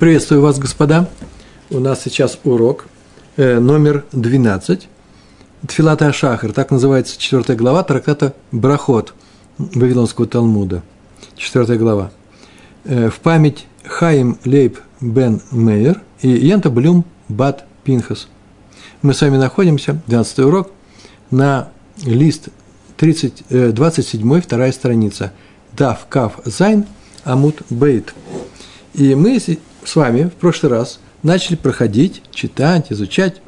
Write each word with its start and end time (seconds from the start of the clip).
Приветствую 0.00 0.40
вас, 0.40 0.58
господа. 0.58 1.10
У 1.68 1.78
нас 1.78 2.00
сейчас 2.02 2.38
урок 2.44 2.86
э, 3.36 3.58
номер 3.58 4.06
12. 4.12 4.88
Тфилата 5.68 6.06
Ашахар, 6.06 6.54
так 6.54 6.70
называется 6.70 7.20
четвертая 7.20 7.54
глава 7.54 7.82
трактата 7.82 8.32
Брахот 8.50 9.12
Вавилонского 9.58 10.26
Талмуда. 10.26 10.82
Четвертая 11.36 11.76
глава. 11.76 12.12
Э, 12.84 13.10
в 13.10 13.20
память 13.20 13.66
Хаим 13.84 14.38
Лейб 14.46 14.78
Бен 15.02 15.42
Мейер 15.50 16.00
и 16.22 16.30
Янта 16.30 16.70
Блюм 16.70 17.04
Бат 17.28 17.66
Пинхас. 17.84 18.28
Мы 19.02 19.12
с 19.12 19.20
вами 19.20 19.36
находимся, 19.36 20.00
12 20.06 20.38
урок, 20.38 20.70
на 21.30 21.68
лист 22.06 22.48
30, 22.96 23.44
э, 23.50 23.70
27, 23.72 24.40
вторая 24.40 24.72
страница. 24.72 25.34
Дав 25.76 26.06
Кав 26.08 26.40
Зайн 26.46 26.86
Амут 27.24 27.60
Бейт. 27.68 28.14
И 28.94 29.14
мы 29.14 29.38
с 29.84 29.96
вами 29.96 30.24
в 30.24 30.34
прошлый 30.34 30.72
раз 30.72 31.00
начали 31.22 31.56
проходить, 31.56 32.22
читать, 32.32 32.86
изучать 32.90 33.40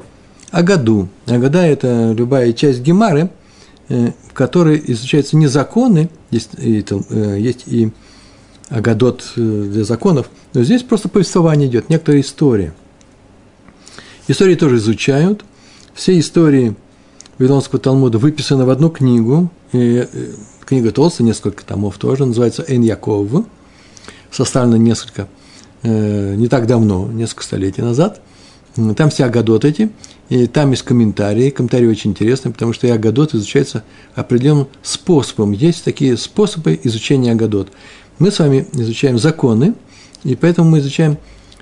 Агаду. 0.51 1.09
Агада– 1.25 1.65
это 1.65 2.13
любая 2.15 2.53
часть 2.53 2.81
Гемары, 2.81 3.29
э, 3.89 4.11
в 4.29 4.33
которой 4.33 4.81
изучаются 4.87 5.35
не 5.35 5.47
законы, 5.47 6.09
есть 6.31 6.51
и, 6.57 6.85
э, 6.87 7.37
есть 7.39 7.63
и 7.67 7.91
Агадот 8.69 9.23
э, 9.35 9.41
для 9.41 9.83
законов, 9.83 10.29
но 10.53 10.63
здесь 10.63 10.83
просто 10.83 11.09
повествование 11.09 11.67
идет, 11.67 11.89
некоторая 11.89 12.21
история. 12.21 12.73
Истории 14.27 14.55
тоже 14.55 14.77
изучают. 14.77 15.43
Все 15.93 16.17
истории 16.17 16.75
Вавилонского 17.37 17.79
Талмуда 17.79 18.17
выписаны 18.19 18.65
в 18.65 18.69
одну 18.69 18.89
книгу. 18.89 19.51
И 19.73 20.07
книга 20.65 20.91
толстая, 20.91 21.27
несколько 21.27 21.65
томов 21.65 21.97
тоже, 21.97 22.25
называется 22.25 22.63
«Эн 22.65 22.83
Яков». 22.83 23.45
Составлено 24.31 24.77
несколько 24.77 25.27
Э, 25.27 25.42
не 25.83 26.47
так 26.47 26.65
давно, 26.65 27.09
несколько 27.11 27.43
столетий 27.43 27.81
назад. 27.81 28.21
Там 28.95 29.09
все 29.11 29.25
агадот 29.25 29.65
эти, 29.65 29.91
и 30.29 30.47
там 30.47 30.71
есть 30.71 30.83
комментарии. 30.83 31.51
Комментарии 31.51 31.85
очень 31.85 32.11
интересные, 32.11 32.51
потому 32.51 32.73
что 32.73 32.87
и 32.87 32.89
агадот 32.89 33.35
изучается 33.35 33.83
определенным 34.15 34.67
способом. 34.81 35.51
Есть 35.51 35.83
такие 35.83 36.17
способы 36.17 36.79
изучения 36.83 37.33
агадот. 37.33 37.71
Мы 38.17 38.31
с 38.31 38.39
вами 38.39 38.67
изучаем 38.73 39.19
законы, 39.19 39.75
и 40.23 40.35
поэтому 40.35 40.69
мы 40.71 40.79
изучаем 40.79 41.17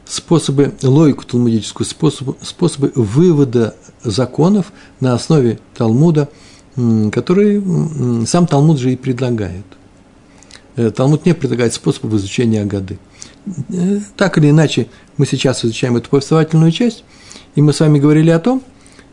способы, 0.05 0.73
логику 0.83 1.25
талмудическую, 1.25 1.85
способы, 1.85 2.35
способы 2.41 2.91
вывода 2.95 3.75
законов 4.03 4.71
на 5.01 5.13
основе 5.13 5.59
Талмуда, 5.75 6.29
который 7.11 7.61
сам 8.25 8.47
Талмуд 8.47 8.79
же 8.79 8.93
и 8.93 8.95
предлагает. 8.95 9.65
Э, 10.77 10.91
Талмуд 10.91 11.25
не 11.25 11.33
предлагает 11.33 11.73
способов 11.73 12.13
изучения 12.13 12.61
Агады– 12.61 12.99
Э, 13.10 13.10
так 14.17 14.37
или 14.37 14.49
иначе, 14.49 14.87
мы 15.17 15.25
сейчас 15.25 15.65
изучаем 15.65 15.97
эту 15.97 16.09
повествовательную 16.09 16.71
часть, 16.71 17.03
и 17.55 17.61
мы 17.61 17.73
с 17.73 17.79
вами 17.79 17.99
говорили 17.99 18.29
о 18.29 18.39
том, 18.39 18.61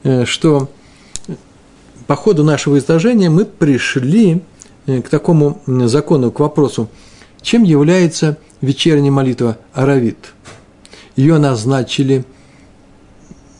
э, 0.02 0.24
что 0.24 0.70
по 2.06 2.16
ходу 2.16 2.44
нашего 2.44 2.78
изложения 2.78 3.30
мы 3.30 3.44
пришли 3.44 4.42
э, 4.86 5.02
к 5.02 5.08
такому 5.08 5.60
закону, 5.66 6.30
к 6.30 6.40
вопросу, 6.40 6.88
чем 7.42 7.62
является 7.62 8.38
вечерняя 8.60 9.10
молитва 9.10 9.58
Аравит. 9.72 10.34
Ее 11.16 11.38
назначили 11.38 12.24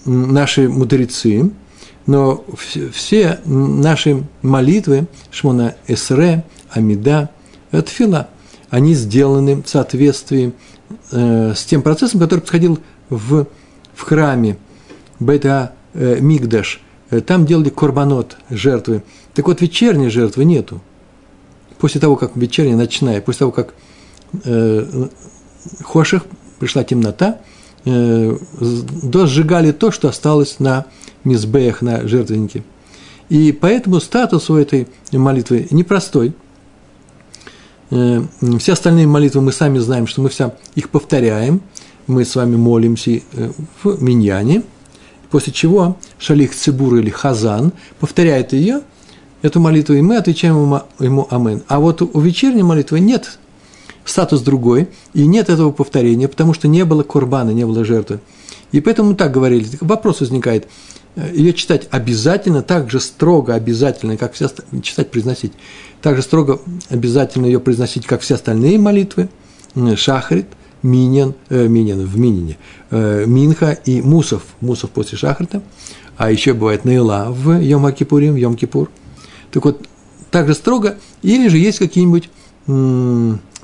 наши 0.05 0.69
мудрецы, 0.69 1.51
но 2.07 2.45
все 2.93 3.41
наши 3.45 4.25
молитвы, 4.43 5.07
Шмона 5.31 5.75
Эсре, 5.87 6.45
Амида, 6.71 7.31
Тфила– 7.71 8.29
они 8.71 8.95
сделаны 8.95 9.63
в 9.63 9.69
соответствии 9.69 10.53
э, 11.11 11.55
с 11.55 11.65
тем 11.65 11.83
процессом, 11.83 12.21
который 12.21 12.41
происходил 12.41 12.79
в, 13.09 13.47
в 13.95 14.03
храме 14.03 14.59
Бейта 15.19 15.73
э, 15.95 16.19
Мигдаш. 16.21 16.81
Э, 17.11 17.21
там 17.21 17.47
делали 17.47 17.71
корбанот, 17.71 18.37
жертвы. 18.51 19.03
Так 19.35 19.47
вот, 19.47 19.61
вечерней 19.61 20.11
жертвы 20.11 20.45
нету. 20.45 20.81
После 21.79 22.01
того, 22.01 22.17
как 22.17 22.37
вечерняя, 22.37 22.77
ночная, 22.77 23.21
после 23.21 23.41
того, 23.41 23.53
как 23.53 23.75
э, 24.45 25.09
Хоших, 25.83 26.27
пришла 26.59 26.85
темнота, 26.85 27.39
э, 27.85 28.37
сжигали 28.61 29.73
то, 29.73 29.91
что 29.91 30.09
осталось 30.09 30.59
на 30.59 30.87
мизбеях, 31.25 31.83
на 31.83 32.07
жертвеннике. 32.07 32.65
И 33.29 33.53
поэтому 33.53 34.01
статус 34.01 34.51
у 34.51 34.57
этой 34.57 34.89
молитвы 35.13 35.69
непростой– 35.71 36.35
все 37.91 38.73
остальные 38.73 39.07
молитвы 39.07 39.41
мы 39.41 39.53
сами 39.53 39.79
знаем, 39.79 40.07
что 40.07 40.21
мы 40.21 40.29
все 40.29 40.55
их 40.75 40.91
повторяем. 40.91 41.61
Мы 42.07 42.25
с 42.25 42.37
вами 42.37 42.57
молимся 42.57 43.11
э, 43.11 43.51
в 43.83 44.03
миньяне, 44.03 44.63
после 45.31 45.53
чего 45.53 45.99
шалих 46.19 46.55
цибур 46.55 46.97
или 46.97 47.11
хазан 47.11 47.73
повторяет 48.01 48.55
ее, 48.55 48.81
эту 49.43 49.61
молитву, 49.61 49.95
и 49.95 50.01
мы 50.01 50.17
отвечаем 50.17 50.57
ему, 50.57 50.81
ему 51.01 51.27
«Амен». 51.31 51.63
А 51.69 51.81
вот 51.81 52.01
у 52.01 52.21
вечерней 52.21 52.63
молитвы 52.63 53.01
нет 53.01 53.39
статус 54.07 54.41
другой, 54.41 54.89
и 55.13 55.27
нет 55.27 55.51
этого 55.51 55.71
повторения, 55.71 56.29
потому 56.29 56.55
что 56.55 56.67
не 56.67 56.87
было 56.87 57.03
курбана, 57.03 57.51
не 57.51 57.67
было 57.67 57.85
жертвы. 57.85 58.21
И 58.73 58.81
поэтому 58.81 59.15
так 59.15 59.31
говорили. 59.31 59.69
Вопрос 59.81 60.21
возникает– 60.21 60.67
ее 61.33 61.53
читать 61.53 61.89
обязательно, 61.91 62.63
так 62.63 62.91
же 62.91 63.01
строго 63.01 63.55
обязательно, 63.55 64.17
как 64.17 64.35
все 64.35 64.49
читать, 64.83 65.11
произносить, 65.11 65.53
так 66.03 66.17
же 66.17 66.23
строго 66.23 66.61
обязательно 66.89 67.47
ее 67.47 67.61
произносить, 67.61 68.07
как 68.07 68.21
все 68.21 68.35
остальные 68.35 68.79
молитвы, 68.79 69.29
шахрит, 69.97 70.47
миньян, 70.83 71.35
э, 71.49 71.67
миньян 71.67 72.01
в 72.01 72.19
минине, 72.19 72.57
э, 72.91 73.25
минха 73.27 73.73
и 73.73 74.01
мусов, 74.01 74.43
мусов 74.61 74.91
после 74.91 75.19
шахрита, 75.19 75.63
а 76.17 76.31
еще 76.31 76.53
бывает 76.53 76.85
наила 76.85 77.27
в 77.31 77.61
Йом 77.61 77.87
Акипурим, 77.87 78.37
Йом 78.37 78.57
Кипур. 78.57 78.91
Так 79.51 79.65
вот, 79.65 79.87
так 80.31 80.47
же 80.47 80.55
строго, 80.55 80.99
или 81.23 81.49
же 81.49 81.59
есть 81.59 81.79
какие-нибудь 81.79 82.31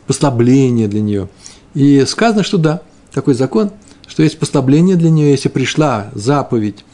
послабления 0.07 0.89
для 0.89 1.03
нее. 1.03 1.29
И 1.75 2.05
сказано, 2.07 2.43
что 2.43 2.57
да, 2.57 2.81
такой 3.13 3.35
закон, 3.35 3.71
что 4.07 4.23
есть 4.23 4.39
послабление 4.39 4.97
для 4.97 5.11
нее, 5.11 5.31
если 5.33 5.49
пришла 5.49 6.11
заповедь 6.15 6.85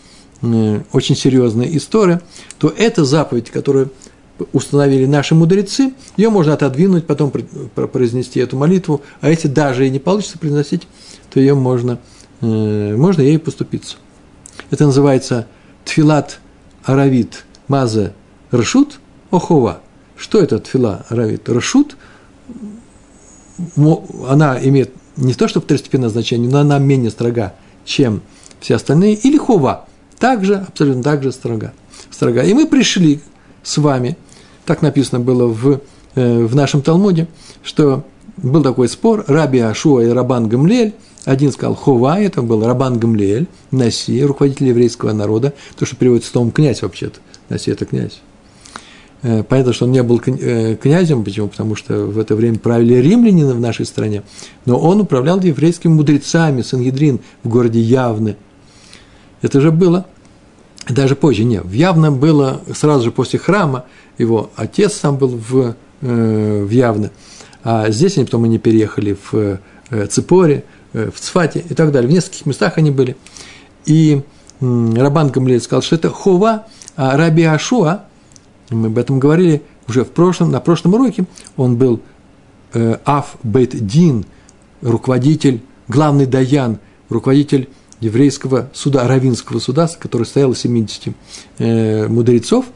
очень 0.43 1.17
серьезная 1.17 1.69
история, 1.77 2.23
то 2.59 2.73
эта 2.77 3.05
заповедь, 3.05 3.51
которую 3.51 3.93
установили 4.53 5.05
наши 5.05 5.35
мудрецы, 5.35 5.93
ее 6.17 6.31
можно 6.31 6.55
отодвинуть, 6.55 7.07
потом 7.07 7.31
произнести 7.31 8.41
эту 8.41 8.57
молитву, 8.57 9.03
а 9.21 9.29
если 9.29 9.49
даже 9.49 9.87
и 9.87 9.91
не 9.91 9.99
получится 9.99 10.39
произносить, 10.39 10.89
то 11.29 11.41
ее 11.41 11.55
можно, 11.55 11.99
э, 12.41 12.97
можно 12.97 13.21
ей 13.21 13.39
поступиться. 13.39 13.97
Это 14.71 14.87
называется 14.87 15.47
тфилат 15.85 16.41
аравит 16.85 17.45
мазе 17.69 18.15
рашут 18.51 18.99
охова. 19.31 19.83
Что 20.17 20.41
это 20.41 20.59
тфила 20.59 21.05
аравит 21.11 21.49
рашут? 21.51 21.97
Она 24.27 24.59
имеет 24.63 24.93
не 25.17 25.35
то, 25.35 25.49
что 25.49 25.61
второстепенное 25.61 26.09
значение, 26.09 26.51
но 26.51 26.61
она 26.61 26.79
менее 26.79 27.11
строга, 27.11 27.55
чем 27.85 28.23
все 28.59 28.77
остальные, 28.77 29.17
или 29.17 29.37
хова– 29.37 29.87
также, 30.21 30.57
абсолютно 30.57 31.03
так 31.03 31.23
же 31.25 31.33
строга. 31.33 31.73
строга. 32.11 32.43
И 32.43 32.55
мы 32.55 32.67
пришли 32.67 33.21
с 33.65 33.79
вами, 33.79 34.17
так 34.67 34.83
написано 34.83 35.19
было 35.19 35.47
в, 35.47 35.81
э, 36.15 36.45
в 36.45 36.55
нашем 36.55 36.83
Талмуде, 36.83 37.27
что 37.65 38.05
был 38.37 38.63
такой 38.63 38.89
спор, 38.89 39.25
Раби 39.27 39.59
Ашуа 39.59 40.03
и 40.03 40.09
Рабан 40.09 40.49
Гамлель, 40.49 40.95
один 41.25 41.51
сказал 41.53 41.75
Хова, 41.75 42.21
это 42.21 42.43
был 42.43 42.65
Рабан 42.65 42.99
Гамлель, 42.99 43.49
Наси, 43.71 44.23
руководитель 44.23 44.69
еврейского 44.69 45.13
народа, 45.13 45.55
то, 45.77 45.85
что 45.85 45.97
переводится 45.97 46.31
словом 46.31 46.53
князь 46.53 46.83
вообще-то, 46.83 47.19
Наси– 47.49 47.71
это 47.73 47.87
князь. 47.87 48.21
Э, 49.23 49.43
понятно, 49.43 49.73
что 49.73 49.87
он 49.87 49.93
не 49.93 50.03
был 50.03 50.21
э, 50.25 50.77
князем, 50.77 51.25
почему? 51.25 51.49
Потому 51.49 51.77
что 51.77 52.07
в 52.07 52.19
это 52.19 52.37
время 52.37 52.59
правили 52.59 52.95
римляне 52.95 53.47
в 53.47 53.61
нашей 53.61 53.87
стране, 53.87 54.23
но 54.67 54.79
он 54.79 55.01
управлял 55.01 55.41
еврейскими 55.41 55.93
мудрецами, 55.93 56.61
Сангедрин 56.61 57.21
в 57.43 57.49
городе 57.49 57.81
Явны– 57.81 58.37
это 59.43 59.61
же 59.61 59.71
было 59.71 60.07
даже 60.89 61.15
позже, 61.15 61.45
нет, 61.45 61.65
в 61.65 61.73
Явном 61.73 62.19
было 62.19 62.63
сразу 62.75 63.05
же 63.05 63.11
после 63.13 63.39
храма, 63.39 63.85
его 64.19 64.51
отец 64.57 64.95
сам 64.95 65.17
был 65.17 65.29
в, 65.29 65.75
э, 66.01 66.65
в 66.65 66.71
Явно, 66.71 67.11
а 67.63 67.91
здесь 67.91 68.17
они 68.17 68.25
потом 68.25 68.45
они 68.45 68.59
переехали 68.59 69.17
в 69.31 69.59
э, 69.91 70.07
Ципоре, 70.07 70.65
э, 70.93 71.11
в 71.15 71.21
Цфате 71.21 71.65
и 71.69 71.75
так 71.75 71.93
далее, 71.93 72.11
в 72.11 72.13
нескольких 72.13 72.47
местах 72.47 72.79
они 72.79 72.91
были. 72.91 73.17
И 73.85 74.23
э, 74.61 74.95
Рабан 74.97 75.29
Гамлель 75.29 75.61
сказал, 75.61 75.83
что 75.83 75.97
это 75.97 76.11
Хова, 76.11 76.67
а 76.97 77.17
Раби 77.17 77.45
Ашуа, 77.45 78.05
мы 78.71 78.87
об 78.87 78.99
этом 78.99 79.19
говорили 79.19 79.63
уже 79.89 80.05
в 80.05 80.11
прошлом, 80.11 80.51
на 80.51 80.61
прошлом 80.61 80.95
уроке, 80.95 81.25
он 81.57 81.77
был 81.77 82.01
Аф 83.05 83.37
Бет 83.43 83.85
Дин, 83.85 84.25
руководитель, 84.81 85.61
главный 85.89 86.27
даян, 86.27 86.79
руководитель 87.09 87.69
еврейского 88.01 88.71
суда, 88.73 89.07
равинского 89.07 89.59
суда, 89.59 89.89
который 89.99 90.27
стоял 90.27 90.53
из 90.53 90.61
70 90.61 91.15
э, 91.59 92.09
мудрецов, 92.09 92.67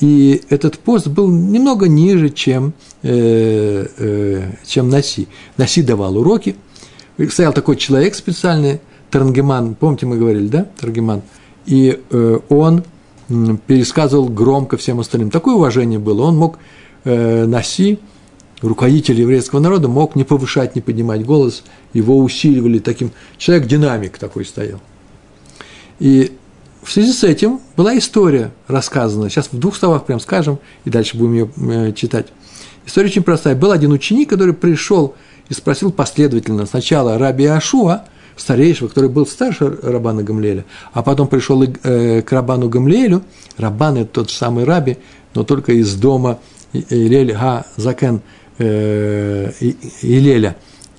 и 0.00 0.42
этот 0.48 0.78
пост 0.78 1.08
был 1.08 1.28
немного 1.28 1.88
ниже, 1.88 2.30
чем, 2.30 2.72
э, 3.02 3.86
э, 3.98 4.52
чем 4.66 4.88
Наси. 4.88 5.28
Наси 5.56 5.82
давал 5.82 6.16
уроки, 6.16 6.56
стоял 7.28 7.52
такой 7.52 7.76
человек 7.76 8.14
специальный, 8.14 8.80
Тарангеман, 9.10 9.74
помните, 9.74 10.06
мы 10.06 10.16
говорили, 10.16 10.46
да, 10.46 10.66
Тарангеман, 10.78 11.22
и 11.66 12.00
э, 12.10 12.38
он 12.48 12.84
пересказывал 13.66 14.28
громко 14.28 14.76
всем 14.76 15.00
остальным. 15.00 15.30
Такое 15.30 15.54
уважение 15.54 15.98
было. 15.98 16.22
Он 16.22 16.36
мог 16.36 16.58
э, 17.04 17.46
Наси, 17.46 17.98
руководитель 18.62 19.20
еврейского 19.20 19.60
народа, 19.60 19.88
мог 19.88 20.16
не 20.16 20.24
повышать, 20.24 20.74
не 20.74 20.80
поднимать 20.80 21.24
голос, 21.24 21.64
его 21.92 22.18
усиливали 22.18 22.78
таким, 22.78 23.12
человек-динамик 23.38 24.18
такой 24.18 24.44
стоял. 24.44 24.80
И 25.98 26.36
в 26.82 26.90
связи 26.90 27.12
с 27.12 27.24
этим 27.24 27.60
была 27.76 27.96
история 27.96 28.52
рассказана. 28.66 29.28
Сейчас 29.28 29.48
в 29.52 29.58
двух 29.58 29.76
словах 29.76 30.06
прям 30.06 30.20
скажем, 30.20 30.58
и 30.84 30.90
дальше 30.90 31.16
будем 31.16 31.32
ее 31.32 31.50
э, 31.56 31.92
читать. 31.92 32.28
История 32.86 33.08
очень 33.08 33.22
простая. 33.22 33.54
Был 33.54 33.70
один 33.70 33.92
ученик, 33.92 34.30
который 34.30 34.54
пришел 34.54 35.14
и 35.48 35.54
спросил 35.54 35.92
последовательно 35.92 36.64
сначала 36.66 37.18
Раби 37.18 37.44
Ашуа, 37.44 38.04
старейшего, 38.36 38.88
который 38.88 39.10
был 39.10 39.26
старше 39.26 39.78
Рабана 39.82 40.22
Гамлеля, 40.22 40.64
а 40.92 41.02
потом 41.02 41.28
пришел 41.28 41.62
э, 41.62 42.22
к 42.22 42.32
Рабану 42.32 42.68
Гамлелю. 42.68 43.22
Рабан– 43.58 43.96
это 43.98 44.10
тот 44.10 44.30
же 44.30 44.36
самый 44.36 44.64
Раби, 44.64 44.96
но 45.34 45.44
только 45.44 45.72
из 45.72 45.94
дома 45.94 46.38
Илель 46.72 47.32
Га 47.32 47.66
Закен 47.76 48.22
э, 48.60 49.52
Илеля. 50.02 50.56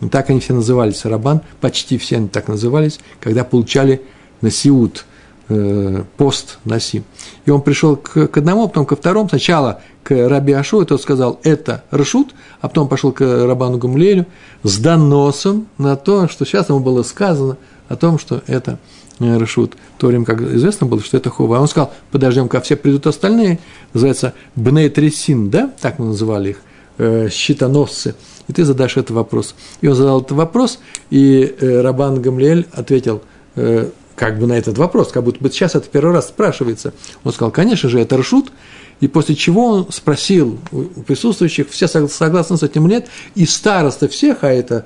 Так 0.10 0.30
они 0.30 0.40
все 0.40 0.54
назывались, 0.54 1.06
Рабан, 1.06 1.42
почти 1.62 1.98
все 1.98 2.18
они 2.18 2.28
так 2.28 2.48
назывались, 2.48 3.00
когда 3.20 3.44
получали 3.44 4.02
Насиут, 4.42 5.06
э, 5.50 6.04
пост 6.18 6.58
Наси. 6.66 7.04
И 7.46 7.52
он 7.52 7.62
пришел 7.62 7.96
к, 7.96 8.28
к 8.28 8.38
одному, 8.38 8.68
потом 8.68 8.86
ко 8.86 8.96
второму, 8.96 9.30
сначала 9.30 9.82
к 10.04 10.28
Раби 10.28 10.54
Ашу, 10.54 10.82
и 10.82 10.86
тот 10.86 11.02
сказал, 11.02 11.40
это 11.44 11.84
Рашут, 11.92 12.34
а 12.60 12.68
потом 12.68 12.88
пошел 12.88 13.12
к 13.12 13.22
Рабану 13.22 13.78
Гамлелю 13.78 14.26
с 14.64 14.80
доносом 14.80 15.68
на 15.78 15.96
то, 15.96 16.28
что 16.28 16.46
сейчас 16.46 16.70
ему 16.70 16.80
было 16.80 17.04
сказано 17.04 17.58
о 17.88 17.96
том, 17.96 18.18
что 18.18 18.42
это 18.48 18.80
э, 19.20 19.38
Рашут. 19.38 19.76
В 19.98 20.02
то 20.02 20.08
время, 20.08 20.26
как 20.26 20.42
известно 20.42 20.88
было, 20.88 21.02
что 21.02 21.18
это 21.18 21.30
Хова. 21.30 21.58
А 21.58 21.62
он 21.62 21.68
сказал, 21.68 21.94
подождем, 22.12 22.50
как 22.50 22.64
все 22.64 22.76
придут 22.76 23.06
остальные, 23.06 23.60
называется 23.94 24.34
Бней 24.56 24.90
Тресин, 24.90 25.52
да, 25.52 25.72
так 25.80 26.00
мы 26.00 26.08
называли 26.08 26.52
их, 26.52 26.62
э, 27.02 27.30
щитоносцы, 27.30 28.16
и 28.48 28.54
ты 28.54 28.64
задашь 28.64 28.98
этот 28.98 29.12
вопрос. 29.12 29.56
И 29.82 29.88
он 29.88 29.96
задал 29.96 30.22
этот 30.22 30.32
вопрос, 30.34 30.80
и 31.10 31.56
э, 31.60 31.82
Рабан 31.82 32.22
Гамлель 32.22 32.68
ответил, 32.72 33.22
э, 33.56 33.90
как 34.16 34.38
бы 34.38 34.46
на 34.46 34.54
этот 34.54 34.78
вопрос, 34.78 35.12
как 35.12 35.24
будто 35.24 35.44
бы 35.44 35.50
сейчас 35.50 35.74
это 35.76 35.88
первый 35.90 36.14
раз 36.14 36.28
спрашивается. 36.28 36.94
Он 37.24 37.34
сказал, 37.34 37.52
конечно 37.52 37.90
же, 37.90 38.00
это 38.00 38.18
Рашут, 38.18 38.52
и 39.00 39.08
после 39.08 39.36
чего 39.36 39.66
он 39.68 39.92
спросил 39.92 40.60
у 40.72 40.84
присутствующих, 41.02 41.70
все 41.72 41.88
согласны 41.88 42.58
с 42.58 42.64
этим 42.64 42.88
нет, 42.88 43.08
и 43.34 43.46
староста 43.46 44.08
всех, 44.08 44.44
а 44.44 44.50
это 44.50 44.86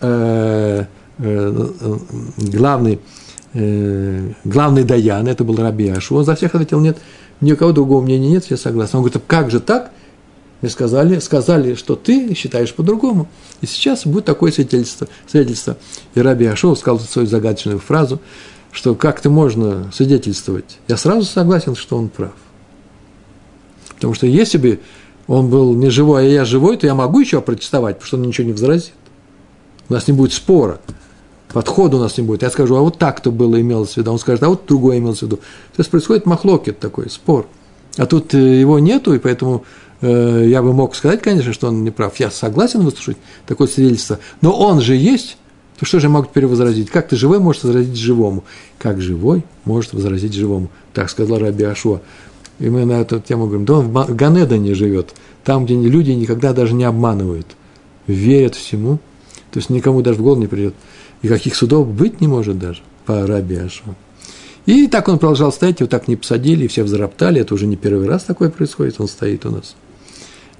э, 0.00 0.84
э, 1.18 1.68
главный, 2.36 3.00
э, 3.54 4.30
главный 4.44 4.84
Даян, 4.84 5.26
это 5.26 5.42
был 5.42 5.56
Раби 5.56 5.88
Ашу, 5.88 6.14
он 6.14 6.24
за 6.24 6.36
всех 6.36 6.54
ответил 6.54 6.78
нет, 6.78 6.98
ни 7.40 7.52
у 7.52 7.56
кого 7.56 7.72
другого 7.72 8.02
мнения 8.02 8.28
нет, 8.28 8.44
все 8.44 8.56
согласны. 8.56 8.98
Он 8.98 9.04
говорит, 9.04 9.20
как 9.26 9.50
же 9.50 9.58
так? 9.60 9.90
Мне 10.60 10.70
сказали, 10.70 11.18
сказали, 11.18 11.74
что 11.74 11.96
ты 11.96 12.34
считаешь 12.34 12.74
по-другому. 12.74 13.28
И 13.60 13.66
сейчас 13.66 14.06
будет 14.06 14.24
такое 14.24 14.52
свидетельство. 14.52 15.06
свидетельство. 15.26 15.76
И 16.14 16.20
Раби 16.20 16.46
Ашов 16.46 16.78
сказал 16.78 16.98
свою 17.00 17.28
загадочную 17.28 17.78
фразу, 17.78 18.20
что 18.72 18.94
как-то 18.94 19.28
можно 19.28 19.90
свидетельствовать. 19.92 20.78
Я 20.88 20.96
сразу 20.96 21.24
согласен, 21.24 21.76
что 21.76 21.98
он 21.98 22.08
прав. 22.08 22.32
Потому 23.94 24.14
что 24.14 24.26
если 24.26 24.58
бы 24.58 24.80
он 25.26 25.48
был 25.48 25.74
не 25.74 25.90
живой, 25.90 26.22
а 26.22 26.28
я 26.28 26.44
живой, 26.44 26.76
то 26.76 26.86
я 26.86 26.94
могу 26.94 27.20
еще 27.20 27.40
протестовать, 27.40 27.96
потому 27.96 28.06
что 28.06 28.16
он 28.16 28.22
ничего 28.22 28.46
не 28.46 28.52
возразит. 28.52 28.92
У 29.88 29.92
нас 29.92 30.06
не 30.08 30.14
будет 30.14 30.32
спора. 30.32 30.80
Подхода 31.52 31.96
у 31.96 32.00
нас 32.00 32.16
не 32.18 32.24
будет. 32.24 32.42
Я 32.42 32.50
скажу, 32.50 32.76
а 32.76 32.80
вот 32.80 32.98
так-то 32.98 33.30
было 33.30 33.60
имелось 33.60 33.94
в 33.94 33.96
виду. 33.96 34.12
Он 34.12 34.18
скажет, 34.18 34.42
а 34.42 34.48
вот 34.48 34.66
другое 34.66 34.98
имелось 34.98 35.20
в 35.20 35.22
виду. 35.22 35.36
То 35.36 35.78
есть 35.78 35.90
происходит 35.90 36.26
махлокет 36.26 36.78
такой, 36.78 37.08
спор. 37.08 37.46
А 37.96 38.04
тут 38.04 38.34
э, 38.34 38.60
его 38.60 38.78
нету, 38.78 39.14
и 39.14 39.18
поэтому 39.18 39.64
я 40.02 40.62
бы 40.62 40.72
мог 40.72 40.94
сказать, 40.94 41.22
конечно, 41.22 41.52
что 41.52 41.68
он 41.68 41.84
не 41.84 41.90
прав. 41.90 42.18
Я 42.20 42.30
согласен 42.30 42.80
выслушать 42.80 43.16
такое 43.46 43.66
свидетельство. 43.66 44.18
Но 44.40 44.52
он 44.52 44.80
же 44.80 44.94
есть, 44.94 45.38
то 45.78 45.86
что 45.86 46.00
же 46.00 46.06
я 46.06 46.10
могу 46.10 46.26
теперь 46.26 46.46
возразить? 46.46 46.90
Как 46.90 47.08
ты 47.08 47.16
живой 47.16 47.38
можешь 47.38 47.62
возразить 47.62 47.96
живому? 47.96 48.44
Как 48.78 49.00
живой 49.00 49.42
может 49.64 49.92
возразить 49.92 50.34
живому? 50.34 50.70
Так 50.92 51.10
сказал 51.10 51.38
Раби 51.38 51.64
Ашуа. 51.64 52.00
И 52.58 52.70
мы 52.70 52.86
на 52.86 53.00
эту 53.00 53.20
тему 53.20 53.46
говорим, 53.46 53.66
да 53.66 53.74
он 53.74 53.88
в 53.88 54.14
Ганедане 54.14 54.74
живет, 54.74 55.14
там, 55.44 55.66
где 55.66 55.74
люди 55.74 56.12
никогда 56.12 56.54
даже 56.54 56.74
не 56.74 56.84
обманывают, 56.84 57.46
верят 58.06 58.54
всему, 58.54 58.98
то 59.50 59.58
есть 59.58 59.68
никому 59.68 60.00
даже 60.00 60.18
в 60.18 60.22
голову 60.22 60.40
не 60.40 60.46
придет. 60.46 60.74
И 61.20 61.28
каких 61.28 61.54
судов 61.54 61.86
быть 61.86 62.20
не 62.20 62.28
может 62.28 62.58
даже 62.58 62.80
по 63.04 63.22
Арабии 63.22 63.58
Ашва. 63.58 63.94
И 64.64 64.86
так 64.88 65.08
он 65.08 65.18
продолжал 65.18 65.52
стоять, 65.52 65.80
его 65.80 65.88
так 65.88 66.08
не 66.08 66.16
посадили, 66.16 66.66
все 66.66 66.82
взроптали, 66.82 67.40
это 67.40 67.54
уже 67.54 67.66
не 67.66 67.76
первый 67.76 68.08
раз 68.08 68.24
такое 68.24 68.50
происходит, 68.50 68.96
он 69.00 69.08
стоит 69.08 69.44
у 69.44 69.50
нас. 69.50 69.76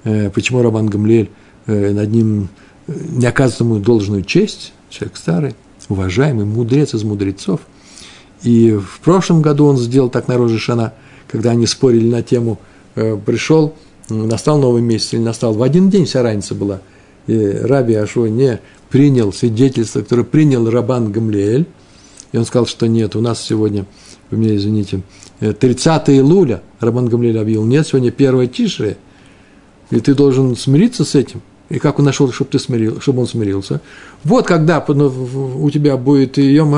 Э, 0.07 0.29
почему 0.29 0.61
Рабан 0.61 0.87
Гамлель 0.87 1.29
э, 1.65 1.91
над 1.91 2.09
ним 2.09 2.47
э, 2.87 2.93
не 3.09 3.25
оказывает 3.25 3.59
ему 3.59 3.79
должную 3.79 4.23
честь, 4.23 4.71
человек 4.89 5.17
старый, 5.17 5.55
уважаемый, 5.89 6.45
мудрец 6.45 6.93
из 6.93 7.03
мудрецов. 7.03 7.59
И 8.43 8.71
в 8.71 9.01
прошлом 9.01 9.41
году 9.41 9.65
он 9.65 9.77
сделал 9.77 10.09
так 10.09 10.29
на 10.29 10.37
Роже 10.37 10.59
Шана– 10.59 10.93
когда 11.27 11.51
они 11.51 11.67
спорили 11.67 12.09
на 12.09 12.21
тему, 12.21 12.57
пришел, 12.95 13.73
настал 14.07 14.59
новый 14.59 14.81
месяц 14.81 15.13
или 15.13 15.19
настал, 15.19 15.53
в 15.53 15.61
один 15.61 15.89
день 15.89 16.05
вся 16.05 16.23
разница 16.23 16.55
была. 16.55 16.79
И 17.27 17.37
Раби 17.37 17.95
Ашуа 17.95 18.27
не 18.27 18.61
принял 18.89 19.33
свидетельство, 19.33 20.01
которое 20.01 20.23
принял 20.23 20.69
Рабан 20.69 21.11
Гамлиэль, 21.11 21.65
и 22.31 22.37
он 22.37 22.45
сказал, 22.45 22.65
что 22.65 22.87
нет, 22.87 23.17
у 23.17 23.21
нас 23.21 23.41
сегодня, 23.41 23.85
вы 24.31 24.37
меня 24.37 24.55
извините, 24.55 25.01
30 25.41 26.09
э, 26.09 26.13
июля 26.13 26.61
Рабан 26.79 27.07
Гамлиэль 27.07 27.37
объявил, 27.37 27.65
нет, 27.65 27.85
сегодня 27.85 28.13
1 28.17 28.49
Тишре, 28.49 28.97
и 29.89 29.99
ты 29.99 30.15
должен 30.15 30.55
смириться 30.55 31.05
с 31.05 31.15
этим. 31.15 31.41
И 31.69 31.79
как 31.79 31.99
он 31.99 32.05
нашел, 32.05 32.31
чтобы, 32.31 32.51
ты 32.51 32.59
смирил, 32.59 33.01
чтобы 33.01 33.21
он 33.21 33.27
смирился? 33.27 33.81
Вот 34.23 34.47
когда 34.47 34.83
ну, 34.87 35.07
у 35.59 35.69
тебя 35.69 35.97
будет 35.97 36.37
Йом, 36.37 36.75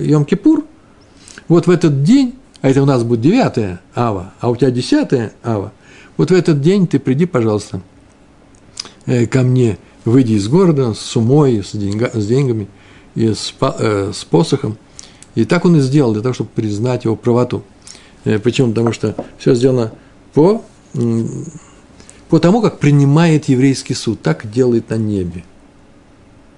Йом 0.00 0.24
Кипур, 0.24 0.64
вот 1.48 1.66
в 1.66 1.70
этот 1.70 2.02
день 2.02 2.34
а 2.60 2.70
это 2.70 2.82
у 2.82 2.86
нас 2.86 3.04
будет 3.04 3.20
9 3.20 3.78
ава, 3.94 4.32
а 4.40 4.50
у 4.50 4.56
тебя 4.56 4.70
10 4.70 5.32
ава, 5.44 5.72
вот 6.16 6.30
в 6.30 6.34
этот 6.34 6.60
день 6.60 6.86
ты 6.86 6.98
приди, 6.98 7.26
пожалуйста, 7.26 7.80
э, 9.06 9.26
ко 9.26 9.42
мне, 9.42 9.78
выйди 10.04 10.32
из 10.32 10.48
города 10.48 10.92
с 10.92 10.98
сумой, 10.98 11.62
с, 11.62 11.72
деньга, 11.72 12.10
с 12.12 12.26
деньгами 12.26 12.68
и 13.14 13.32
с, 13.32 13.54
э, 13.60 14.12
с 14.12 14.24
посохом. 14.24 14.76
И 15.36 15.44
так 15.44 15.64
он 15.64 15.76
и 15.76 15.80
сделал, 15.80 16.12
для 16.12 16.22
того, 16.22 16.34
чтобы 16.34 16.50
признать 16.52 17.04
его 17.04 17.14
правоту. 17.14 17.62
Э, 18.24 18.40
почему? 18.40 18.70
Потому 18.70 18.92
что 18.92 19.14
все 19.38 19.54
сделано 19.54 19.92
по, 20.34 20.64
по 22.28 22.38
тому, 22.38 22.60
как 22.60 22.78
принимает 22.78 23.48
еврейский 23.48 23.94
суд, 23.94 24.22
так 24.22 24.50
делает 24.50 24.90
на 24.90 24.96
небе. 24.96 25.44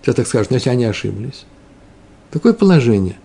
Сейчас 0.03 0.15
так 0.17 0.27
скажут, 0.27 0.53
если 0.53 0.71
они 0.71 0.85
ошиблись. 0.85 1.45
Такое 2.31 2.53
положение. 2.53 3.17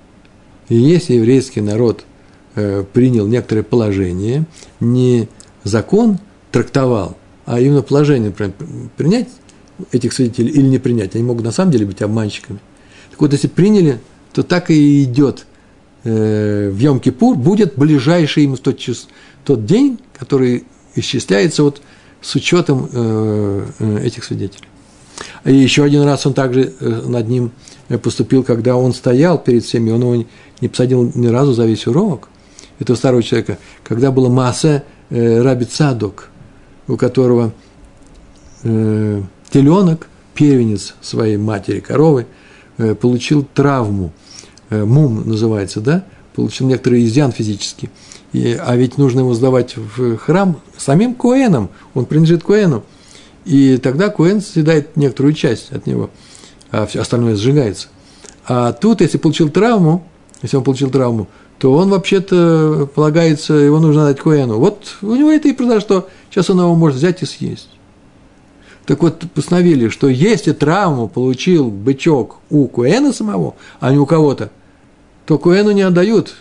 И 0.69 0.75
если 0.75 1.13
еврейский 1.13 1.61
народ– 1.61 2.05
Э, 2.57 2.85
принял 2.93 3.27
некоторое 3.27 3.63
положение, 3.63 4.45
не 4.79 5.27
закон 5.65 6.19
трактовал, 6.51 7.17
а 7.45 7.59
именно 7.59 7.81
положение 7.81 8.31
принять 8.95 9.27
этих 9.91 10.13
свидетелей 10.13 10.51
или 10.51 10.65
не 10.65 10.79
принять. 10.79 11.15
Они 11.15 11.23
могут 11.25 11.43
на 11.43 11.51
самом 11.51 11.73
деле 11.73 11.85
быть 11.85 12.01
обманщиками. 12.01 12.59
Так 13.11 13.19
вот, 13.19 13.33
если 13.33 13.49
приняли, 13.49 13.99
то 14.31 14.41
так 14.41 14.71
и 14.71 15.03
идет 15.03 15.47
э, 16.05 16.69
в 16.69 16.77
Йом-Кипур, 16.77 17.35
будет 17.35 17.75
ближайший 17.75 18.45
им 18.45 18.55
тот, 18.55 18.77
час, 18.77 19.09
тот 19.43 19.65
день, 19.65 19.99
который 20.17 20.63
исчисляется 20.95 21.61
вот 21.61 21.81
с 22.25 22.35
учетом 22.35 22.89
э, 22.91 24.01
этих 24.03 24.23
свидетелей. 24.23 24.67
И 25.45 25.53
еще 25.53 25.83
один 25.83 26.03
раз 26.03 26.25
он 26.25 26.33
также 26.33 26.73
над 26.79 27.27
ним 27.29 27.51
поступил, 28.03 28.43
когда 28.43 28.75
он 28.75 28.93
стоял 28.93 29.37
перед 29.37 29.63
всеми, 29.63 29.91
он 29.91 30.01
его 30.01 30.25
не 30.59 30.67
посадил 30.67 31.11
ни 31.13 31.27
разу 31.27 31.53
за 31.53 31.65
весь 31.65 31.87
урок– 31.87 32.29
этого 32.79 32.97
старого 32.97 33.23
человека, 33.23 33.57
когда 33.83 34.11
было 34.11 34.29
масса 34.29 34.83
э, 35.09 35.41
Раби 35.41 35.65
Цадок, 35.65 36.29
у 36.87 36.97
которого 36.97 37.53
э, 38.63 39.21
теленок, 39.49 40.07
первенец 40.33 40.95
своей 41.01 41.37
матери 41.37 41.79
коровы, 41.79 42.27
э, 42.77 42.95
получил 42.95 43.43
травму, 43.43 44.11
э, 44.69 44.83
мум 44.83 45.27
называется, 45.27 45.79
да, 45.79 46.05
получил 46.35 46.67
некоторый 46.67 47.05
изъян 47.05 47.31
физический. 47.31 47.89
И, 48.35 48.59
а 48.61 48.75
ведь 48.75 48.97
нужно 48.97 49.21
его 49.21 49.33
сдавать 49.33 49.77
в 49.77 50.17
храм 50.17 50.59
самим 50.75 51.15
Коэном, 51.15 51.69
он 51.93 52.05
принадлежит 52.05 52.43
Коэну. 52.43 52.83
И 53.45 53.77
тогда 53.77 54.09
Коэн 54.09 54.41
съедает 54.41 54.97
некоторую 54.97 55.33
часть 55.33 55.71
от 55.71 55.87
него, 55.87 56.09
а 56.69 56.85
все 56.85 56.99
остальное 56.99 57.37
сжигается. 57.37 57.87
А 58.45 58.73
тут, 58.73 58.99
если 58.99 59.17
получил 59.19 59.47
травму, 59.47 60.05
если 60.41 60.57
он 60.57 60.65
получил 60.65 60.89
травму, 60.89 61.29
то 61.59 61.71
он 61.71 61.89
вообще-то 61.89 62.89
полагается, 62.93 63.53
его 63.53 63.79
нужно 63.79 64.03
дать 64.03 64.19
Коэну. 64.19 64.59
Вот 64.59 64.97
у 65.01 65.15
него 65.15 65.31
это 65.31 65.47
и 65.47 65.53
произошло. 65.53 66.09
Сейчас 66.29 66.49
он 66.49 66.59
его 66.59 66.75
может 66.75 66.97
взять 66.97 67.23
и 67.23 67.25
съесть. 67.25 67.69
Так 68.85 69.01
вот, 69.01 69.23
постановили, 69.33 69.87
что 69.87 70.09
если 70.09 70.51
травму 70.51 71.07
получил 71.07 71.69
бычок 71.69 72.39
у 72.49 72.67
Куэна 72.67 73.13
самого, 73.13 73.55
а 73.79 73.93
не 73.93 73.97
у 73.97 74.05
кого-то, 74.05 74.51
то 75.25 75.37
Куэну 75.37 75.71
не 75.71 75.83
отдают, 75.83 76.35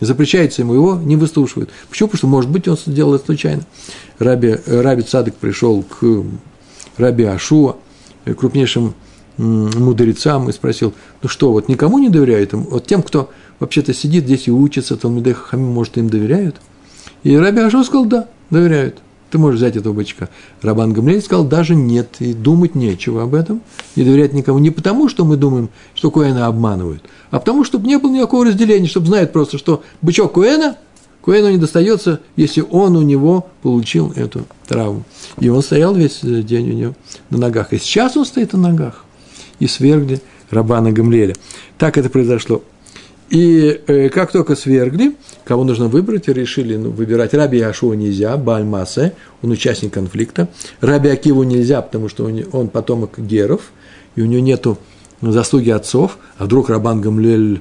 запрещается 0.00 0.62
ему, 0.62 0.74
его 0.74 0.96
не 0.96 1.16
выслушивают. 1.16 1.70
Почему? 1.88 2.08
Потому 2.08 2.18
что, 2.18 2.26
может 2.26 2.50
быть, 2.50 2.68
он 2.68 2.76
сделал 2.76 3.14
это 3.14 3.26
случайно. 3.26 3.62
Раби, 4.18 4.56
Раби 4.66 5.02
Цадык 5.02 5.34
пришел 5.34 5.82
к 5.82 6.24
Раби 6.96 7.24
Ашуа, 7.24 7.76
крупнейшим 8.24 8.94
мудрецам, 9.36 10.48
и 10.48 10.52
спросил, 10.52 10.94
ну 11.22 11.28
что, 11.28 11.52
вот 11.52 11.68
никому 11.68 11.98
не 11.98 12.08
доверяют? 12.08 12.52
Вот 12.52 12.86
тем, 12.86 13.02
кто 13.02 13.30
вообще-то 13.58 13.92
сидит 13.92 14.24
здесь 14.24 14.48
и 14.48 14.50
учится, 14.50 14.96
Талмидей 14.96 15.34
Хахамим, 15.34 15.68
может, 15.68 15.96
им 15.98 16.08
доверяют? 16.08 16.56
И 17.22 17.36
Раби 17.36 17.60
Ашуа 17.60 17.82
сказал, 17.84 18.06
да, 18.06 18.28
доверяют 18.50 18.98
ты 19.34 19.38
можешь 19.38 19.58
взять 19.58 19.74
этого 19.74 19.92
бычка. 19.92 20.28
Рабан 20.62 20.92
Гамлель 20.92 21.20
сказал, 21.20 21.44
даже 21.44 21.74
нет, 21.74 22.20
и 22.20 22.32
думать 22.32 22.76
нечего 22.76 23.24
об 23.24 23.34
этом, 23.34 23.62
не 23.96 24.04
доверять 24.04 24.32
никому. 24.32 24.60
Не 24.60 24.70
потому, 24.70 25.08
что 25.08 25.24
мы 25.24 25.36
думаем, 25.36 25.70
что 25.96 26.12
Куэна 26.12 26.46
обманывают, 26.46 27.02
а 27.32 27.40
потому, 27.40 27.64
чтобы 27.64 27.88
не 27.88 27.98
было 27.98 28.12
никакого 28.12 28.44
разделения, 28.44 28.86
чтобы 28.86 29.08
знать 29.08 29.32
просто, 29.32 29.58
что 29.58 29.82
бычок 30.02 30.34
Куэна, 30.34 30.76
Куэну 31.20 31.50
не 31.50 31.56
достается, 31.56 32.20
если 32.36 32.60
он 32.60 32.94
у 32.94 33.02
него 33.02 33.48
получил 33.62 34.12
эту 34.14 34.46
травму. 34.68 35.02
И 35.40 35.48
он 35.48 35.62
стоял 35.62 35.96
весь 35.96 36.20
день 36.22 36.70
у 36.70 36.74
него 36.74 36.94
на 37.30 37.38
ногах. 37.38 37.72
И 37.72 37.78
сейчас 37.78 38.16
он 38.16 38.26
стоит 38.26 38.52
на 38.52 38.60
ногах. 38.60 39.04
И 39.58 39.66
свергли 39.66 40.20
Рабана 40.50 40.92
Гамлеля. 40.92 41.34
Так 41.76 41.98
это 41.98 42.08
произошло. 42.08 42.62
И 43.30 43.80
э, 43.86 44.10
как 44.10 44.32
только 44.32 44.54
свергли, 44.54 45.16
кого 45.44 45.64
нужно 45.64 45.88
выбрать, 45.88 46.28
решили 46.28 46.76
ну, 46.76 46.90
выбирать 46.90 47.32
Раби 47.32 47.60
Ашуа 47.60 47.94
нельзя, 47.94 48.36
Бальмасе, 48.36 49.14
он 49.42 49.50
участник 49.50 49.94
конфликта. 49.94 50.48
Раби 50.80 51.08
Акиву 51.08 51.42
нельзя, 51.42 51.80
потому 51.80 52.08
что 52.08 52.26
он, 52.26 52.44
он 52.52 52.68
потомок 52.68 53.18
Геров, 53.18 53.72
и 54.14 54.22
у 54.22 54.26
него 54.26 54.42
нету 54.42 54.78
заслуги 55.22 55.70
отцов, 55.70 56.18
а 56.36 56.44
вдруг 56.44 56.68
Рабан 56.68 57.00
Гамлель 57.00 57.60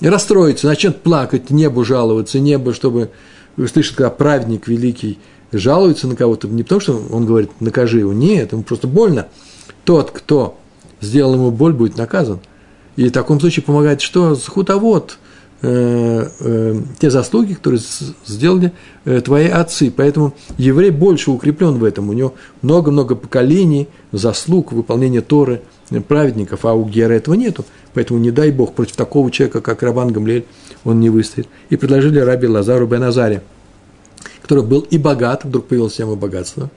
расстроится, 0.00 0.68
начнет 0.68 1.02
плакать, 1.02 1.50
небу 1.50 1.84
жаловаться, 1.84 2.38
небо, 2.38 2.72
чтобы 2.72 3.10
слышать, 3.56 3.96
когда 3.96 4.10
праведник 4.10 4.68
великий 4.68 5.18
жалуется 5.50 6.06
на 6.06 6.14
кого-то, 6.14 6.46
не 6.46 6.62
потому 6.62 6.80
что 6.80 7.02
он 7.10 7.26
говорит, 7.26 7.50
накажи 7.58 7.98
его, 7.98 8.12
нет, 8.12 8.52
ему 8.52 8.62
просто 8.62 8.86
больно. 8.86 9.26
Тот, 9.84 10.12
кто 10.12 10.56
сделал 11.00 11.34
ему 11.34 11.50
боль, 11.50 11.72
будет 11.72 11.96
наказан– 11.96 12.38
и 12.98 13.10
в 13.10 13.12
таком 13.12 13.38
случае 13.38 13.62
помогает 13.62 14.00
что? 14.00 14.34
Хутовод, 14.34 15.18
э, 15.62 16.28
э, 16.40 16.80
те 16.98 17.10
заслуги, 17.10 17.54
которые 17.54 17.80
сделали 18.26 18.72
э, 19.04 19.20
твои 19.20 19.46
отцы. 19.46 19.92
Поэтому 19.96 20.34
еврей 20.56 20.90
больше 20.90 21.30
укреплен 21.30 21.78
в 21.78 21.84
этом. 21.84 22.08
У 22.08 22.12
него 22.12 22.34
много-много 22.60 23.14
поколений, 23.14 23.86
заслуг, 24.10 24.72
выполнения 24.72 25.20
Торы, 25.20 25.62
праведников, 26.08 26.64
а 26.64 26.74
у 26.74 26.88
Гера 26.88 27.12
этого 27.12 27.34
нету. 27.34 27.64
Поэтому 27.94 28.18
не 28.18 28.32
дай 28.32 28.50
Бог 28.50 28.74
против 28.74 28.96
такого 28.96 29.30
человека, 29.30 29.60
как 29.60 29.84
Рабан 29.84 30.08
Гамлель, 30.08 30.46
он 30.82 30.98
не 30.98 31.08
выстоит. 31.08 31.46
И 31.70 31.76
предложили 31.76 32.18
раби 32.18 32.48
Лазару 32.48 32.88
бен 32.88 33.04
Азаре, 33.04 33.44
который 34.42 34.64
был 34.64 34.80
и 34.80 34.98
богат, 34.98 35.44
вдруг 35.44 35.66
появилось 35.66 35.94
тема 35.94 36.16
богатства. 36.16 36.68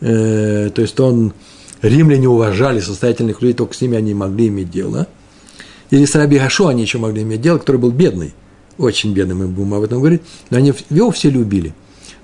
Э, 0.00 0.70
то 0.70 0.80
есть 0.80 0.98
он 0.98 1.34
римляне 1.82 2.28
уважали 2.28 2.80
состоятельных 2.80 3.42
людей, 3.42 3.54
только 3.54 3.74
с 3.74 3.80
ними 3.80 3.96
они 3.96 4.14
могли 4.14 4.48
иметь 4.48 4.70
дело. 4.70 5.06
Или 5.90 6.04
с 6.04 6.14
Раби 6.14 6.38
Гашо 6.38 6.68
они 6.68 6.82
еще 6.82 6.98
могли 6.98 7.22
иметь 7.22 7.40
дело, 7.40 7.58
который 7.58 7.78
был 7.78 7.90
бедный, 7.90 8.34
очень 8.78 9.12
бедный, 9.12 9.34
мы 9.34 9.48
будем 9.48 9.74
об 9.74 9.82
этом 9.82 9.98
говорить, 9.98 10.22
но 10.50 10.58
они 10.58 10.72
его 10.90 11.10
все 11.10 11.30
любили. 11.30 11.74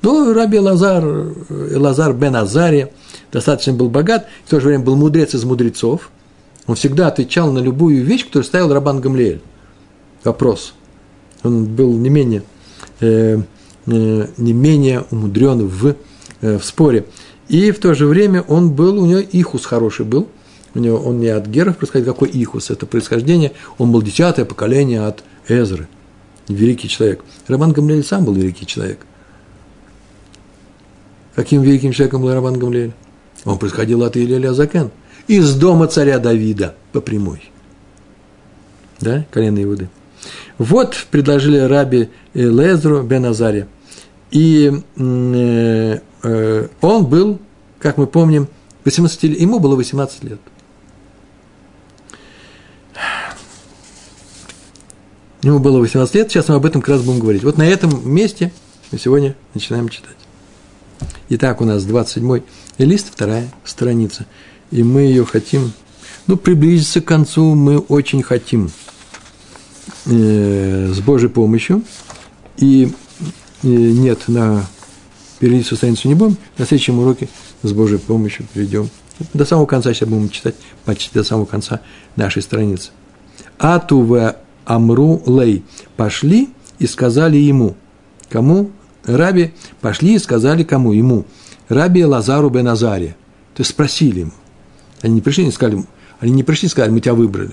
Но 0.02 0.32
Раби 0.32 0.58
Лазар, 0.58 1.04
Лазар 1.48 2.12
бен 2.12 2.36
Азария 2.36 2.90
достаточно 3.32 3.72
был 3.72 3.88
богат, 3.88 4.26
в 4.44 4.50
то 4.50 4.60
же 4.60 4.68
время 4.68 4.84
был 4.84 4.96
мудрец 4.96 5.34
из 5.34 5.44
мудрецов. 5.44 6.10
Он 6.66 6.74
всегда 6.74 7.08
отвечал 7.08 7.50
на 7.52 7.58
любую 7.58 8.04
вещь, 8.04 8.24
которую 8.24 8.44
ставил 8.44 8.72
Рабан 8.72 9.00
Гамлиэль. 9.00 9.40
Вопрос. 10.24 10.74
Он 11.42 11.64
был 11.64 11.92
не 11.92 12.08
менее, 12.08 12.42
э, 13.00 13.38
э, 13.86 14.26
не 14.36 14.52
менее 14.52 15.04
умудрен 15.10 15.66
в, 15.66 15.94
э, 16.40 16.58
в 16.58 16.64
споре. 16.64 17.06
И 17.48 17.70
в 17.70 17.78
то 17.78 17.94
же 17.94 18.06
время 18.06 18.42
он 18.42 18.72
был, 18.72 19.00
у 19.02 19.06
него 19.06 19.20
ихус 19.20 19.64
хороший 19.66 20.04
был. 20.04 20.28
У 20.74 20.78
него, 20.78 20.98
он 20.98 21.20
не 21.20 21.28
от 21.28 21.46
геров 21.46 21.78
происходит, 21.78 22.06
какой 22.06 22.28
ихус, 22.28 22.70
это 22.70 22.86
происхождение. 22.86 23.52
Он 23.78 23.92
был 23.92 24.02
десятое 24.02 24.44
поколение 24.44 25.06
от 25.06 25.24
Эзры. 25.48 25.88
Великий 26.48 26.88
человек. 26.88 27.24
Роман 27.48 27.72
Гамлиэль 27.72 28.04
сам 28.04 28.24
был 28.24 28.34
великий 28.34 28.66
человек. 28.66 29.06
Каким 31.34 31.62
великим 31.62 31.92
человеком 31.92 32.22
был 32.22 32.32
Роман 32.32 32.58
Гамлиэль? 32.58 32.92
Он 33.44 33.58
происходил 33.58 34.02
от 34.02 34.16
Илеля 34.16 34.52
Закен. 34.52 34.90
Из 35.28 35.54
дома 35.54 35.86
царя 35.86 36.18
Давида 36.18 36.74
по 36.92 37.00
прямой. 37.00 37.50
Да, 39.00 39.24
колено 39.30 39.62
Иуды. 39.62 39.88
Вот 40.58 41.06
предложили 41.10 41.58
раби 41.58 42.08
Лезру 42.34 43.02
бен 43.02 43.26
Азаре. 43.26 43.66
И 44.30 44.72
э, 46.26 46.68
он 46.80 47.06
был, 47.06 47.38
как 47.78 47.96
мы 47.96 48.06
помним, 48.06 48.48
18, 48.84 49.22
ему 49.24 49.58
было 49.58 49.76
18 49.76 50.24
лет. 50.24 50.40
Ему 55.42 55.58
было 55.58 55.78
18 55.78 56.14
лет, 56.14 56.30
сейчас 56.30 56.48
мы 56.48 56.56
об 56.56 56.66
этом 56.66 56.80
как 56.80 56.90
раз 56.90 57.02
будем 57.02 57.20
говорить. 57.20 57.44
Вот 57.44 57.56
на 57.56 57.66
этом 57.66 58.08
месте 58.08 58.52
мы 58.90 58.98
сегодня 58.98 59.36
начинаем 59.54 59.88
читать. 59.88 60.16
Итак, 61.28 61.60
у 61.60 61.64
нас 61.64 61.84
27 61.84 62.42
лист, 62.78 63.08
вторая 63.12 63.48
страница. 63.64 64.26
И 64.70 64.82
мы 64.82 65.02
ее 65.02 65.24
хотим, 65.24 65.72
ну, 66.26 66.36
приблизиться 66.36 67.00
к 67.00 67.04
концу 67.04 67.54
мы 67.54 67.78
очень 67.78 68.22
хотим 68.22 68.70
э, 70.06 70.92
с 70.92 71.00
Божьей 71.00 71.28
помощью. 71.28 71.82
И 72.56 72.92
э, 73.62 73.66
нет, 73.66 74.28
на 74.28 74.66
переводить 75.38 75.66
свою 75.66 75.78
страницу 75.78 76.08
не 76.08 76.14
будем, 76.14 76.36
на 76.58 76.66
следующем 76.66 76.98
уроке 76.98 77.28
с 77.62 77.72
Божьей 77.72 77.98
помощью 77.98 78.46
перейдем. 78.52 78.88
До 79.32 79.44
самого 79.44 79.66
конца 79.66 79.92
сейчас 79.92 80.08
будем 80.08 80.28
читать, 80.28 80.54
почти 80.84 81.10
до 81.14 81.24
самого 81.24 81.46
конца 81.46 81.80
нашей 82.16 82.42
страницы. 82.42 82.90
Ату 83.58 84.00
в 84.00 84.36
Амру 84.64 85.22
Лей. 85.26 85.64
Пошли 85.96 86.50
и 86.78 86.86
сказали 86.86 87.36
ему. 87.36 87.76
Кому? 88.28 88.70
Раби. 89.04 89.52
Пошли 89.80 90.14
и 90.14 90.18
сказали 90.18 90.64
кому? 90.64 90.92
Ему. 90.92 91.24
Раби 91.68 92.04
Лазару 92.04 92.50
бен 92.50 92.68
Азаре. 92.68 93.16
То 93.54 93.62
есть 93.62 93.70
спросили 93.70 94.20
ему. 94.20 94.32
Они 95.02 95.14
не 95.14 95.20
пришли 95.20 95.46
и 95.46 95.50
сказали, 95.50 95.84
они 96.20 96.32
не 96.32 96.42
пришли 96.42 96.66
и 96.66 96.70
сказали, 96.70 96.92
мы 96.92 97.00
тебя 97.00 97.14
выбрали. 97.14 97.52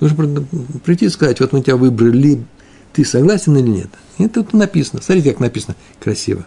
Нужно 0.00 0.44
прийти 0.84 1.06
и 1.06 1.08
сказать, 1.08 1.40
вот 1.40 1.52
мы 1.52 1.60
тебя 1.60 1.76
выбрали, 1.76 2.44
ты 2.92 3.04
согласен 3.04 3.56
или 3.56 3.68
нет? 3.68 3.90
И 4.18 4.28
тут 4.28 4.52
написано, 4.52 5.02
смотрите, 5.02 5.30
как 5.30 5.40
написано, 5.40 5.76
красиво. 6.00 6.46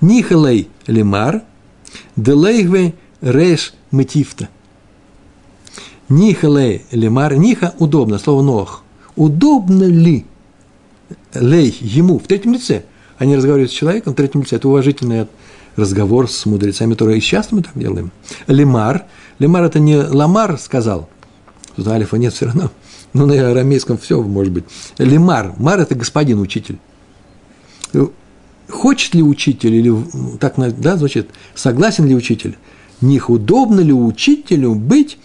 Нихалей 0.00 0.68
лимар, 0.86 1.42
делейгве 2.16 2.94
рейш 3.20 3.74
метифта. 3.90 4.48
Нихалей 6.08 6.84
лимар, 6.90 7.36
ниха 7.36 7.74
удобно, 7.78 8.18
слово 8.18 8.42
нох. 8.42 8.82
Удобно 9.16 9.84
ли 9.84 10.26
лей 11.34 11.76
ему 11.80 12.18
в 12.18 12.26
третьем 12.26 12.54
лице? 12.54 12.84
Они 13.18 13.36
разговаривают 13.36 13.70
с 13.70 13.74
человеком 13.74 14.14
в 14.14 14.16
третьем 14.16 14.42
лице. 14.42 14.56
Это 14.56 14.68
уважительный 14.68 15.26
разговор 15.76 16.28
с 16.28 16.46
мудрецами, 16.46 16.92
которые 16.92 17.18
и 17.18 17.20
сейчас 17.20 17.52
мы 17.52 17.62
так 17.62 17.72
делаем. 17.74 18.10
Лимар. 18.46 19.04
Лимар– 19.38 19.62
это 19.64 19.78
не 19.78 19.96
ламар 19.96 20.58
сказал. 20.58 21.08
Тут 21.76 21.86
алифа 21.88 22.16
нет 22.16 22.32
все 22.32 22.46
равно. 22.46 22.70
Но 23.12 23.26
на 23.26 23.50
арамейском 23.50 23.98
все 23.98 24.22
может 24.22 24.52
быть. 24.52 24.64
Лимар. 24.98 25.54
Мар– 25.58 25.80
это 25.80 25.94
господин, 25.94 26.40
учитель 26.40 26.78
хочет 28.70 29.14
ли 29.14 29.22
учитель, 29.22 29.74
или 29.74 29.94
так 30.38 30.54
да, 30.80 30.96
звучит, 30.96 31.28
согласен 31.54 32.06
ли 32.06 32.14
учитель, 32.14 32.56
них 33.00 33.30
удобно 33.30 33.80
ли 33.80 33.92
учителю 33.92 34.74
быть 34.74 35.18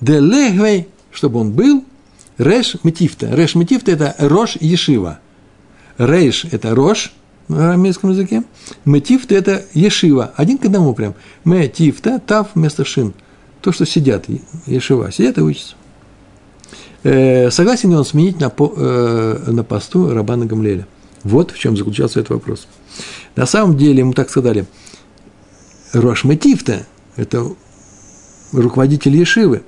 делегвей, 0.00 0.88
чтобы 1.10 1.40
он 1.40 1.52
был 1.52 1.84
реш 2.38 2.76
метифта. 2.82 3.34
Реш 3.34 3.54
метифта– 3.54 3.90
это 3.92 4.14
рош 4.18 4.56
ешива. 4.60 5.20
Рейш– 5.98 6.44
это 6.50 6.74
рош 6.74 7.12
на 7.48 7.70
арамейском 7.70 8.10
языке. 8.10 8.42
Метифта– 8.84 9.34
это 9.36 9.64
ешива. 9.74 10.32
Один 10.36 10.58
к 10.58 10.64
одному 10.64 10.94
прям. 10.94 11.14
Метифта, 11.44 12.18
тав 12.18 12.48
вместо 12.54 12.84
шин. 12.84 13.14
То, 13.60 13.72
что 13.72 13.86
сидят, 13.86 14.26
ешива. 14.66 15.12
Сидят 15.12 15.38
и 15.38 15.42
учатся. 15.42 15.74
Э, 17.04 17.50
согласен 17.50 17.90
ли 17.90 17.96
он 17.96 18.04
сменить 18.04 18.40
на, 18.40 18.48
по, 18.48 18.72
э, 18.76 19.44
на 19.48 19.64
посту 19.64 20.10
Рабана 20.10 20.46
Гамлеля? 20.46 20.86
Вот 21.24 21.50
в 21.50 21.58
чем 21.58 21.76
заключался 21.76 22.20
этот 22.20 22.30
вопрос. 22.30 22.66
На 23.36 23.46
самом 23.46 23.76
деле 23.76 24.00
ему 24.00 24.12
так 24.12 24.30
сказали, 24.30 24.66
Рошметифта– 25.92 26.86
это 27.16 27.54
руководитель 28.52 29.16
Ешивы, 29.16 29.62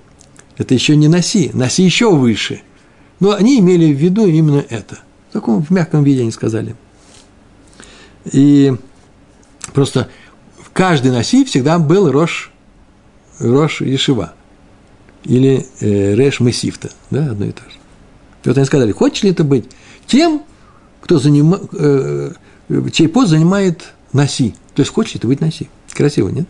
это 0.57 0.75
еще 0.75 0.97
не 0.97 1.09
Наси, 1.09 1.51
Наси 1.55 1.83
еще 1.83 2.15
выше. 2.15 2.63
Но 3.21 3.33
они 3.33 3.59
имели 3.59 3.93
в 3.93 3.97
виду 3.97 4.27
именно 4.27 4.65
это. 4.69 4.99
В 5.31 5.33
таком 5.33 5.65
в 5.65 5.71
мягком 5.71 6.05
виде 6.05 6.23
они 6.23 6.31
сказали. 6.31 6.77
И 8.33 8.75
просто 9.73 10.09
каждый 10.73 11.11
Наси 11.11 11.45
всегда 11.45 11.79
был 11.79 12.11
Рош, 12.11 12.53
Рош 13.39 13.81
Ешива. 13.81 14.35
Или 15.25 15.67
э, 15.81 16.15
Реш 16.15 16.41
Месифта. 16.41 16.91
Да, 17.11 17.31
одно 17.31 17.47
и 17.47 17.53
то 17.53 17.63
же. 17.63 17.77
И 18.45 18.49
вот 18.49 18.59
они 18.59 18.67
сказали, 18.67 18.93
хочешь 18.93 19.23
ли 19.23 19.31
это 19.31 19.43
быть 19.43 19.65
тем, 20.07 20.43
кто 21.01 21.19
занима, 21.19 21.61
э, 21.73 22.33
чей 22.93 23.09
пост 23.09 23.31
занимает 23.31 23.95
Наси. 24.13 24.55
То 24.75 24.83
есть 24.83 24.93
хочешь 24.93 25.15
ли 25.15 25.21
ты 25.21 25.27
быть 25.27 25.41
Наси. 25.41 25.69
Красиво, 25.93 26.29
нет? 26.29 26.49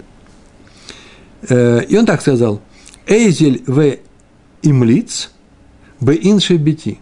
Э, 1.49 1.83
и 1.85 1.97
он 1.97 2.07
так 2.07 2.21
сказал, 2.21 2.61
Эйзель 3.07 3.63
в 3.67 3.97
имлиц, 4.63 5.31
б 6.01 6.15
инши 6.15 6.57
бити. 6.57 6.99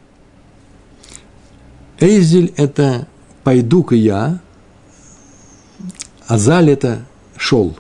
Эйзель– 2.00 2.52
это 2.56 3.06
пойду-ка 3.44 3.94
я, 3.94 4.40
Азаль– 6.26 6.70
это 6.72 7.04
шел. 7.36 7.76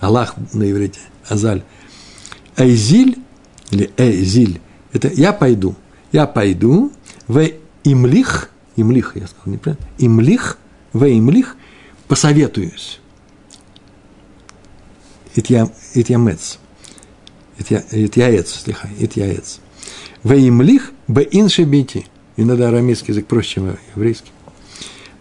Аллах 0.00 0.34
на 0.52 0.70
иврите. 0.70 1.00
Азаль. 1.28 1.62
Эйзиль 2.56 3.18
или 3.70 3.90
Эйзиль– 3.96 4.60
это 4.92 5.08
я 5.08 5.32
пойду. 5.32 5.74
Я 6.10 6.26
пойду 6.26 6.92
в 7.28 7.48
имлих, 7.84 8.50
имлих, 8.76 9.12
я 9.14 9.26
сказал 9.26 9.54
неправильно, 9.54 9.86
имлих, 9.98 10.58
в 10.92 11.04
имлих 11.04 11.56
посоветуюсь. 12.08 13.00
Итьямец. 15.34 16.58
Итьяец, 17.58 18.62
слиха, 18.62 18.88
итьяец. 18.98 19.60
В 20.22 20.32
имлих 20.32 20.92
б 21.08 21.26
инши 21.30 21.64
бити. 21.64 22.06
Иногда 22.36 22.68
арамейский 22.68 23.08
язык 23.08 23.26
проще, 23.26 23.54
чем 23.54 23.76
еврейский. 23.94 24.30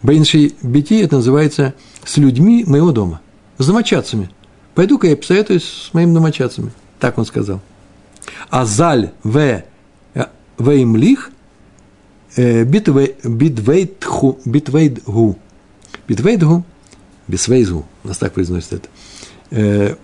Бейнши 0.01 0.53
бити– 0.63 1.01
это 1.03 1.17
называется 1.17 1.75
с 2.03 2.17
людьми 2.17 2.63
моего 2.65 2.91
дома, 2.91 3.21
с 3.57 3.67
домочадцами. 3.67 4.29
Пойду-ка 4.73 5.07
я 5.07 5.15
посоветуюсь 5.15 5.63
с 5.63 5.93
моими 5.93 6.13
домочадцами. 6.13 6.71
Так 6.99 7.17
он 7.17 7.25
сказал. 7.25 7.61
А 8.49 8.65
заль 8.65 9.11
в 9.23 9.63
веймлих 10.57 11.31
битвейдгу, 14.45 15.39
битвейдгу, 16.11 16.65
бисвейзгу, 17.27 17.85
у 18.03 18.07
нас 18.07 18.17
так 18.17 18.33
произносит 18.33 18.73
это. 18.73 18.89
Э, 19.51 19.95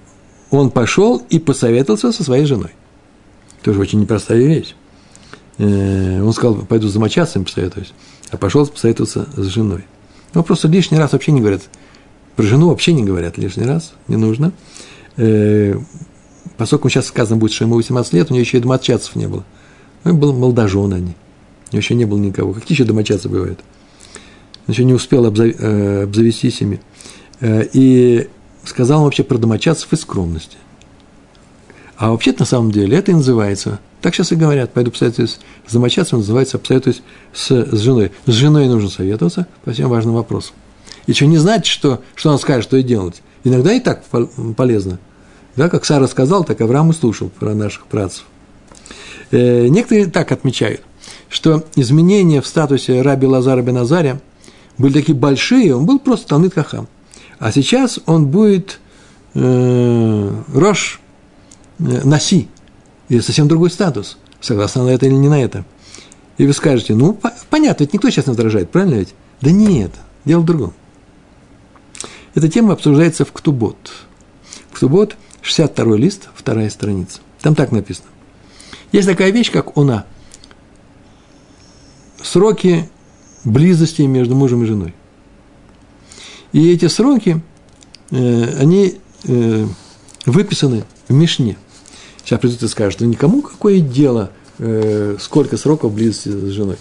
он 0.49 0.71
пошел 0.71 1.21
и 1.29 1.37
посоветовался 1.37 2.13
со 2.13 2.23
своей 2.23 2.45
женой. 2.45 2.71
Тоже 3.61 3.81
очень 3.81 3.99
непростая 3.99 4.39
вещь. 4.39 4.73
Э, 5.57 6.21
он 6.21 6.31
сказал, 6.31 6.55
пойду 6.65 6.87
с 6.87 6.93
домочадцами 6.93 7.43
посоветуюсь, 7.43 7.93
а 8.31 8.37
пошел 8.37 8.65
посоветоваться 8.65 9.27
с 9.35 9.45
женой. 9.47 9.83
Ну, 10.33 10.43
просто 10.43 10.69
лишний 10.69 10.97
раз 10.97 11.11
вообще 11.11 11.33
не 11.33 11.41
говорят. 11.41 11.63
Про 12.37 12.43
жену 12.43 12.69
вообще 12.69 12.93
не 12.93 13.03
говорят 13.03 13.37
лишний 13.37 13.65
раз, 13.65 13.93
не 14.07 14.15
нужно. 14.15 14.53
Э, 15.17 15.77
поскольку 16.55 16.87
сейчас 16.89 17.07
сказано 17.07 17.37
будет, 17.37 17.51
что 17.51 17.65
ему 17.65 17.75
18 17.75 18.13
лет, 18.13 18.31
у 18.31 18.33
нее 18.33 18.43
еще 18.43 18.59
и 18.59 18.61
домочадцев 18.61 19.15
не 19.15 19.27
было. 19.27 19.43
Ну, 20.05 20.13
был 20.15 20.31
молодожен 20.31 20.93
они. 20.93 21.15
У 21.71 21.75
него 21.75 21.79
еще 21.79 21.95
не 21.95 22.05
было 22.05 22.17
никого. 22.17 22.53
Какие 22.53 22.75
еще 22.75 22.85
домочадцы 22.85 23.27
бывают? 23.27 23.59
Еще 24.67 24.83
не 24.83 24.93
успел 24.93 25.25
э, 25.25 26.03
обзавестись 26.03 26.61
ими. 26.61 26.81
И 27.41 28.27
сказал 28.63 29.03
вообще 29.03 29.23
про 29.23 29.37
домочадцев 29.37 29.91
из 29.93 30.01
скромности. 30.01 30.57
А 31.97 32.11
вообще 32.11 32.33
на 32.37 32.45
самом 32.45 32.71
деле 32.71 32.97
это 32.97 33.11
и 33.11 33.15
называется 33.15 33.79
так 34.01 34.13
сейчас 34.13 34.31
и 34.31 34.35
говорят, 34.35 34.73
пойду 34.73 34.91
посоветуюсь 34.91 35.39
с 35.65 35.73
домочадцем, 35.73 36.19
называется 36.19 36.59
посоветуюсь 36.59 37.01
с, 37.33 37.49
с 37.49 37.79
женой. 37.79 38.11
С 38.25 38.31
женой 38.31 38.67
нужно 38.67 38.89
советоваться 38.89 39.47
по 39.65 39.71
всем 39.71 39.89
важным 39.89 40.13
вопросам. 40.13 40.55
И 41.07 41.13
что 41.13 41.25
не 41.25 41.37
знать, 41.37 41.65
что, 41.65 42.01
что 42.15 42.29
он 42.29 42.37
скажет, 42.37 42.63
что 42.63 42.77
и 42.77 42.83
делать. 42.83 43.21
Иногда 43.43 43.73
и 43.73 43.79
так 43.79 44.03
полезно. 44.55 44.99
Да, 45.55 45.69
как 45.69 45.85
Сара 45.85 46.07
сказал, 46.07 46.43
так 46.43 46.61
Авраам 46.61 46.91
и 46.91 46.93
слушал 46.93 47.29
про 47.29 47.55
наших 47.55 47.87
працев. 47.87 48.25
Э, 49.31 49.67
некоторые 49.67 50.05
так 50.05 50.31
отмечают, 50.31 50.81
что 51.29 51.65
изменения 51.75 52.41
в 52.41 52.47
статусе 52.47 53.01
раби 53.01 53.25
Лазара 53.25 53.61
бен 53.63 53.77
Азаря 53.77 54.21
были 54.77 54.93
такие 54.93 55.17
большие, 55.17 55.75
он 55.75 55.85
был 55.85 55.99
просто 55.99 56.27
Талмит 56.27 56.53
Хахам. 56.53 56.87
А 57.39 57.51
сейчас 57.51 57.99
он 58.05 58.27
будет 58.27 58.79
э, 59.33 60.43
Рош 60.53 60.99
э, 61.79 62.01
Наси, 62.03 62.47
и 63.09 63.19
совсем 63.19 63.47
другой 63.47 63.69
статус. 63.69 64.17
Согласна 64.39 64.83
на 64.83 64.89
это 64.89 65.05
или 65.05 65.13
не 65.13 65.29
на 65.29 65.41
это? 65.41 65.65
И 66.37 66.45
вы 66.45 66.53
скажете, 66.53 66.93
ну, 66.93 67.19
понятно, 67.49 67.83
ведь 67.83 67.93
никто 67.93 68.09
сейчас 68.09 68.27
не 68.27 68.31
возражает, 68.31 68.69
правильно 68.69 68.95
ведь? 68.95 69.13
Да 69.41 69.51
нет, 69.51 69.91
дело 70.25 70.41
в 70.41 70.45
другом. 70.45 70.73
Эта 72.35 72.49
тема 72.49 72.73
обсуждается 72.73 73.25
в 73.25 73.31
Ктубот. 73.31 73.93
Ктубот, 74.71 75.15
62 75.41 75.97
лист, 75.97 76.29
вторая 76.35 76.69
страница. 76.69 77.19
Там 77.41 77.55
так 77.55 77.71
написано. 77.71 78.07
Есть 78.91 79.07
такая 79.07 79.31
вещь, 79.31 79.51
как 79.51 79.75
она. 79.75 80.05
Сроки 82.21 82.89
близости 83.43 84.01
между 84.03 84.35
мужем 84.35 84.63
и 84.63 84.65
женой. 84.65 84.93
И 86.53 86.71
эти 86.71 86.87
сроки, 86.87 87.41
э, 88.11 88.59
они 88.59 88.95
э, 89.25 89.65
выписаны 90.25 90.83
в 91.07 91.13
Мишне– 91.13 91.57
Сейчас 92.27 92.41
придут 92.41 92.61
и 92.61 92.67
скажут, 92.67 92.99
ну 92.99 93.07
никому 93.07 93.41
какое 93.41 93.79
дело, 93.79 94.31
э, 94.59 95.15
сколько 95.17 95.55
сроков 95.55 95.93
близости 95.93 96.27
с 96.27 96.49
женой. 96.49 96.75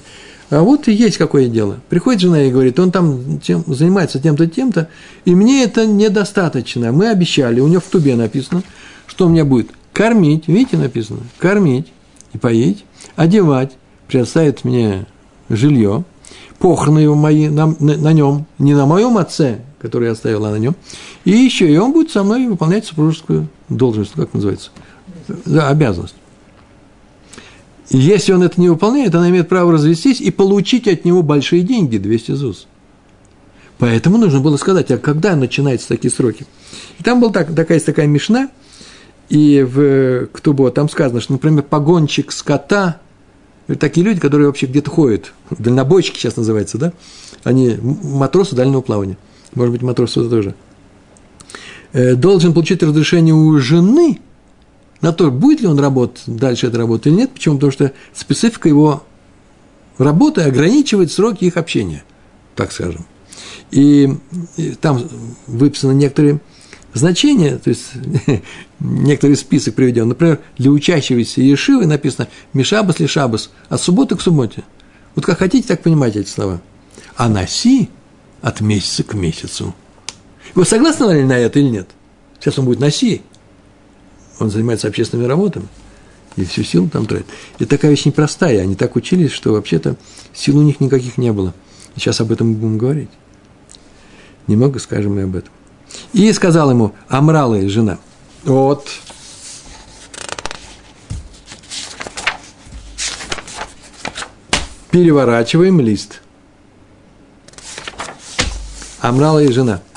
А 0.51 0.63
вот 0.63 0.89
и 0.89 0.93
есть 0.93 1.19
какое 1.19 1.47
дело. 1.47 1.79
Приходит 1.89 2.21
жена 2.21 2.43
и 2.43 2.51
говорит, 2.51 2.81
он 2.81 2.91
там 2.91 3.39
тем, 3.39 3.63
занимается 3.69 4.19
тем-то, 4.19 4.49
тем-то, 4.49 4.89
и 5.25 5.37
мне 5.37 5.63
это 5.63 5.87
недостаточно. 5.87 6.91
Мы 6.91 7.11
обещали, 7.11 7.61
у 7.61 7.69
него 7.69 7.81
в 7.81 7.85
тубе 7.85 8.17
написано, 8.17 8.65
что 9.07 9.27
у 9.27 9.29
меня 9.29 9.45
будет 9.45 9.71
кормить, 9.93 10.49
видите, 10.49 10.79
написано, 10.79 11.21
кормить 11.39 11.93
и 12.33 12.39
поить, 12.39 12.85
одевать, 13.15 13.71
предоставит 14.09 14.65
мне 14.65 15.07
жилье, 15.49 16.05
похороны 16.59 17.01
его 17.01 17.15
мои 17.15 17.49
на, 17.49 17.67
на, 17.79 17.97
на 17.97 18.13
нем, 18.13 18.47
не 18.59 18.75
на 18.75 18.87
моем 18.87 19.19
отце, 19.19 19.61
который 19.81 20.07
я 20.07 20.13
оставил, 20.13 20.45
а 20.47 20.51
на 20.51 20.57
нем, 20.57 20.75
и 21.25 21.31
еще, 21.31 21.71
и 21.71 21.77
он 21.77 21.93
будет 21.93 22.11
со 22.11 22.23
мной 22.23 22.47
выполнять 22.47 22.87
супружескую 22.87 23.49
должность, 23.69 24.13
как 24.13 24.33
называется– 24.35 24.71
да, 25.45 25.69
обязанность. 25.69 26.15
И 27.91 27.99
если 27.99 28.33
он 28.33 28.43
это 28.43 28.61
не 28.61 28.69
выполняет, 28.69 29.15
она 29.15 29.29
имеет 29.31 29.49
право 29.49 29.73
развестись 29.73 30.21
и 30.21 30.31
получить 30.31 30.89
от 30.89 31.05
него 31.05 31.23
большие 31.23 31.63
деньги, 31.63 31.99
200 31.99 32.33
ЗУС. 32.33 32.67
Поэтому 33.79 34.17
нужно 34.19 34.41
было 34.41 34.57
сказать, 34.57 34.91
а 34.91 34.99
когда 34.99 35.37
начинаются 35.37 35.89
такие 35.89 36.11
сроки? 36.11 36.47
И 36.99 37.03
там 37.03 37.21
была 37.21 37.33
так, 37.33 37.55
такая, 37.55 37.79
такая 37.79 38.07
мешна, 38.07 38.51
и 39.29 39.63
в 39.63 40.27
Ктубо 40.29 40.71
там 40.71 40.89
сказано, 40.89 41.21
что, 41.21 41.33
например, 41.33 41.63
погонщик 41.63 42.33
скота, 42.33 43.01
такие 43.75 44.05
люди, 44.05 44.21
которые 44.21 44.47
вообще 44.47 44.67
где-то 44.67 44.91
ходят, 44.91 45.33
дальнобойщики 45.51 46.19
сейчас 46.19 46.37
называется, 46.37 46.79
да, 46.79 46.93
они 47.45 47.77
матросы 47.81 48.55
дальнего 48.55 48.81
плавания, 48.81 49.19
может 49.55 49.73
быть, 49.73 49.83
матросы 49.83 50.29
тоже, 50.29 50.55
э, 51.93 52.15
должен 52.15 52.53
получить 52.53 52.83
разрешение 52.83 53.35
у 53.35 53.59
жены 53.59 54.21
на 55.01 55.13
то, 55.13 55.31
будет 55.31 55.61
ли 55.61 55.67
он 55.67 55.79
работать 55.79 56.23
дальше 56.27 56.69
эта 56.69 56.79
работа 56.79 57.09
или 57.09 57.17
нет. 57.17 57.31
Почему? 57.33 57.57
Потому 57.57 57.73
что 57.73 57.93
специфика 58.15 58.69
его 58.69 59.05
работы 59.99 60.43
ограничивает 60.43 61.13
сроки 61.13 61.45
их 61.45 61.57
общения, 61.57 62.05
так 62.55 62.73
скажем. 62.73 63.05
И 63.71 64.17
там 64.81 65.03
выписаны 65.47 65.93
некоторые 65.93 66.41
значения, 66.99 67.59
то 67.59 67.71
есть 67.71 67.93
некоторый 68.81 69.37
список 69.37 69.75
приведен. 69.75 70.09
Например, 70.09 70.41
для 70.59 70.71
учащегося 70.71 71.41
Ешивы 71.41 71.87
написано 71.87 72.29
«Мишабас 72.53 73.01
ли 73.01 73.07
шабас» 73.07 73.51
от 73.69 73.81
субботы 73.81 74.17
к 74.17 74.21
субботе. 74.21 74.65
Вот 75.15 75.25
как 75.25 75.39
хотите, 75.39 75.69
так 75.69 75.83
понимаете 75.83 76.21
эти 76.21 76.29
слова. 76.29 76.61
А 77.17 77.29
наси 77.29 77.89
от 78.43 78.61
месяца 78.61 79.03
к 79.03 79.15
месяцу. 79.15 79.75
Вы 80.55 80.65
согласны 80.65 81.13
ли 81.13 81.25
на 81.25 81.39
это 81.39 81.59
или 81.59 81.69
нет? 81.69 81.89
Сейчас 82.39 82.59
он 82.59 82.67
будет 82.67 82.81
наси, 82.81 83.23
он 84.39 84.51
занимается 84.51 84.89
общественными 84.89 85.27
работами, 85.27 85.67
и 86.37 86.45
всю 86.45 86.63
силу 86.63 86.89
там 86.89 87.07
тратит. 87.07 87.27
И 87.59 87.65
такая 87.65 87.91
вещь 87.91 88.05
непростая, 88.05 88.61
они 88.61 88.75
так 88.75 88.95
учились, 88.97 89.33
что 89.33 89.53
вообще-то 89.53 89.97
сил 90.35 90.59
у 90.59 90.63
них 90.63 90.81
никаких 90.81 91.19
не 91.19 91.33
было. 91.33 91.55
Сейчас 91.95 92.21
об 92.21 92.31
этом 92.31 92.49
мы 92.49 92.55
будем 92.55 92.79
говорить. 92.79 93.09
Немного 94.47 94.79
скажем 94.79 95.19
и 95.19 95.23
об 95.23 95.35
этом. 95.35 95.51
И 96.13 96.33
сказал 96.33 96.71
ему 96.71 96.95
Амрала, 97.09 97.69
жена, 97.69 97.99
вот, 98.45 98.89
переворачиваем 104.91 105.81
лист. 105.81 106.21
Амрала 109.01 109.43
и 109.43 109.53
жена– 109.53 109.81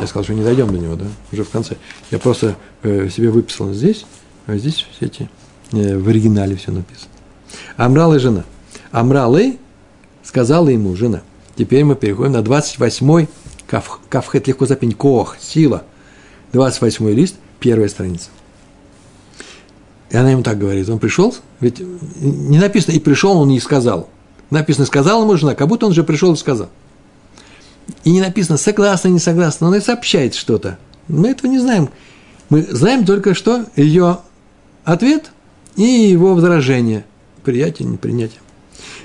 я 0.00 0.06
сказал, 0.06 0.24
что 0.24 0.34
не 0.34 0.44
дойдем 0.44 0.68
до 0.68 0.78
него, 0.78 0.94
да, 0.94 1.06
уже 1.32 1.44
в 1.44 1.50
конце. 1.50 1.76
Я 2.10 2.18
просто 2.18 2.56
э, 2.82 3.08
себе 3.08 3.30
выписал 3.30 3.72
здесь, 3.72 4.06
а 4.46 4.56
здесь 4.56 4.86
все 4.92 5.06
эти, 5.06 5.30
э, 5.72 5.98
в 5.98 6.08
оригинале 6.08 6.56
все 6.56 6.70
написано. 6.70 7.10
Амрал 7.76 8.14
и 8.14 8.18
жена. 8.18 8.44
Амрал 8.92 9.36
и 9.36 9.56
сказала 10.22 10.68
ему 10.68 10.94
жена. 10.94 11.22
Теперь 11.56 11.84
мы 11.84 11.96
переходим 11.96 12.32
на 12.32 12.42
28 12.42 13.26
Кав, 13.68 14.00
кавхет 14.08 14.48
легко 14.48 14.66
запень. 14.66 14.92
Кох, 14.92 15.36
сила. 15.38 15.84
28 16.52 17.10
лист, 17.10 17.36
первая 17.60 17.88
страница. 17.88 18.30
И 20.10 20.16
она 20.16 20.30
ему 20.30 20.42
так 20.42 20.58
говорит. 20.58 20.88
Он 20.88 20.98
пришел, 20.98 21.34
ведь 21.60 21.80
не 21.80 22.58
написано, 22.58 22.94
и 22.94 22.98
пришел 22.98 23.38
он 23.38 23.50
и 23.50 23.60
сказал. 23.60 24.08
Написано, 24.50 24.86
сказала 24.86 25.22
ему 25.22 25.36
жена, 25.36 25.54
как 25.54 25.68
будто 25.68 25.84
он 25.86 25.92
же 25.92 26.02
пришел 26.02 26.32
и 26.32 26.36
сказал. 26.36 26.70
И 28.04 28.10
не 28.10 28.22
написано, 28.22 28.56
согласна, 28.56 29.08
не 29.08 29.18
согласна, 29.18 29.68
он 29.68 29.74
и 29.74 29.80
сообщает 29.80 30.34
что-то. 30.34 30.78
Мы 31.08 31.28
этого 31.28 31.50
не 31.50 31.58
знаем. 31.58 31.90
Мы 32.48 32.62
знаем 32.62 33.04
только, 33.04 33.34
что 33.34 33.66
ее 33.76 34.20
ответ 34.84 35.30
и 35.76 35.82
его 35.82 36.34
возражение. 36.34 37.04
Приятие, 37.44 37.86
непринятие. 37.86 38.40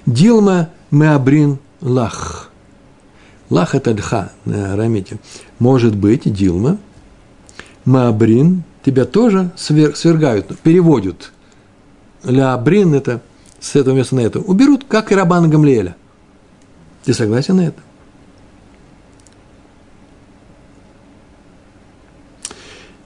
Дилма 0.05 0.69
меабрин 0.91 1.59
лах. 1.81 2.49
Лах– 3.53 3.75
это 3.77 3.93
дха 3.93 4.31
на 4.45 4.73
арамите. 4.73 5.19
Может 5.59 5.95
быть, 5.95 6.21
Дилма, 6.25 6.79
Маабрин, 7.85 8.63
тебя 8.83 9.05
тоже 9.05 9.51
свергают, 9.55 10.57
переводят. 10.61 11.31
Ля-брин– 12.23 12.93
это 12.95 13.21
с 13.59 13.75
этого 13.75 13.95
места 13.95 14.15
на 14.15 14.21
это. 14.21 14.39
Уберут, 14.39 14.85
как 14.89 15.11
и 15.11 15.15
Рабана 15.15 15.49
Гамлиэля. 15.49 15.95
Ты 17.03 17.13
согласен 17.13 17.57
на 17.57 17.67
это? 17.67 17.79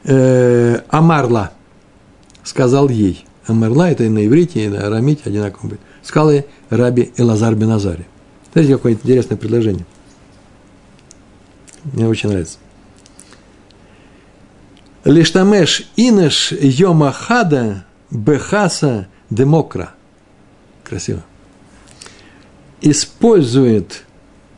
Э, 0.05 0.81
Амарла 0.87 1.51
сказал 2.43 2.87
ей. 2.87 3.25
Амарла– 3.47 3.89
это 3.91 4.05
и 4.05 4.09
на 4.09 4.25
иврите, 4.25 4.63
и 4.63 4.69
на 4.69 4.87
арамите 4.87 5.23
одинаково 5.25 5.67
будет. 5.67 5.81
Сказал 6.03 6.31
ей 6.31 6.45
Раби 6.69 7.11
Элазар 7.17 7.53
Беназари. 7.53 8.07
Смотрите, 8.53 8.77
какое 8.77 8.93
интересное 8.93 9.35
предложение– 9.35 9.85
мне 11.93 12.07
очень 12.07 12.29
нравится. 12.29 12.57
Лиштамеш 15.03 15.89
инеш 15.95 16.51
йомахада 16.51 17.85
бехаса 18.11 19.07
демокра. 19.29 19.93
Красиво. 20.83 21.23
Использует 22.81 24.03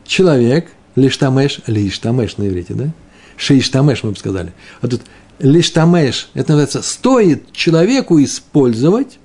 человек 0.04 0.70
лиштамеш, 0.96 1.60
лиштамеш 1.66 2.36
на 2.36 2.48
иврите, 2.48 2.74
да? 2.74 2.90
Шиштамеш, 3.36 4.02
мы 4.02 4.10
бы 4.10 4.16
сказали. 4.16 4.52
А 4.80 4.88
тут 4.88 5.02
лиштамеш, 5.38 6.30
это 6.34 6.52
называется, 6.52 6.82
стоит 6.82 7.52
человеку 7.52 8.22
использовать, 8.22 9.18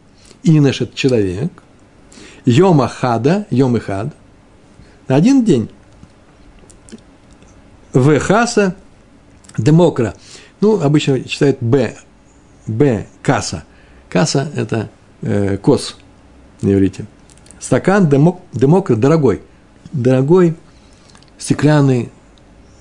инеш– 0.44 0.82
это 0.82 0.96
человек, 0.96 1.52
йомахада, 2.46 3.46
йомихад, 3.50 4.15
один 5.08 5.44
день 5.44 5.70
Вехаса 7.95 8.75
демокра. 9.58 10.13
Ну, 10.62 10.81
обычно 10.81 11.23
читают 11.23 11.58
Б. 11.62 11.95
Б. 12.67 13.08
Каса. 13.21 13.63
Каса– 14.10 14.51
это 14.55 14.89
э, 15.21 15.58
кос 15.58 15.97
на 16.62 16.73
иврите. 16.73 17.05
Стакан 17.60 18.10
демок, 18.10 18.39
демокра– 18.53 18.95
дорогой. 18.97 19.41
Дорогой 19.93 20.55
стеклянный 21.38 22.12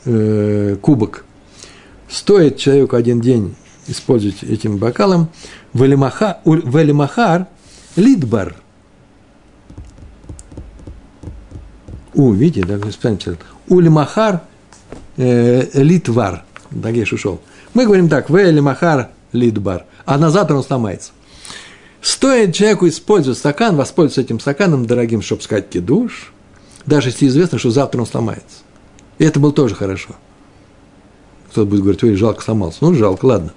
э, 0.05 0.77
кубок. 0.81 1.25
Стоит 2.09 2.59
человеку 2.59 2.97
один 2.97 3.21
день 3.21 3.55
использовать 3.87 4.43
этим 4.43 4.79
бокалом. 4.79 5.29
Велимахар 5.73 7.47
лидбар. 7.97 8.57
У, 12.15 12.33
видите, 12.33 12.67
да, 12.67 12.79
специально 12.91 13.37
Улимахар– 13.69 14.41
э, 15.17 15.69
литвар, 15.75 16.45
Дагеш 16.71 17.13
ушел. 17.13 17.41
Мы 17.73 17.87
говорим 17.87 18.09
так, 18.09 18.31
в 18.31 18.61
махар 18.61 19.11
литбар, 19.33 19.85
а 20.05 20.19
на 20.19 20.31
завтра 20.31 20.57
он 20.57 20.65
сломается. 20.65 21.13
Стоит 22.01 22.55
человеку 22.55 22.87
использовать 22.87 23.39
стакан, 23.39 23.77
воспользоваться 23.77 24.21
этим 24.21 24.39
стаканом 24.39 24.87
дорогим, 24.87 25.23
чтобы 25.23 25.43
сказать 25.43 25.71
кидуш, 25.71 26.33
даже 26.87 27.09
если 27.09 27.29
известно, 27.29 27.59
что 27.59 27.71
завтра 27.71 28.01
он 28.01 28.07
сломается. 28.07 28.59
И 29.19 29.25
это 29.25 29.41
было 29.41 29.53
тоже 29.53 29.75
хорошо. 29.75 30.11
Кто-то 31.51 31.69
будет 31.69 31.83
говорить, 31.83 32.03
ой, 32.03 32.15
жалко 32.17 32.43
сломался. 32.43 32.79
Ну, 32.83 32.95
жалко, 32.95 33.25
ладно. 33.27 33.53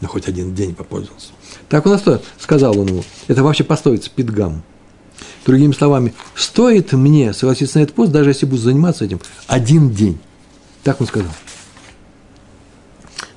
Но 0.00 0.08
хоть 0.08 0.26
один 0.26 0.54
день 0.54 0.74
попользовался. 0.74 1.28
Так 1.68 1.86
он 1.86 1.98
что 1.98 2.20
сказал 2.38 2.78
он 2.78 2.88
ему. 2.88 3.04
Это 3.28 3.44
вообще 3.44 3.62
пословица 3.62 4.10
Питгам. 4.10 4.62
Другими 5.46 5.72
словами, 5.72 6.14
стоит 6.34 6.92
мне 6.92 7.32
согласиться 7.32 7.78
на 7.78 7.82
этот 7.84 7.94
пост, 7.94 8.10
даже 8.10 8.30
если 8.30 8.46
буду 8.46 8.62
заниматься 8.62 9.04
этим 9.04 9.20
один 9.46 9.90
день. 9.90 10.18
Так 10.82 11.00
он 11.00 11.06
сказал. 11.06 11.32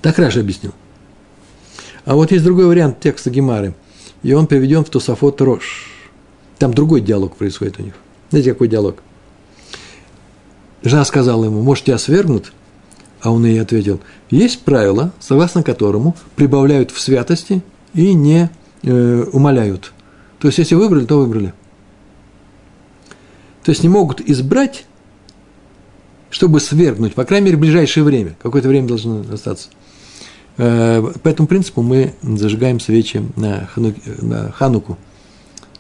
Так 0.02 0.18
Раша 0.20 0.40
объяснил. 0.40 0.74
А 2.06 2.16
вот 2.16 2.32
есть 2.32 2.44
другой 2.44 2.68
вариант 2.68 3.00
текста 3.00 3.30
Гемары, 3.30 3.74
и 4.22 4.34
он 4.34 4.48
приведен 4.48 4.86
в 4.86 4.90
Тософот 4.90 5.42
Рош. 5.42 5.92
Там 6.60 6.74
другой 6.74 7.02
диалог 7.02 7.36
происходит 7.36 7.80
у 7.80 7.84
них. 7.84 7.94
Знаете, 8.30 8.54
какой 8.54 8.68
диалог? 8.68 8.98
Жена 10.84 11.04
сказала 11.06 11.46
ему, 11.46 11.62
может, 11.62 11.86
тебя 11.86 11.98
свергнут? 11.98 12.54
А 13.22 13.32
он 13.32 13.44
ей 13.46 13.60
ответил, 13.60 14.00
есть 14.30 14.62
правило, 14.62 15.12
согласно 15.20 15.64
которому 15.64 16.16
прибавляют 16.36 16.92
в 16.92 17.00
святости 17.00 17.64
и 17.96 18.14
не 18.14 18.52
э, 18.84 19.24
умоляют. 19.34 19.94
То 20.38 20.48
есть, 20.48 20.60
если 20.60 20.76
выбрали, 20.76 21.06
то 21.06 21.18
выбрали. 21.18 21.54
То 23.64 23.72
есть, 23.72 23.82
не 23.82 23.90
могут 23.90 24.22
избрать 24.22 24.86
чтобы 26.36 26.60
свергнуть, 26.60 27.14
по 27.14 27.24
крайней 27.24 27.46
мере, 27.46 27.56
в 27.56 27.62
ближайшее 27.62 28.04
время. 28.04 28.36
Какое-то 28.44 28.68
время 28.68 28.90
должно 28.90 29.24
остаться. 29.32 29.70
Э, 30.58 31.02
по 31.24 31.30
этому 31.30 31.48
принципу 31.48 31.82
мы 31.82 32.14
зажигаем 32.22 32.82
свечи 32.82 33.24
на, 33.38 33.70
хануки, 33.74 34.02
на 34.22 34.52
хануку, 34.52 34.98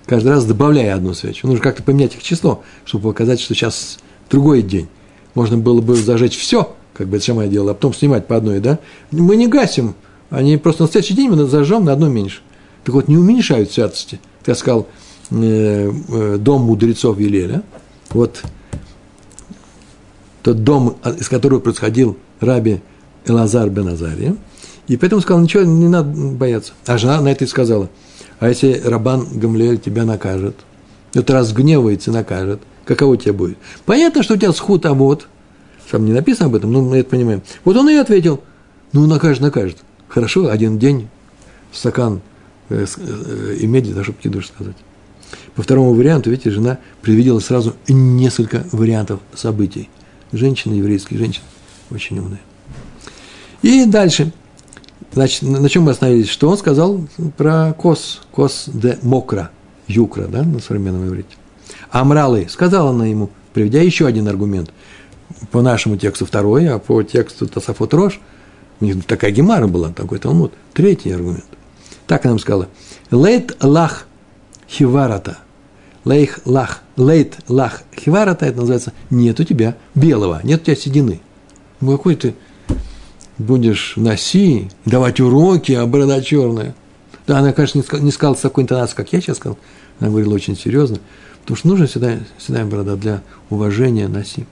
каждый 0.06 0.30
раз 0.30 0.46
добавляя 0.46 0.96
одну 0.96 1.14
свечу. 1.14 1.46
Нужно 1.46 1.62
как-то 1.62 1.84
поменять 1.84 2.16
их 2.16 2.24
число, 2.24 2.64
чтобы 2.86 3.10
показать, 3.12 3.42
что 3.42 3.54
сейчас 3.54 4.00
другой 4.30 4.62
день. 4.62 4.88
Можно 5.34 5.58
было 5.58 5.82
бы 5.82 5.94
зажечь 5.94 6.38
все, 6.38 6.74
как 6.94 7.10
бы 7.10 7.18
это 7.18 7.26
самое 7.26 7.50
дело, 7.50 7.72
а 7.72 7.74
потом 7.74 7.94
снимать 7.94 8.26
по 8.26 8.38
одной, 8.38 8.62
да? 8.62 8.80
Мы 9.12 9.36
не 9.36 9.48
гасим, 9.48 9.94
они 10.30 10.56
просто 10.56 10.84
на 10.84 10.90
следующий 10.90 11.16
день 11.16 11.32
мы 11.32 11.46
зажжем 11.48 11.84
на 11.84 11.92
одну 11.92 12.08
меньше. 12.08 12.40
Так 12.86 12.96
вот, 12.96 13.10
не 13.10 13.18
уменьшают 13.18 13.74
святости. 13.74 14.22
Ты 14.46 14.56
сказал, 14.56 14.88
э, 15.32 15.92
э, 15.92 16.38
дом 16.40 16.62
мудрецов 16.62 17.20
Елеля. 17.20 17.62
Вот 18.12 18.42
тот 20.46 20.64
дом, 20.64 20.98
из 21.18 21.28
которого 21.28 21.60
происходил 21.60 22.18
раби 22.40 22.82
Элазар 23.26 23.68
бен 23.72 23.88
Азария. 23.88 24.38
И 24.88 24.96
поэтому 24.96 25.20
сказал, 25.20 25.42
ничего, 25.42 25.64
не 25.64 25.88
надо 25.88 26.08
бояться. 26.08 26.74
А 26.86 27.00
жена 27.00 27.20
на 27.20 27.30
это 27.30 27.46
и 27.46 27.48
сказала, 27.48 27.90
а 28.40 28.48
если 28.48 28.80
Рабан 28.86 29.26
Гамлиэль 29.34 29.80
тебя 29.80 30.06
накажет, 30.06 30.56
это 31.16 31.34
разгневается 31.34 32.12
и 32.12 32.14
накажет, 32.14 32.62
каково 32.86 33.18
тебе 33.18 33.34
будет? 33.34 33.58
Понятно, 33.88 34.22
что 34.22 34.36
у 34.36 34.38
тебя 34.38 34.54
схуд, 34.54 34.86
а 34.86 34.94
вот, 34.94 35.28
там 35.90 36.06
не 36.06 36.14
написано 36.14 36.46
об 36.46 36.56
этом, 36.56 36.72
но 36.72 36.84
мы 36.84 36.98
это 36.98 37.10
понимаем. 37.10 37.42
Вот 37.64 37.76
он 37.76 37.90
и 37.90 37.96
ответил, 37.96 38.40
ну, 38.94 39.08
накажет, 39.08 39.42
накажет. 39.42 39.78
Хорошо, 40.10 40.52
один 40.52 40.78
день 40.78 41.08
стакан 41.74 42.22
э, 42.70 42.86
э, 42.86 43.58
иметь, 43.62 43.92
для 43.92 44.04
чтобы 44.04 44.20
кидуш 44.22 44.50
сказать. 44.50 44.78
По 45.56 45.64
второму 45.64 45.96
варианту, 45.96 46.30
видите, 46.30 46.52
жена 46.52 46.78
предвидела 47.02 47.40
сразу 47.40 47.74
несколько 47.88 48.64
вариантов 48.72 49.22
событий– 49.34 49.90
женщины, 50.32 50.74
еврейские 50.74 51.20
женщины, 51.20 51.46
очень 51.92 52.20
умные. 52.20 52.40
И 53.62 53.86
дальше, 53.86 54.32
значит, 55.12 55.42
на 55.42 55.68
чем 55.70 55.84
мы 55.84 55.92
остановились? 55.92 56.30
Что 56.30 56.50
он 56.50 56.58
сказал 56.58 57.02
про 57.38 57.74
кос, 57.74 58.22
кос 58.32 58.66
де 58.68 59.00
мокра, 59.02 59.50
юкра, 59.88 60.28
да, 60.28 60.44
на 60.44 60.60
современном 60.60 61.08
иврите. 61.08 61.36
Амралы, 61.90 62.48
сказала 62.50 62.92
она 62.92 63.06
ему, 63.06 63.30
приведя 63.54 63.82
еще 63.82 64.06
один 64.06 64.28
аргумент. 64.28 64.72
По 65.52 65.62
нашему 65.62 65.98
тексту 65.98 66.26
второй, 66.26 66.68
а 66.70 66.78
по 66.78 67.02
тексту 67.02 67.48
Тасафот 67.48 67.94
Рош, 67.94 68.20
у 68.80 68.86
них 68.86 69.04
такая 69.06 69.32
гемара 69.32 69.68
была, 69.68 69.92
такой 69.92 70.20
Талмуд, 70.20 70.54
третий 70.74 71.12
аргумент. 71.12 71.46
Так 72.08 72.26
она 72.26 72.32
ему 72.32 72.40
сказала, 72.40 72.68
лейт 73.10 73.56
лах 73.64 74.08
хиварата, 74.70 75.40
лейх 76.06 76.40
лах, 76.46 76.82
лейт 76.96 77.38
лах 77.48 77.82
хиварата, 77.96 78.46
это 78.46 78.60
называется, 78.60 78.94
нет 79.10 79.40
у 79.40 79.44
тебя 79.44 79.76
белого, 79.96 80.40
нет 80.44 80.62
у 80.62 80.66
тебя 80.66 80.76
седины. 80.76 81.20
Ну, 81.82 81.98
какой 81.98 82.16
ты 82.16 82.36
будешь 83.38 83.94
носи, 83.98 84.70
давать 84.86 85.20
уроки, 85.20 85.74
а 85.74 85.86
борода 85.86 86.22
черная. 86.22 86.74
Да, 87.28 87.40
она, 87.40 87.54
конечно, 87.54 87.84
не 88.00 88.12
сказала 88.12 88.36
с 88.36 88.42
такой 88.42 88.64
интонацией, 88.64 88.98
как 88.98 89.12
я 89.12 89.20
сейчас 89.20 89.38
сказал. 89.38 89.58
Она 90.00 90.10
говорила 90.10 90.36
очень 90.36 90.56
серьезно, 90.56 91.00
потому 91.42 91.58
что 91.58 91.68
нужно 91.68 91.88
всегда, 91.88 92.20
всегда 92.38 92.64
борода 92.66 92.96
для 92.96 93.24
уважения 93.50 94.08
носи. 94.08 94.46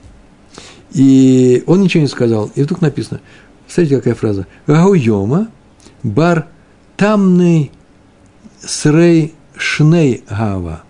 И 0.92 1.62
он 1.66 1.82
ничего 1.82 2.02
не 2.02 2.08
сказал. 2.08 2.50
И 2.54 2.62
вдруг 2.62 2.80
написано, 2.80 3.20
смотрите, 3.68 3.96
какая 3.96 4.14
фраза. 4.14 4.46
Гауйома 4.66 5.48
бар 6.02 6.46
тамный 6.96 7.72
срей 8.60 9.34
шней 9.56 10.22
гава. 10.28 10.83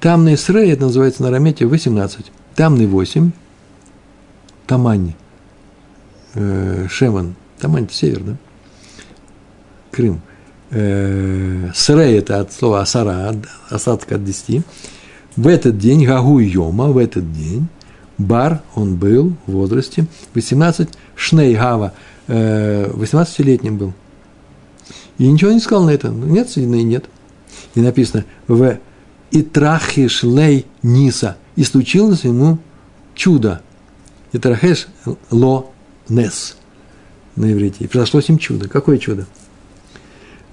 Тамный 0.00 0.38
срей, 0.38 0.72
это 0.72 0.84
называется 0.84 1.22
на 1.22 1.30
рамете 1.30 1.66
18. 1.66 2.32
Тамный 2.56 2.86
8. 2.86 3.32
Тамань, 4.66 5.14
э, 6.34 6.86
Шеман, 6.88 7.34
Тамань– 7.58 7.84
это 7.84 7.92
север, 7.92 8.22
да? 8.22 8.36
Крым. 9.90 10.22
Э, 10.70 11.70
Срей– 11.74 12.18
это 12.20 12.40
от 12.40 12.52
слова 12.52 12.80
асара, 12.80 13.34
осадка 13.68 14.14
от 14.14 14.24
десяти. 14.24 14.62
В 15.36 15.48
этот 15.48 15.76
день, 15.76 16.06
Гагу 16.06 16.38
Йома, 16.38 16.86
в 16.86 16.96
этот 16.96 17.32
день, 17.32 17.66
Бар, 18.16 18.62
он 18.74 18.96
был 18.96 19.34
в 19.46 19.52
возрасте 19.52 20.06
18, 20.34 20.88
Шней 21.14 21.56
Гава, 21.56 21.92
18-летним 22.28 23.76
был. 23.76 23.92
И 25.18 25.26
ничего 25.26 25.52
не 25.52 25.60
сказал 25.60 25.84
на 25.84 25.90
это. 25.90 26.08
Нет, 26.08 26.56
и 26.56 26.64
нет. 26.64 27.06
И 27.74 27.80
написано 27.80 28.24
в 28.46 28.78
Итрахиш 29.30 30.22
лей 30.22 30.66
ниса. 30.82 31.36
И 31.56 31.64
случилось 31.64 32.24
ему 32.24 32.58
чудо. 33.14 33.62
Итрахеш 34.32 34.88
ло 35.30 35.72
нес 36.08 36.56
на 37.36 37.52
иврите. 37.52 37.84
И 37.84 37.86
произошло 37.86 38.20
с 38.20 38.28
ним 38.28 38.38
чудо. 38.38 38.68
Какое 38.68 38.98
чудо? 38.98 39.26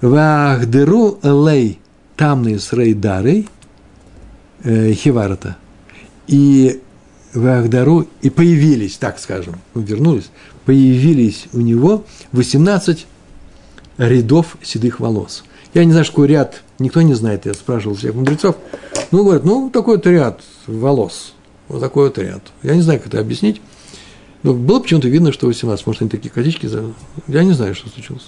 Вахдеру 0.00 1.18
лей 1.22 1.80
тамный 2.16 2.58
с 2.58 2.72
рейдарой 2.72 3.48
э, 4.62 4.92
хиварата. 4.92 5.56
И 6.26 6.80
Вахдару, 7.34 8.08
и 8.22 8.30
появились, 8.30 8.96
так 8.96 9.18
скажем, 9.18 9.56
ну, 9.74 9.82
вернулись, 9.82 10.30
появились 10.64 11.46
у 11.52 11.60
него 11.60 12.04
18 12.32 13.06
рядов 13.98 14.56
седых 14.62 15.00
волос. 15.00 15.44
Я 15.78 15.84
не 15.84 15.92
знаю, 15.92 16.04
что 16.04 16.14
такое 16.14 16.26
ряд, 16.26 16.62
никто 16.80 17.00
не 17.02 17.14
знает, 17.14 17.46
я 17.46 17.54
спрашивал 17.54 17.94
всех 17.94 18.12
мудрецов. 18.12 18.56
Ну, 19.12 19.22
говорят, 19.22 19.44
ну, 19.44 19.70
такой-то 19.70 20.10
ряд 20.10 20.40
волос, 20.66 21.34
вот 21.68 21.80
такой 21.80 22.08
вот 22.08 22.18
ряд. 22.18 22.42
Я 22.64 22.74
не 22.74 22.82
знаю, 22.82 22.98
как 22.98 23.06
это 23.06 23.20
объяснить. 23.20 23.60
Но 24.42 24.54
было 24.54 24.80
почему-то 24.80 25.06
видно, 25.06 25.30
что 25.30 25.46
18, 25.46 25.86
может, 25.86 26.02
они 26.02 26.10
такие 26.10 26.30
косички, 26.30 26.68
я 27.28 27.44
не 27.44 27.52
знаю, 27.52 27.76
что 27.76 27.88
случилось. 27.90 28.26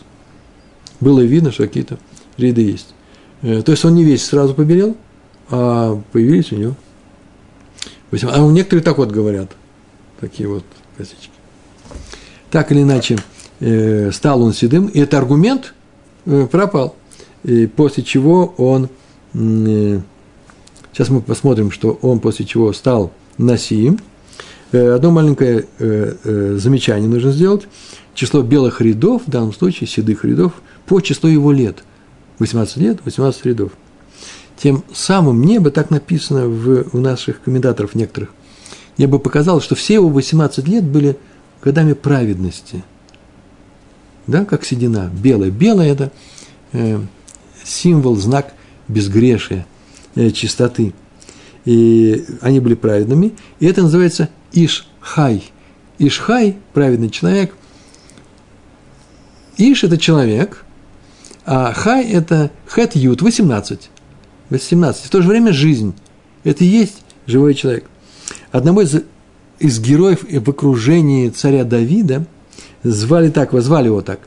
Было 1.01 1.23
видно, 1.23 1.51
что 1.51 1.65
какие-то 1.65 1.99
ряды 2.37 2.61
есть. 2.61 2.95
Э, 3.43 3.63
то 3.63 3.73
есть 3.73 3.85
он 3.85 3.97
не 3.97 4.05
весь 4.05 4.25
сразу 4.25 4.55
побелел, 4.55 4.97
а 5.49 6.01
появились 6.13 6.53
у 6.53 6.57
него. 6.57 6.77
А 8.31 8.45
у 8.45 8.53
некоторых 8.53 8.85
так 8.85 8.97
вот 8.97 9.11
говорят, 9.11 9.51
такие 10.21 10.49
вот 10.49 10.63
косички. 10.97 11.31
Так 12.53 12.71
или 12.71 12.83
иначе, 12.83 13.19
э, 13.59 14.13
стал 14.13 14.41
он 14.41 14.53
седым, 14.53 14.87
и 14.87 15.01
этот 15.01 15.15
аргумент 15.15 15.75
э, 16.27 16.47
пропал. 16.49 16.95
И 17.45 17.67
после 17.67 18.03
чего 18.03 18.55
он, 18.57 18.89
э, 19.35 20.01
сейчас 20.93 21.09
мы 21.09 21.21
посмотрим, 21.21 21.71
что 21.71 21.99
он 22.03 22.21
после 22.21 22.45
чего 22.45 22.73
стал 22.73 23.13
Насиим. 23.39 23.99
Э, 24.73 24.93
одно 24.93 25.11
маленькое 25.11 25.67
э, 25.79 26.57
замечание 26.59 27.09
нужно 27.09 27.33
сделать. 27.33 27.67
Число 28.15 28.43
белых 28.43 28.81
рядов, 28.81 29.23
в 29.27 29.31
данном 29.31 29.53
случае 29.53 29.89
седых 29.89 30.25
рядов, 30.25 30.53
по 30.87 31.01
числу 31.01 31.29
его 31.31 31.53
лет. 31.53 31.85
18 32.39 32.77
лет, 32.79 32.99
18 33.05 33.47
рядов. 33.47 33.73
Тем 34.57 34.85
самым 34.93 35.39
мне 35.39 35.59
бы 35.61 35.71
так 35.71 35.91
написано 35.91 36.47
в, 36.47 36.89
у 36.93 36.99
наших 36.99 37.41
комментаторов 37.43 37.95
некоторых, 37.95 38.31
мне 38.99 39.07
бы 39.07 39.19
показалось, 39.19 39.65
что 39.65 39.75
все 39.75 39.95
его 39.95 40.11
18 40.11 40.69
лет 40.69 40.85
были 40.85 41.17
годами 41.63 41.95
праведности. 41.95 42.85
Да, 44.27 44.45
как 44.45 44.65
седина, 44.65 45.11
белая. 45.11 45.51
Белая– 45.51 45.93
это 45.93 46.13
э, 46.73 47.01
символ, 47.71 48.17
знак 48.17 48.55
безгрешия, 48.89 49.67
э, 50.15 50.31
чистоты. 50.31 50.93
И 51.65 52.25
они 52.41 52.61
были 52.61 52.75
праведными. 52.75 53.33
И 53.61 53.67
это 53.67 53.83
называется 53.83 54.29
Ишхай. 54.53 55.45
Ишхай– 55.99 56.57
праведный 56.73 57.11
человек. 57.11 57.55
Иш– 59.59 59.85
это 59.85 59.99
человек, 59.99 60.65
а 61.45 61.73
Хай– 61.73 62.09
это 62.13 62.51
Хет 62.67 62.97
Ют, 62.97 63.21
18. 63.21 63.91
18. 64.49 65.05
В 65.05 65.11
то 65.11 65.23
же 65.23 65.29
время 65.29 65.53
жизнь– 65.53 65.95
это 66.45 66.65
и 66.65 66.69
есть 66.69 67.03
живой 67.27 67.55
человек. 67.55 67.85
Одного 68.51 68.83
из, 68.83 69.03
из 69.59 69.81
героев 69.81 70.25
в 70.29 70.51
окружении 70.51 71.29
царя 71.29 71.65
Давида 71.65 72.27
звали 72.83 73.31
так, 73.31 73.53
звали 73.61 73.87
его 73.87 74.01
так. 74.01 74.21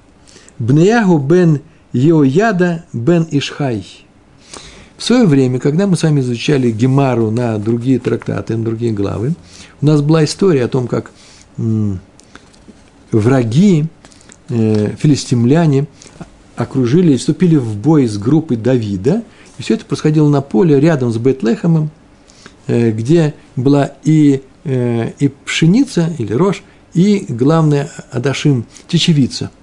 Бнеягу 0.60 1.18
бен 1.18 1.62
Йояда 1.94 2.86
бен 2.92 3.28
Ишхай. 3.30 3.86
В 4.98 5.04
свое 5.04 5.26
время, 5.26 5.60
когда 5.60 5.86
мы 5.86 5.96
с 5.96 6.04
вами 6.04 6.22
изучали 6.22 6.72
Гемару 6.72 7.30
на 7.30 7.58
другие 7.60 8.00
трактаты, 8.00 8.58
на 8.58 8.66
другие 8.66 8.92
главы, 8.92 9.34
у 9.82 9.86
нас 9.86 10.02
была 10.02 10.24
история 10.24 10.66
о 10.66 10.68
том, 10.68 10.88
как 10.88 11.12
враги, 13.12 13.86
э, 14.50 14.96
филистимляне, 14.98 15.88
окружили 16.56 17.14
и 17.14 17.18
вступили 17.18 17.58
в 17.58 17.78
бой 17.78 18.08
с 18.08 18.18
группой 18.18 18.58
Давида, 18.58 19.24
и 19.58 19.62
все 19.62 19.76
это 19.76 19.86
происходило 19.86 20.30
на 20.30 20.42
поле 20.42 20.80
рядом 20.80 21.12
с 21.12 21.18
Бетлехемом, 21.18 21.92
э, 22.68 22.92
где 22.92 23.36
была 23.56 23.92
и, 24.04 24.42
э, 24.64 25.12
и 25.20 25.28
пшеница, 25.28 26.12
или 26.18 26.34
рожь, 26.34 26.64
и, 26.94 27.26
главное, 27.30 27.92
Адашим, 28.12 28.66
чечевица– 28.88 29.52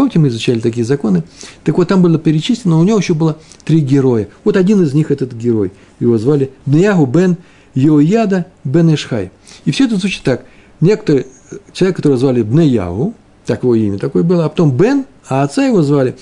Помните, 0.00 0.18
мы 0.18 0.28
изучали 0.28 0.60
такие 0.60 0.82
законы? 0.82 1.24
Так 1.62 1.76
вот, 1.76 1.88
там 1.88 2.00
было 2.00 2.18
перечислено, 2.18 2.78
у 2.78 2.84
него 2.84 2.96
еще 2.96 3.12
было 3.12 3.36
три 3.66 3.80
героя. 3.80 4.28
Вот 4.44 4.56
один 4.56 4.82
из 4.82 4.94
них 4.94 5.10
этот 5.10 5.34
герой. 5.34 5.72
Его 5.98 6.16
звали 6.16 6.52
Бнеягу 6.64 7.04
бен 7.04 7.36
Йояда 7.74 8.46
бен 8.64 8.94
Ишхай. 8.94 9.30
И 9.66 9.70
все 9.72 9.84
это 9.84 9.96
звучит 9.96 10.22
так. 10.22 10.46
Некоторый 10.80 11.26
человек, 11.74 11.96
которого 11.96 12.16
звали 12.16 12.40
Бнеягу, 12.40 13.12
так 13.44 13.62
его 13.62 13.74
имя 13.74 13.98
такое 13.98 14.22
было, 14.22 14.46
а 14.46 14.48
потом 14.48 14.74
Бен, 14.74 15.04
а 15.28 15.42
отца 15.42 15.66
его 15.66 15.82
звали 15.82 16.16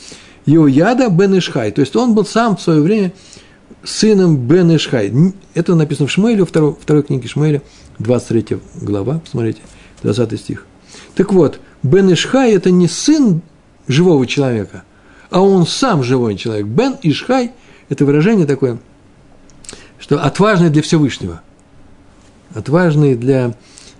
Йояда 0.44 1.08
бен 1.08 1.38
Ишхай. 1.38 1.70
То 1.70 1.80
есть 1.80 1.94
он 1.94 2.16
был 2.16 2.26
сам 2.26 2.56
в 2.56 2.60
свое 2.60 2.80
время 2.80 3.12
сыном 3.84 4.38
Бен 4.38 4.74
Ишхай. 4.74 5.12
Это 5.54 5.76
написано 5.76 6.08
в 6.08 6.10
Шмуэле, 6.10 6.44
второй, 6.44 6.74
второй 6.80 7.04
книге 7.04 7.28
Шмуэля, 7.28 7.62
23 8.00 8.58
глава, 8.82 9.20
посмотрите, 9.20 9.60
20 10.02 10.40
стих. 10.40 10.66
Так 11.14 11.32
вот, 11.32 11.60
Бен 11.84 12.12
Ишхай– 12.12 12.52
это 12.54 12.72
не 12.72 12.88
сын 12.88 13.40
живого 13.88 14.26
человека, 14.26 14.84
а 15.30 15.40
он 15.40 15.66
сам 15.66 16.02
живой 16.02 16.36
человек. 16.36 16.66
Бен 16.66 16.96
Ишхай– 17.02 17.52
это 17.88 18.04
выражение 18.04 18.46
такое, 18.46 18.78
что 19.98 20.22
отважный 20.22 20.70
для 20.70 20.82
Всевышнего, 20.82 21.40
отважный 22.54 23.16
для 23.16 23.54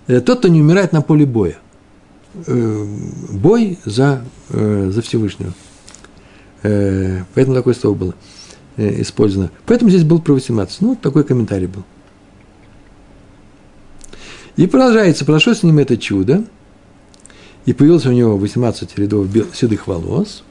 э, 0.07 0.21
тот, 0.21 0.39
кто 0.39 0.47
не 0.47 0.61
умирает 0.61 0.93
на 0.93 1.01
поле 1.01 1.25
боя. 1.25 1.57
Э, 2.45 2.85
бой 3.31 3.79
за, 3.85 4.23
э, 4.49 4.89
за 4.91 5.01
Всевышнего. 5.01 5.53
Поэтому 6.61 7.55
такое 7.55 7.73
слово 7.73 7.95
было 7.95 8.15
использовано. 8.75 9.49
Поэтому 9.65 9.89
здесь 9.89 10.03
был 10.03 10.19
про 10.19 10.33
18. 10.33 10.81
Ну, 10.81 10.97
такой 10.97 11.23
комментарий 11.23 11.67
был. 11.67 11.85
И 14.57 14.67
продолжается, 14.67 15.23
прошло 15.23 15.53
с 15.53 15.63
ним 15.63 15.79
это 15.79 15.95
чудо– 15.95 16.43
и 17.65 17.73
появилось 17.73 18.05
у 18.05 18.11
него 18.11 18.37
18 18.37 18.97
рядов 18.97 19.27
седых 19.53 19.87
волос. 19.87 20.43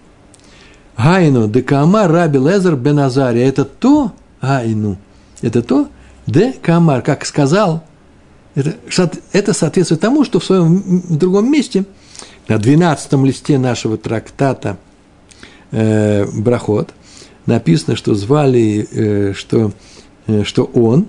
Гайну 0.96 1.48
декамар 1.48 2.10
раби 2.10 2.38
Лезер 2.38 2.76
бен 2.76 2.98
Азария. 2.98 3.46
Это 3.46 3.64
то, 3.64 4.12
Гайну, 4.42 4.98
это 5.42 5.62
то, 5.62 5.88
де 6.26 6.52
камар, 6.52 7.02
как 7.02 7.24
сказал, 7.24 7.84
это, 8.54 8.74
это 9.32 9.52
соответствует 9.52 10.00
тому, 10.00 10.24
что 10.24 10.40
в 10.40 10.44
своем 10.44 10.78
в 10.78 11.16
другом 11.16 11.50
месте, 11.50 11.84
на 12.48 12.58
12 12.58 13.12
листе 13.24 13.58
нашего 13.58 13.96
трактата 13.96 14.78
э, 15.70 16.26
Брахот, 16.26 16.90
написано, 17.46 17.94
что 17.96 18.14
звали, 18.14 18.88
э, 18.90 19.32
что, 19.34 19.72
э, 20.26 20.42
что 20.44 20.64
он 20.64 21.06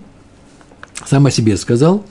сам 1.05 1.25
о 1.25 1.31
себе 1.31 1.57
сказал, 1.57 2.03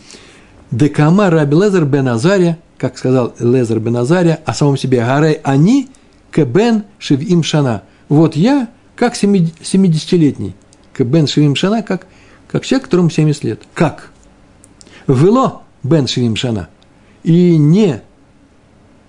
Декама 0.71 1.31
Раби 1.31 1.57
Лезер 1.57 1.85
бен 1.85 2.09
Азария 2.09 2.59
как 2.79 2.97
сказал 2.97 3.35
Лезер 3.41 3.81
бен 3.81 3.97
Азария, 3.97 4.41
о 4.47 4.55
самом 4.55 4.77
себе, 4.77 5.05
«Гарей 5.05 5.41
они 5.43 5.89
кебен 6.33 6.85
шевим 6.99 7.43
шана». 7.43 7.83
Вот 8.09 8.37
я, 8.37 8.69
как 8.97 9.15
70-летний, 9.15 10.55
кебен 10.97 11.27
шевим 11.27 11.57
шана, 11.57 11.83
как, 11.83 12.07
как 12.47 12.65
человек, 12.65 12.85
которому 12.85 13.11
70 13.11 13.45
лет. 13.45 13.63
Как? 13.75 14.13
Вело 15.07 15.63
бен 15.83 16.07
шевим 16.07 16.37
шана. 16.37 16.69
И 17.25 17.59
не 17.59 18.01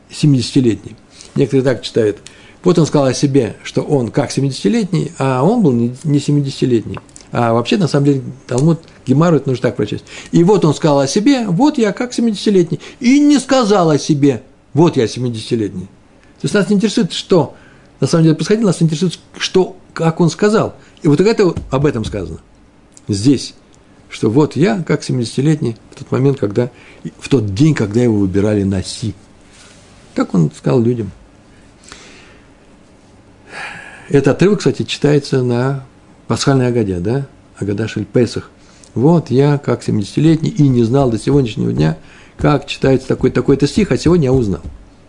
70-летний. 0.09 0.95
Некоторые 1.35 1.63
так 1.63 1.83
читают. 1.83 2.17
Вот 2.63 2.77
он 2.77 2.85
сказал 2.85 3.07
о 3.07 3.13
себе, 3.13 3.55
что 3.63 3.81
он 3.83 4.11
как 4.11 4.31
70-летний, 4.31 5.11
а 5.17 5.43
он 5.43 5.61
был 5.61 5.71
не 5.71 5.89
70-летний. 6.03 6.99
А 7.31 7.53
вообще, 7.53 7.77
на 7.77 7.87
самом 7.87 8.05
деле, 8.05 8.21
Талмуд 8.47 8.79
Гемару 9.05 9.37
это 9.37 9.49
нужно 9.49 9.63
так 9.63 9.75
прочесть. 9.75 10.03
И 10.31 10.43
вот 10.43 10.65
он 10.65 10.73
сказал 10.73 10.99
о 10.99 11.07
себе, 11.07 11.45
вот 11.47 11.77
я 11.77 11.91
как 11.93 12.17
70-летний. 12.17 12.79
И 12.99 13.19
не 13.19 13.39
сказал 13.39 13.89
о 13.89 13.99
себе, 13.99 14.43
вот 14.73 14.97
я 14.97 15.05
70-летний. 15.05 15.85
То 15.85 16.45
есть 16.45 16.55
нас 16.55 16.69
не 16.69 16.77
интересует, 16.77 17.13
что 17.13 17.55
на 17.99 18.07
самом 18.07 18.23
деле 18.23 18.35
происходило, 18.35 18.67
нас 18.67 18.81
интересует, 18.81 19.19
что, 19.37 19.77
как 19.93 20.19
он 20.21 20.29
сказал. 20.29 20.75
И 21.01 21.07
вот 21.07 21.19
это 21.19 21.53
об 21.69 21.85
этом 21.85 22.03
сказано. 22.05 22.39
Здесь, 23.07 23.53
что 24.09 24.29
вот 24.29 24.55
я, 24.55 24.81
как 24.81 25.01
70-летний, 25.01 25.75
в 25.91 25.99
тот 25.99 26.11
момент, 26.11 26.39
когда, 26.39 26.71
в 27.19 27.29
тот 27.29 27.53
день, 27.53 27.75
когда 27.75 28.01
его 28.01 28.17
выбирали 28.17 28.63
на 28.63 28.81
Си. 28.83 29.13
Так 30.15 30.33
он 30.33 30.51
сказал 30.55 30.81
людям. 30.81 31.11
Этот 34.07 34.29
отрывок, 34.29 34.59
кстати, 34.59 34.83
читается 34.83 35.43
на 35.43 35.85
пасхальной 36.29 36.67
Агаде, 36.67 36.99
да? 36.99 37.27
Агада 37.57 37.87
Шель 37.87 38.05
Песах. 38.05 38.51
Вот 38.93 39.31
я, 39.31 39.57
как 39.57 39.81
70-летний, 39.85 40.51
и 40.51 40.67
не 40.67 40.83
знал 40.83 41.09
до 41.09 41.17
сегодняшнего 41.17 41.73
дня, 41.73 41.97
как 42.37 42.67
читается 42.67 43.07
такой-такой-то 43.07 43.67
стих, 43.67 43.91
а 43.91 43.97
сегодня 43.97 44.25
я 44.25 44.33
узнал. 44.33 44.61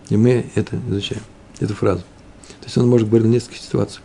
И 0.09 0.17
мы 0.17 0.47
это 0.55 0.79
изучаем, 0.89 1.23
эту 1.61 1.75
фразу. 1.75 2.01
То 2.61 2.65
есть 2.65 2.79
он 2.79 2.89
может 2.89 3.09
говорить 3.09 3.29
в 3.29 3.31
нескольких 3.31 3.61
ситуациях. 3.61 4.03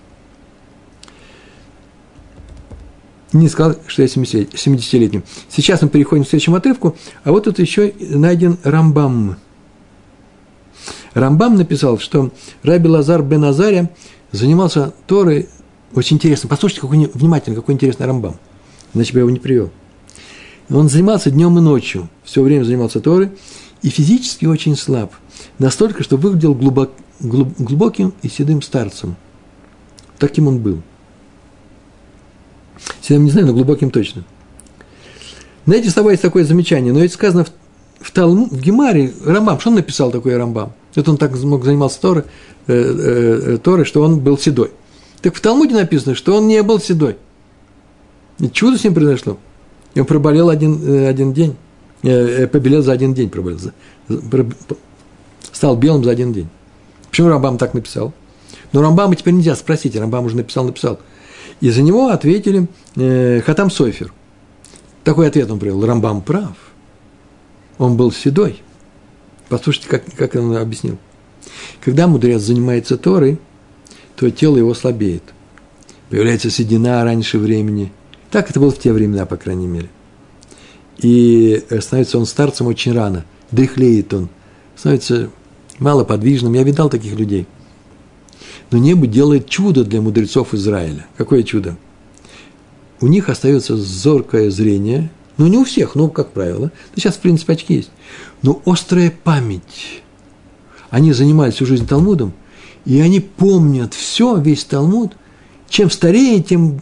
Не 3.32 3.47
сказал, 3.47 3.78
что 3.88 4.01
я 4.01 4.08
70-летний. 4.10 5.21
Сейчас 5.49 5.82
мы 5.82 5.88
переходим 5.88 6.25
к 6.25 6.28
следующему 6.28 6.58
отрывку, 6.58 6.97
а 7.23 7.32
вот 7.32 7.45
тут 7.45 7.60
еще 7.60 7.93
найден 7.97 8.58
Рамбам. 8.63 9.38
Рамбам 11.13 11.56
написал, 11.56 11.97
что 11.97 12.32
Раби 12.62 12.89
Лазар 12.89 13.23
бен 13.23 13.45
Азаря 13.45 13.89
занимался 14.34 14.93
Торой 15.08 15.47
очень 15.95 16.17
интересно. 16.17 16.49
Послушайте, 16.49 16.81
какой, 16.81 17.10
внимательно, 17.13 17.55
какой 17.55 17.73
интересный 17.73 18.05
Рамбам. 18.05 18.36
Иначе 18.93 19.13
бы 19.13 19.19
я 19.19 19.21
его 19.21 19.29
не 19.29 19.39
привел. 19.39 19.71
Он 20.69 20.89
занимался 20.89 21.31
днем 21.31 21.58
и 21.58 21.62
ночью, 21.62 22.10
все 22.23 22.41
время 22.41 22.63
занимался 22.63 22.99
Торой, 22.99 23.31
и 23.81 23.89
физически 23.89 24.45
очень 24.45 24.75
слаб. 24.75 25.13
Настолько, 25.60 26.03
что 26.03 26.17
выглядел 26.17 26.53
глубок, 26.55 26.91
глуб, 27.19 27.49
глубоким 27.58 28.13
и 28.23 28.29
седым 28.29 28.62
старцем. 28.62 29.15
Таким 30.17 30.47
он 30.47 30.60
был. 30.60 30.81
Седым 33.01 33.25
не 33.25 33.31
знаю, 33.31 33.47
но 33.47 33.53
глубоким 33.53 33.91
точно. 33.91 34.23
Знаете, 35.65 35.89
с 35.89 35.93
тобой 35.93 36.13
есть 36.13 36.23
такое 36.23 36.43
замечание, 36.43 36.93
но 36.93 36.99
ведь 36.99 37.13
сказано 37.13 37.45
в, 37.45 37.51
в, 37.99 38.12
Талму, 38.12 38.47
в 38.47 38.60
Гемаре, 38.60 39.13
Рамбам, 39.23 39.60
что 39.60 39.69
он 39.69 39.75
написал 39.75 40.12
такое 40.12 40.38
Рамбам? 40.38 40.73
Это 40.95 41.12
он 41.12 41.17
так 41.17 41.38
мог 41.43 41.63
занимался 41.63 42.01
Торой, 42.01 42.23
э, 42.67 42.73
э, 42.73 43.53
э, 43.53 43.58
Торой, 43.58 43.86
что 43.86 44.01
он 44.01 44.19
был 44.19 44.38
седой. 44.38 44.71
Так 45.25 45.33
в 45.33 45.41
Талмуде 45.41 45.73
написано, 45.73 46.13
что 46.13 46.38
он 46.38 46.47
не 46.47 46.61
был 46.61 46.79
седой. 46.79 47.17
И 48.38 48.47
чудо 48.47 48.77
с 48.77 48.83
ним 48.83 48.93
произошло. 48.93 49.39
И 49.95 49.99
он 49.99 50.05
проболел 50.05 50.49
один, 50.49 50.79
э, 50.88 51.07
один 51.07 51.33
день. 51.33 51.55
Э, 52.03 52.43
э, 52.43 52.47
побелел 52.47 52.83
за 52.83 52.91
один 52.91 53.15
день, 53.15 53.31
проболел. 53.31 53.57
Стал 55.51 55.77
белым 55.77 56.03
за 56.03 56.11
один 56.11 56.31
день. 56.31 56.47
Почему 57.09 57.29
Рамбам 57.29 57.57
так 57.57 57.73
написал? 57.73 58.13
Но 58.71 58.83
Рамбама 58.83 59.15
теперь 59.15 59.33
нельзя 59.33 59.55
спросить, 59.55 59.95
Рамбам 59.95 60.25
уже 60.25 60.35
написал, 60.35 60.63
написал. 60.63 60.99
И 61.59 61.71
за 61.71 61.81
него 61.81 62.09
ответили 62.09 62.67
э, 62.95 63.41
Хатам 63.43 63.71
Сойфер. 63.71 64.13
Такой 65.03 65.27
ответ 65.27 65.49
он 65.49 65.57
привел. 65.57 65.83
Рамбам 65.83 66.21
прав. 66.21 66.55
Он 67.79 67.97
был 67.97 68.11
седой. 68.11 68.61
Послушайте, 69.49 69.89
как, 69.89 70.03
как 70.15 70.35
он 70.35 70.55
объяснил. 70.55 70.99
Когда 71.83 72.05
мудрец 72.05 72.43
занимается 72.43 72.95
Торой, 72.95 73.39
то 74.15 74.30
тело 74.32 74.58
его 74.58 74.73
слабеет. 74.73 75.23
Появляется 76.10 76.49
седина 76.49 77.04
раньше 77.04 77.38
времени. 77.38 77.91
Так 78.32 78.49
это 78.49 78.60
было 78.60 78.71
в 78.71 78.80
те 78.80 78.93
времена, 78.93 79.25
по 79.25 79.38
крайней 79.38 79.67
мере. 79.67 79.89
И 80.97 81.63
становится 81.82 82.17
он 82.17 82.25
старцем 82.25 82.67
очень 82.67 82.93
рано. 82.93 83.25
Дыхлеет 83.51 84.13
он. 84.13 84.30
Становится 84.75 85.30
малоподвижным. 85.80 86.54
Я 86.54 86.63
видал 86.63 86.89
таких 86.89 87.13
людей. 87.17 87.47
Но 88.71 88.78
небо 88.78 89.08
делает 89.08 89.49
чудо 89.49 89.84
для 89.84 90.01
мудрецов 90.01 90.54
Израиля. 90.54 91.06
Какое 91.17 91.43
чудо? 91.43 91.78
У 93.01 93.08
них 93.08 93.30
остается 93.30 93.75
зоркое 93.78 94.49
зрение, 94.49 95.10
ну, 95.38 95.47
не 95.47 95.58
у 95.58 95.65
всех, 95.65 95.95
но, 95.95 96.08
как 96.10 96.32
правило. 96.32 96.71
Ну, 96.71 96.71
сейчас, 96.95 97.15
в 97.15 97.19
принципе, 97.19 97.54
очки 97.54 97.75
есть. 97.75 97.91
Но 98.41 98.62
острая 98.65 99.12
память. 99.12 100.01
Они 100.89 101.12
занимались 101.12 101.56
всю 101.56 101.65
жизнь 101.65 101.86
Талмудом, 101.86 102.34
и 102.86 103.01
они 103.01 103.19
помнят 103.19 103.93
все, 104.15 104.38
весь 104.38 104.63
Талмуд. 104.63 105.12
Чем 105.67 105.91
старее, 105.91 106.41
тем 106.41 106.80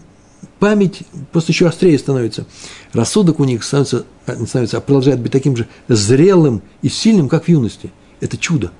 память 0.59 1.01
просто 1.31 1.51
еще 1.51 1.67
острее 1.67 1.97
становится. 1.97 2.45
Рассудок 2.93 3.39
у 3.39 3.43
них 3.43 3.63
становится, 3.63 4.05
становится 4.45 4.79
продолжает 4.81 5.19
быть 5.19 5.31
таким 5.31 5.57
же 5.57 5.67
зрелым 5.87 6.61
и 6.83 6.89
сильным, 6.89 7.29
как 7.29 7.45
в 7.45 7.49
юности. 7.49 7.91
Это 8.21 8.37
чудо. 8.37 8.71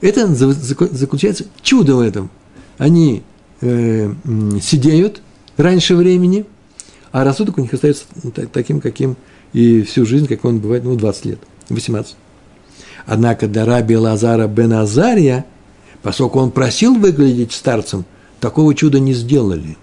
Это 0.00 0.26
заключается 0.26 1.44
чудо 1.60 1.96
в 1.96 2.00
этом. 2.00 2.30
Они 2.78 3.24
э, 3.60 4.10
сидеют 4.62 5.20
раньше 5.58 5.96
времени, 5.96 6.46
а 7.12 7.24
рассудок 7.24 7.58
у 7.58 7.60
них 7.60 7.74
остается 7.74 8.04
таким, 8.54 8.80
каким 8.80 9.18
и 9.52 9.82
всю 9.82 10.06
жизнь, 10.06 10.26
как 10.26 10.46
он 10.46 10.60
бывает, 10.60 10.84
ну, 10.84 10.96
20 10.96 11.24
лет, 11.26 11.40
18. 11.68 12.16
Однако 13.04 13.48
до 13.48 13.66
раби 13.66 13.98
Лазара 13.98 14.46
бен 14.46 14.72
Азария, 14.72 15.44
поскольку 16.02 16.38
он 16.38 16.50
просил 16.50 16.94
выглядеть 16.94 17.52
старцем, 17.52 18.04
такого 18.40 18.74
чуда 18.74 19.00
не 19.00 19.12
сделали. 19.12 19.76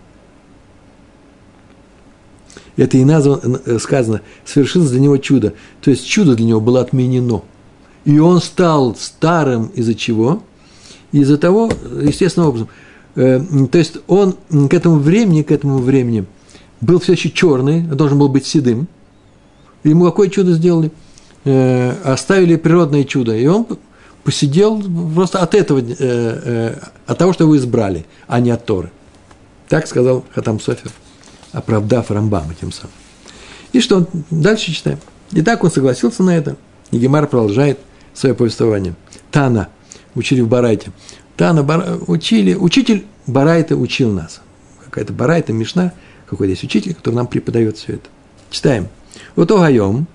Это 2.76 2.98
и 2.98 3.06
названо, 3.06 3.62
э, 3.66 3.80
сказано, 3.80 4.22
совершилось 4.46 4.92
для 4.92 5.00
него 5.00 5.18
чудо. 5.18 5.54
То 5.82 5.92
есть 5.92 6.06
чудо 6.06 6.36
для 6.36 6.46
него 6.46 6.62
было 6.62 6.82
отменено– 6.82 7.42
и 8.08 8.20
он 8.20 8.40
стал 8.40 8.96
старым 8.96 9.68
из-за 9.76 9.94
чего? 9.94 10.42
Из-за 11.12 11.38
того, 11.38 11.70
естественным 12.02 12.48
образом. 12.48 12.70
Э, 13.16 13.42
то 13.70 13.78
есть 13.78 13.98
он 14.08 14.38
к 14.50 14.74
этому 14.74 14.96
времени, 15.00 15.42
к 15.42 15.52
этому 15.52 15.80
времени 15.80 16.26
был 16.80 17.02
все 17.02 17.14
еще 17.14 17.30
черный, 17.30 17.82
должен 17.82 18.18
был 18.18 18.30
быть 18.30 18.46
седым. 18.46 18.88
Ему 19.84 20.06
какое 20.06 20.30
чудо 20.30 20.54
сделали? 20.54 20.90
Э, 21.44 21.96
оставили 22.06 22.56
природное 22.56 23.04
чудо. 23.04 23.36
И 23.36 23.46
он 23.46 23.68
посидел 24.28 24.84
просто 25.16 25.40
от 25.40 25.56
этого, 25.56 25.82
э, 25.82 26.76
от 27.06 27.18
того, 27.18 27.32
что 27.32 27.46
его 27.46 27.56
избрали, 27.56 28.06
а 28.28 28.42
не 28.42 28.52
от 28.52 28.66
Торы. 28.66 28.92
Так 29.70 29.88
сказал 29.88 30.26
Хатам 30.36 30.60
Софер, 30.60 30.92
оправдав 31.54 32.12
Рамбама 32.12 32.54
тем 32.60 32.74
самым. 32.74 32.92
И 33.72 33.80
что? 33.80 34.06
Дальше 34.30 34.74
читаем. 34.74 35.00
И 35.32 35.42
так 35.42 35.64
он 35.64 35.72
согласился 35.72 36.24
на 36.24 36.36
это. 36.36 36.58
И 36.92 36.98
Гемар 36.98 37.28
продолжает 37.28 37.80
свое 38.14 38.36
повествование. 38.36 38.96
Тана 39.32 39.70
учили 40.14 40.42
в 40.42 40.50
Барайте. 40.50 40.92
Тана 41.38 41.64
бар, 41.64 41.98
учили, 42.08 42.54
учитель 42.54 43.06
Барайта 43.28 43.78
учил 43.78 44.12
нас. 44.12 44.42
Какая-то 44.84 45.14
Барайта, 45.14 45.54
Мишна, 45.54 45.94
какой-то 46.26 46.50
есть 46.50 46.66
учитель, 46.66 46.96
который 46.96 47.16
нам 47.16 47.28
преподает 47.28 47.78
все 47.78 47.94
это. 47.94 48.10
Читаем. 48.50 48.90
Вот 49.38 49.50
огаем, 49.52 50.06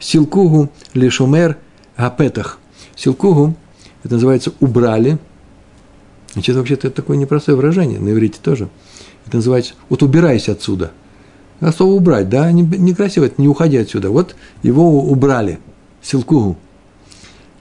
силкугу 0.00 0.68
лишумер 0.94 1.58
гапетах. 1.96 2.58
Силкугу, 3.02 3.56
это 4.04 4.14
называется 4.14 4.52
убрали. 4.60 5.18
Значит, 6.34 6.54
вообще-то 6.54 6.86
это 6.86 6.94
такое 6.94 7.16
непростое 7.16 7.56
выражение, 7.56 7.98
на 7.98 8.10
иврите 8.10 8.38
тоже. 8.40 8.68
Это 9.26 9.38
называется, 9.38 9.74
вот 9.88 10.04
убирайся 10.04 10.52
отсюда. 10.52 10.92
А 11.58 11.72
слово 11.72 11.94
убрать, 11.94 12.28
да, 12.28 12.52
некрасиво, 12.52 13.24
не, 13.24 13.32
не 13.38 13.48
уходи 13.48 13.76
отсюда. 13.76 14.10
Вот 14.10 14.36
его 14.62 15.02
убрали, 15.02 15.58
силкугу. 16.00 16.56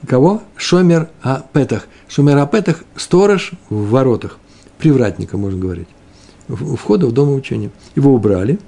Кого? 0.07 0.43
Шомер 0.57 1.09
Апетах. 1.23 1.87
Шомер 2.07 2.37
Апетах– 2.37 2.83
сторож 2.95 3.53
в 3.71 3.89
воротах. 3.89 4.37
Привратника, 4.77 5.37
можно 5.37 5.59
говорить. 5.59 5.87
У 6.49 6.75
входа 6.75 7.07
в 7.07 7.13
дом 7.13 7.33
учения. 7.33 7.71
Его 7.95 8.13
убрали. 8.13 8.59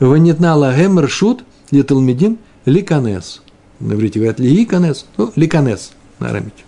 Ванитна 0.00 0.54
лагем 0.54 1.00
ршут 1.00 1.44
литалмедим 1.70 2.38
ликанес. 2.66 3.40
На 3.78 3.94
иврите 3.94 4.18
говорят 4.18 4.38
ликанес, 4.38 5.06
ну, 5.16 5.32
ликанес 5.34 5.92
на 6.20 6.30
арамите. 6.30 6.64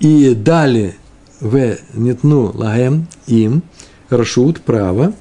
И 0.00 0.34
дали 0.34 0.96
в 1.40 1.76
нетну 1.94 2.52
лагем 2.54 3.06
им 3.26 3.62
ршут 4.12 4.60
право 4.60 5.12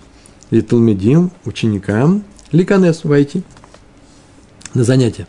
литалмедим 0.49 1.31
ученикам 1.45 2.23
ликанес 2.51 3.03
войти 3.03 3.43
на 4.73 4.83
занятия 4.83 5.27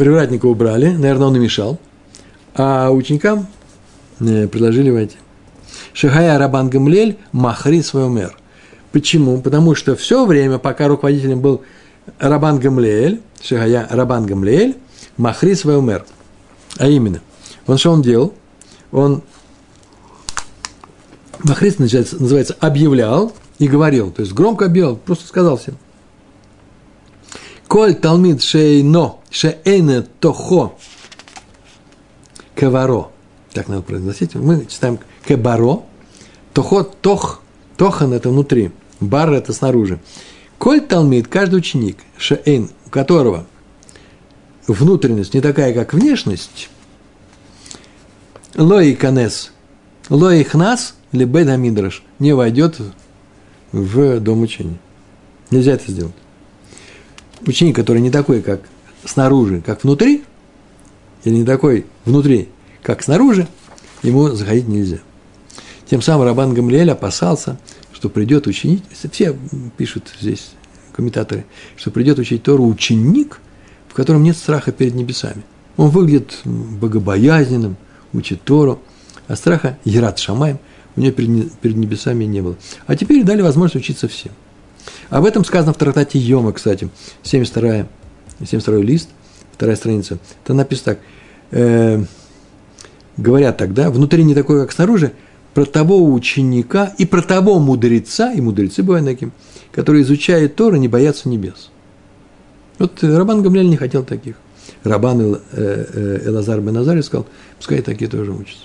привратника 0.00 0.46
убрали, 0.46 0.88
наверное, 0.88 1.26
он 1.26 1.36
и 1.36 1.38
мешал, 1.38 1.78
а 2.54 2.90
ученикам 2.90 3.46
э, 4.20 4.48
предложили 4.48 4.88
войти. 4.88 5.18
Шахая 5.92 6.38
Рабан 6.38 6.70
Гамлель 6.70 7.18
махри 7.32 7.82
свой 7.82 8.08
мэр. 8.08 8.34
Почему? 8.92 9.42
Потому 9.42 9.74
что 9.74 9.96
все 9.96 10.24
время, 10.24 10.56
пока 10.56 10.88
руководителем 10.88 11.40
был 11.40 11.62
Рабан 12.18 12.58
Гамлель, 12.58 13.20
Шахая 13.42 13.86
Рабан 13.90 14.24
Гамлель, 14.24 14.78
махри 15.18 15.54
свой 15.54 15.82
мэр. 15.82 16.06
А 16.76 16.88
именно, 16.88 17.20
он 17.66 17.78
что 17.78 17.90
он 17.90 18.02
делал? 18.02 18.34
Он 18.92 19.22
Махрис 21.42 21.78
называется, 21.78 22.56
объявлял 22.60 23.32
и 23.58 23.68
говорил, 23.68 24.10
то 24.10 24.22
есть 24.22 24.32
громко 24.32 24.66
объявлял, 24.66 24.96
просто 24.96 25.26
сказал 25.26 25.56
всем– 25.56 25.76
Коль 27.70 27.94
талмид 27.94 28.42
шейно, 28.42 29.18
шеэне 29.30 30.02
тохо, 30.18 30.72
кеваро. 32.56 33.12
Так 33.52 33.68
надо 33.68 33.82
произносить. 33.82 34.34
Мы 34.34 34.66
читаем 34.66 34.98
кебаро. 35.24 35.84
Тохо, 36.52 36.82
тох, 36.82 37.42
тохан– 37.76 38.12
это 38.14 38.30
внутри. 38.30 38.72
Бар– 38.98 39.30
это 39.32 39.52
снаружи. 39.52 40.00
Коль 40.58 40.80
Талмит, 40.80 41.28
каждый 41.28 41.60
ученик, 41.60 41.98
шеэйн, 42.18 42.70
у 42.86 42.90
которого 42.90 43.46
внутренность 44.66 45.34
не 45.34 45.40
такая, 45.40 45.74
как 45.74 45.94
внешность, 45.94 46.70
лои 48.54 48.94
канес, 48.94 49.52
лои 50.08 50.42
хнас, 50.42 50.94
либо 51.12 51.42
мидраш, 51.56 52.02
не 52.18 52.34
войдет 52.34 52.80
в 53.72 54.20
дом 54.20 54.42
учения. 54.42 54.78
Нельзя 55.50 55.72
это 55.72 55.90
сделать. 55.90 56.14
Ученик, 57.46 57.74
который 57.74 58.00
не 58.00 58.10
такой, 58.10 58.42
как 58.42 58.62
снаружи, 59.04 59.60
как 59.60 59.82
внутри, 59.82 60.24
или 61.24 61.36
не 61.36 61.44
такой 61.44 61.86
внутри, 62.04 62.48
как 62.82 63.02
снаружи, 63.02 63.48
ему 64.02 64.28
заходить 64.28 64.68
нельзя. 64.68 64.98
Тем 65.88 66.02
самым 66.02 66.26
Рабан 66.26 66.54
Гамлиэль 66.54 66.90
опасался, 66.90 67.58
что 67.92 68.08
придет 68.08 68.46
ученик, 68.46 68.82
все 68.92 69.36
пишут 69.76 70.12
здесь 70.20 70.52
комментаторы, 70.92 71.46
что 71.76 71.90
придет 71.90 72.18
учить 72.18 72.42
Тору 72.42 72.66
ученик, 72.66 73.40
в 73.90 73.94
котором 73.94 74.22
нет 74.22 74.36
страха 74.36 74.72
перед 74.72 74.94
небесами. 74.94 75.42
Он 75.76 75.90
выглядит 75.90 76.40
богобоязненным, 76.44 77.76
учит 78.12 78.42
Тору, 78.42 78.80
а 79.26 79.36
страха 79.36 79.78
Ерат 79.84 80.18
Шамаем 80.18 80.58
у 80.96 81.00
него 81.00 81.12
перед, 81.12 81.52
перед 81.54 81.76
небесами 81.76 82.24
не 82.24 82.40
было. 82.40 82.56
А 82.86 82.96
теперь 82.96 83.24
дали 83.24 83.42
возможность 83.42 83.76
учиться 83.76 84.08
всем. 84.08 84.32
Об 85.08 85.24
этом 85.24 85.44
сказано 85.44 85.72
в 85.72 85.76
трактате 85.76 86.18
Йома, 86.18 86.52
кстати, 86.52 86.88
72, 87.22 87.86
72 88.38 88.76
лист, 88.78 89.08
вторая 89.52 89.76
страница. 89.76 90.18
Там 90.44 90.56
написано 90.56 90.94
так. 90.94 90.98
Э, 91.52 92.04
говорят 93.16 93.56
тогда, 93.56 93.90
внутри 93.90 94.24
не 94.24 94.34
такое, 94.34 94.62
как 94.62 94.72
снаружи, 94.72 95.12
про 95.52 95.64
того 95.64 96.12
ученика 96.12 96.92
и 96.96 97.04
про 97.04 97.22
того 97.22 97.58
мудреца, 97.58 98.32
и 98.32 98.40
мудрецы 98.40 98.82
бывают 98.82 99.06
таким, 99.06 99.32
который 99.72 100.02
изучает 100.02 100.54
Торы, 100.54 100.78
не 100.78 100.88
боятся 100.88 101.28
небес. 101.28 101.70
Вот 102.80 103.04
Рабан 103.04 103.42
Гамляль 103.42 103.68
не 103.68 103.76
хотел 103.76 104.02
таких. 104.04 104.36
Рабан 104.84 105.34
э, 105.34 105.38
э, 105.52 106.20
Элазар 106.24 106.62
бен 106.62 106.78
Азарий 106.78 107.02
сказал, 107.02 107.26
пускай 107.58 107.82
такие 107.82 108.10
тоже 108.10 108.32
учатся. 108.32 108.64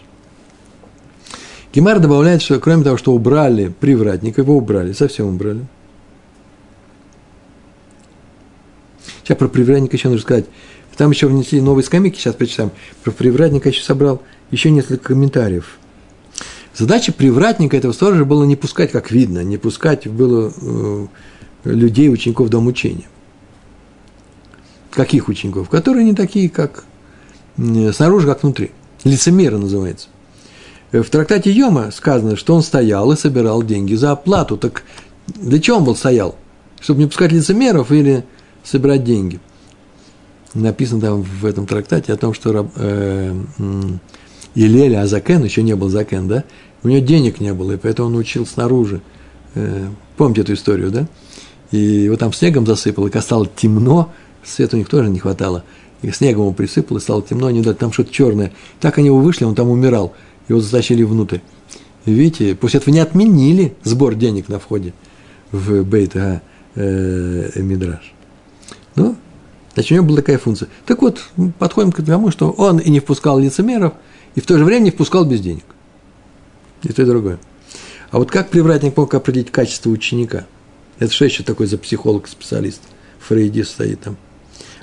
Гемар 1.73 1.99
добавляет, 1.99 2.41
что 2.41 2.57
кроме 2.61 2.85
того, 2.85 2.95
что 2.95 3.11
убрали 3.11 3.67
привратника, 3.67 4.41
его 4.41 4.55
убрали, 4.55 4.93
совсем 4.93 5.27
убрали. 5.27 5.65
Сейчас 9.23 9.37
про 9.37 9.49
привратника 9.49 9.97
еще 9.97 10.07
нужно 10.07 10.21
сказать. 10.21 10.45
Там 10.95 11.11
еще 11.11 11.27
внесли 11.27 11.59
новые 11.59 11.83
скамейки, 11.83 12.17
сейчас 12.17 12.35
прочитаем. 12.35 12.71
Про 13.03 13.11
привратника 13.11 13.67
еще 13.67 13.83
собрал 13.83 14.21
еще 14.49 14.71
несколько 14.71 15.09
комментариев. 15.09 15.77
Задача 16.73 17.11
привратника 17.11 17.75
этого 17.75 17.91
сторожа 17.91 18.23
было 18.23 18.45
не 18.45 18.55
пускать, 18.55 18.91
как 18.91 19.11
видно, 19.11 19.43
не 19.43 19.57
пускать 19.57 20.07
было 20.07 20.53
э, 20.61 21.07
людей, 21.65 22.07
учеников 22.07 22.47
дом 22.47 22.67
учения. 22.67 23.07
Каких 24.95 25.27
учеников? 25.27 25.69
Которые 25.69 26.05
не 26.05 26.13
такие, 26.13 26.49
как 26.49 26.85
снаружи, 27.57 28.27
как 28.27 28.43
внутри. 28.43 28.71
Лицемеры 29.03 29.57
называется. 29.57 30.07
Э, 30.91 31.01
в 31.01 31.09
трактате 31.09 31.51
Йома 31.51 31.91
сказано, 31.91 32.35
что 32.35 32.55
он 32.55 32.63
стоял 32.63 33.11
и 33.11 33.17
собирал 33.17 33.61
деньги 33.61 33.93
за 33.93 34.11
оплату. 34.11 34.57
Так 34.57 34.83
для 35.27 35.59
чего 35.59 35.77
он 35.77 35.83
был 35.83 35.95
стоял? 35.95 36.35
Чтобы 36.79 37.01
не 37.01 37.07
пускать 37.07 37.31
лицемеров 37.31 37.91
или 37.91 38.23
собирать 38.63 39.03
деньги? 39.03 39.39
Написано 40.53 41.01
там 41.01 41.21
в 41.21 41.45
этом 41.45 41.67
трактате 41.67 42.13
о 42.13 42.17
том, 42.17 42.33
что 42.33 42.69
э, 42.75 43.35
Илель 44.55 44.95
Азакен, 44.95 45.43
еще 45.43 45.61
не 45.61 45.75
был 45.75 45.89
Закен, 45.89 46.29
да? 46.29 46.45
У 46.83 46.87
него 46.87 47.05
денег 47.05 47.41
не 47.41 47.53
было, 47.53 47.73
и 47.73 47.77
поэтому 47.77 48.07
он 48.07 48.15
учил 48.15 48.45
снаружи. 48.45 49.01
Э, 49.55 49.89
помните 50.15 50.41
эту 50.41 50.53
историю, 50.53 50.91
да? 50.91 51.07
И 51.71 51.77
его 51.77 52.15
там 52.15 52.31
снегом 52.31 52.65
засыпало, 52.65 53.07
и 53.07 53.19
стало 53.19 53.49
темно, 53.53 54.13
света 54.45 54.75
у 54.75 54.79
них 54.79 54.89
тоже 54.89 55.09
не 55.09 55.19
хватало. 55.19 55.63
И 56.01 56.11
снегом 56.11 56.43
его 56.43 56.53
присыпало, 56.53 56.99
стало 56.99 57.23
темно, 57.23 57.47
они 57.47 57.61
дали 57.61 57.75
там 57.75 57.91
что-то 57.91 58.11
черное. 58.13 58.51
Так 58.79 58.97
они 58.97 59.07
его 59.07 59.19
вышли, 59.19 59.43
он 59.43 59.55
там 59.55 59.69
умирал– 59.69 60.13
его 60.47 60.59
затащили 60.59 61.03
внутрь. 61.03 61.39
Видите, 62.05 62.55
после 62.55 62.79
этого 62.79 62.93
не 62.93 62.99
отменили 62.99 63.75
сбор 63.83 64.15
денег 64.15 64.47
на 64.47 64.59
входе 64.59 64.93
в 65.51 65.83
Бейт 65.83 66.15
а, 66.15 66.41
э, 66.75 67.61
Мидраж. 67.61 68.13
Ну, 68.95 69.15
значит, 69.73 69.91
у 69.91 69.95
него 69.95 70.05
была 70.05 70.17
такая 70.17 70.37
функция. 70.37 70.69
Так 70.85 71.01
вот, 71.01 71.23
подходим 71.57 71.91
к 71.91 72.03
тому, 72.03 72.29
что 72.29 72.51
он 72.51 72.77
и 72.77 72.89
не 72.89 72.99
впускал 72.99 73.39
лицемеров, 73.39 73.93
и 74.35 74.41
в 74.41 74.45
то 74.45 74.57
же 74.57 74.65
время 74.65 74.83
не 74.83 74.91
впускал 74.91 75.25
без 75.25 75.41
денег. 75.41 75.65
И 76.83 76.89
то, 76.89 77.01
и 77.01 77.05
другое. 77.05 77.39
А 78.11 78.19
вот 78.19 78.29
как 78.29 78.49
привратник 78.49 78.95
мог 78.95 79.13
определить 79.13 79.51
качество 79.51 79.89
ученика? 79.89 80.45
Это 80.99 81.11
что 81.11 81.25
еще 81.25 81.43
такой 81.43 81.65
за 81.65 81.77
психолог-специалист? 81.77 82.81
Фрейдист 83.19 83.71
стоит 83.71 84.01
там. 84.01 84.17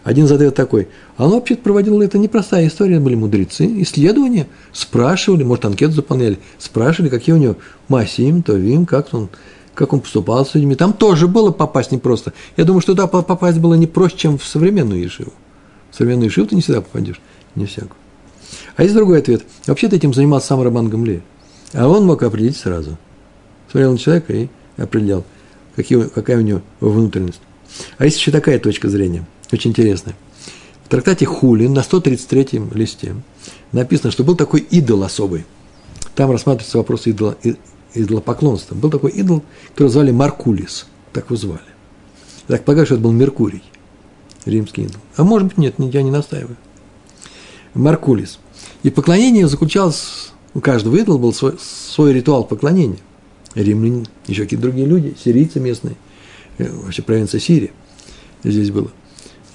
Один 0.04 0.26
задает 0.26 0.56
такой, 0.56 0.88
а 1.16 1.26
он 1.26 1.32
вообще 1.32 1.54
проводил 1.54 2.00
это 2.00 2.18
непростая 2.18 2.66
история, 2.66 2.98
были 2.98 3.14
мудрецы, 3.14 3.82
исследования, 3.82 4.48
спрашивали, 4.72 5.44
может, 5.44 5.64
анкету 5.64 5.92
заполняли, 5.92 6.38
спрашивали, 6.58 7.08
какие 7.08 7.34
у 7.34 7.38
него 7.38 7.56
масим, 7.86 8.42
товим, 8.42 8.84
как 8.84 9.14
он, 9.14 9.28
как 9.74 9.92
он 9.92 10.00
поступал 10.00 10.44
с 10.44 10.54
людьми. 10.54 10.74
Там 10.74 10.92
тоже 10.92 11.28
было 11.28 11.52
попасть 11.52 11.92
непросто. 11.92 12.32
Я 12.56 12.64
думаю, 12.64 12.80
что 12.80 12.94
туда 12.94 13.06
попасть 13.06 13.58
было 13.58 13.74
не 13.74 13.86
проще, 13.86 14.16
чем 14.16 14.38
в 14.38 14.44
современную 14.44 15.00
Ешиву. 15.00 15.32
В 15.92 15.96
современную 15.96 16.30
Ешиву 16.30 16.48
ты 16.48 16.56
не 16.56 16.62
всегда 16.62 16.80
попадешь, 16.80 17.20
не 17.54 17.66
всякую. 17.66 17.96
А 18.74 18.82
есть 18.82 18.94
другой 18.94 19.20
ответ. 19.20 19.44
Вообще-то 19.66 19.94
этим 19.94 20.12
занимался 20.12 20.48
сам 20.48 20.62
Роман 20.62 20.88
Гамле. 20.88 21.22
А 21.74 21.86
он 21.88 22.06
мог 22.06 22.22
определить 22.24 22.56
сразу. 22.56 22.98
Смотрел 23.70 23.92
на 23.92 23.98
человека 23.98 24.32
и 24.32 24.48
определял, 24.76 25.24
какие, 25.76 26.02
какая 26.02 26.38
у 26.38 26.42
него 26.42 26.60
внутренность. 26.80 27.40
А 27.98 28.04
есть 28.04 28.18
еще 28.18 28.32
такая 28.32 28.58
точка 28.58 28.88
зрения– 28.88 29.24
очень 29.52 29.70
интересное. 29.70 30.14
В 30.84 30.88
трактате 30.88 31.26
Хулин 31.26 31.72
на 31.72 31.80
133-м 31.80 32.70
листе 32.74 33.14
написано, 33.72 34.10
что 34.10 34.24
был 34.24 34.36
такой 34.36 34.60
идол 34.60 35.02
особый. 35.04 35.44
Там 36.14 36.30
рассматривается 36.30 36.78
вопрос 36.78 37.06
идола, 37.06 37.36
идолопоклонства. 37.94 38.74
Был 38.74 38.90
такой 38.90 39.12
идол, 39.12 39.42
которого 39.70 39.92
звали 39.92 40.10
Маркулис. 40.10 40.86
Так 41.12 41.26
его 41.26 41.36
звали. 41.36 41.60
Я 42.48 42.56
так 42.56 42.64
полагаю, 42.64 42.86
что 42.86 42.96
это 42.96 43.04
был 43.04 43.12
Меркурий, 43.12 43.62
римский 44.44 44.82
идол. 44.82 45.00
А 45.16 45.24
может 45.24 45.48
быть, 45.48 45.58
нет, 45.58 45.74
я 45.78 46.02
не 46.02 46.10
настаиваю. 46.10 46.56
Маркулис. 47.74 48.38
И 48.82 48.90
поклонение 48.90 49.48
заключалось, 49.48 50.32
у 50.54 50.60
каждого 50.60 50.96
идола 50.96 51.18
был 51.18 51.32
свой, 51.32 51.54
свой 51.58 52.12
ритуал 52.12 52.44
поклонения. 52.44 52.98
Римляне, 53.54 54.06
еще 54.26 54.42
какие-то 54.42 54.62
другие 54.62 54.86
люди, 54.86 55.14
сирийцы 55.22 55.60
местные, 55.60 55.96
э, 56.58 56.70
вообще 56.70 57.02
провинция 57.02 57.38
Сирия 57.38 57.70
здесь 58.44 58.70
было. 58.70 58.90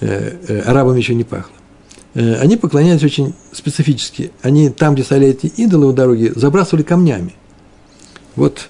Э, 0.00 0.36
э, 0.46 0.60
арабам 0.60 0.96
еще 0.96 1.14
не 1.14 1.24
пахло. 1.24 1.54
Э, 2.14 2.36
они 2.36 2.56
поклонялись 2.56 3.02
очень 3.02 3.34
специфически. 3.52 4.30
Они 4.42 4.70
там, 4.70 4.94
где 4.94 5.02
стояли 5.02 5.28
эти 5.28 5.46
идолы 5.46 5.86
у 5.86 5.92
дороги, 5.92 6.32
забрасывали 6.34 6.84
камнями. 6.84 7.34
Вот 8.36 8.68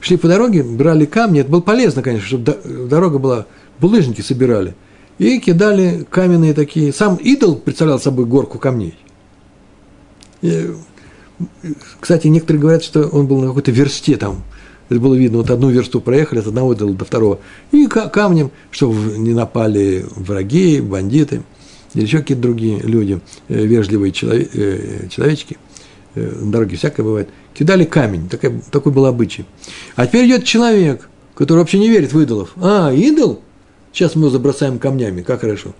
шли 0.00 0.18
по 0.18 0.28
дороге, 0.28 0.62
брали 0.62 1.06
камни, 1.06 1.40
это 1.40 1.50
было 1.50 1.60
полезно, 1.62 2.02
конечно, 2.02 2.26
чтобы 2.26 2.58
дорога 2.88 3.18
была, 3.18 3.46
булыжники 3.80 4.20
собирали, 4.20 4.76
и 5.18 5.40
кидали 5.40 6.06
каменные 6.10 6.52
такие. 6.52 6.92
Сам 6.92 7.16
идол 7.16 7.56
представлял 7.56 7.98
собой 7.98 8.26
горку 8.26 8.58
камней. 8.58 8.98
И, 10.42 10.70
кстати, 11.98 12.28
некоторые 12.28 12.60
говорят, 12.60 12.84
что 12.84 13.08
он 13.08 13.26
был 13.26 13.40
на 13.40 13.48
какой-то 13.48 13.70
версте 13.70 14.16
там, 14.16 14.44
это 14.88 15.00
было 15.00 15.14
видно, 15.14 15.38
вот 15.38 15.50
одну 15.50 15.70
версту 15.70 16.00
проехали 16.00 16.40
от 16.40 16.46
одного 16.46 16.74
идола 16.74 16.94
до 16.94 17.04
второго. 17.04 17.40
И 17.72 17.86
камнем, 17.86 18.50
чтобы 18.70 19.18
не 19.18 19.34
напали 19.34 20.04
враги, 20.14 20.80
бандиты 20.80 21.42
или 21.94 22.04
еще 22.04 22.18
какие-то 22.18 22.42
другие 22.42 22.78
люди, 22.80 23.20
э, 23.48 23.64
вежливые 23.64 24.12
э, 24.12 25.08
человечки, 25.08 25.56
э, 26.14 26.40
на 26.42 26.52
дороге 26.52 26.76
всякое 26.76 27.02
бывает, 27.02 27.28
кидали 27.54 27.84
камень, 27.84 28.28
такой, 28.28 28.60
такой 28.70 28.92
был 28.92 29.06
обычай. 29.06 29.46
А 29.96 30.06
теперь 30.06 30.26
идет 30.26 30.44
человек, 30.44 31.08
который 31.34 31.60
вообще 31.60 31.78
не 31.78 31.88
верит 31.88 32.12
в 32.12 32.20
идолов. 32.20 32.52
А, 32.56 32.92
идол? 32.92 33.40
Сейчас 33.92 34.14
мы 34.14 34.22
его 34.22 34.30
забросаем 34.30 34.78
камнями, 34.78 35.22
как 35.22 35.40
хорошо. 35.40 35.74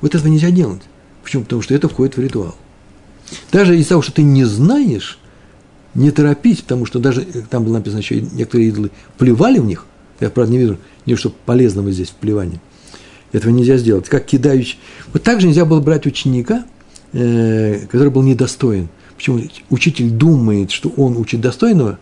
Вот 0.00 0.14
этого 0.14 0.28
нельзя 0.28 0.50
делать. 0.50 0.82
Почему? 1.24 1.42
Потому 1.42 1.60
что 1.60 1.74
это 1.74 1.88
входит 1.88 2.16
в 2.16 2.20
ритуал. 2.20 2.54
Даже 3.50 3.76
из-за 3.76 3.90
того, 3.90 4.02
что 4.02 4.12
ты 4.12 4.22
не 4.22 4.44
знаешь, 4.44 5.18
не 5.94 6.10
торопись, 6.10 6.60
потому 6.60 6.86
что 6.86 6.98
даже 6.98 7.22
э, 7.22 7.42
там 7.48 7.64
было 7.64 7.74
написано 7.74 8.00
еще, 8.00 8.20
некоторые 8.20 8.68
идолы 8.68 8.90
плевали 9.16 9.58
в 9.58 9.64
них, 9.64 9.86
я, 10.20 10.30
правда, 10.30 10.52
не 10.52 10.58
вижу, 10.58 10.78
не 11.06 11.14
что 11.16 11.30
полезного 11.30 11.90
здесь 11.90 12.08
в 12.08 12.14
плевании. 12.14 12.60
Этого 13.32 13.52
нельзя 13.52 13.76
сделать. 13.76 14.08
Как 14.08 14.24
кидающий. 14.24 14.78
Вот 15.12 15.22
так 15.22 15.40
же 15.40 15.48
нельзя 15.48 15.64
было 15.64 15.80
брать 15.80 16.06
ученика, 16.06 16.64
э, 17.12 17.80
который 17.90 18.10
был 18.10 18.22
недостоин. 18.22 18.88
Почему? 19.16 19.40
Учитель 19.70 20.10
думает, 20.10 20.70
что 20.70 20.90
он 20.90 21.16
учит 21.16 21.40
достойного, 21.40 21.98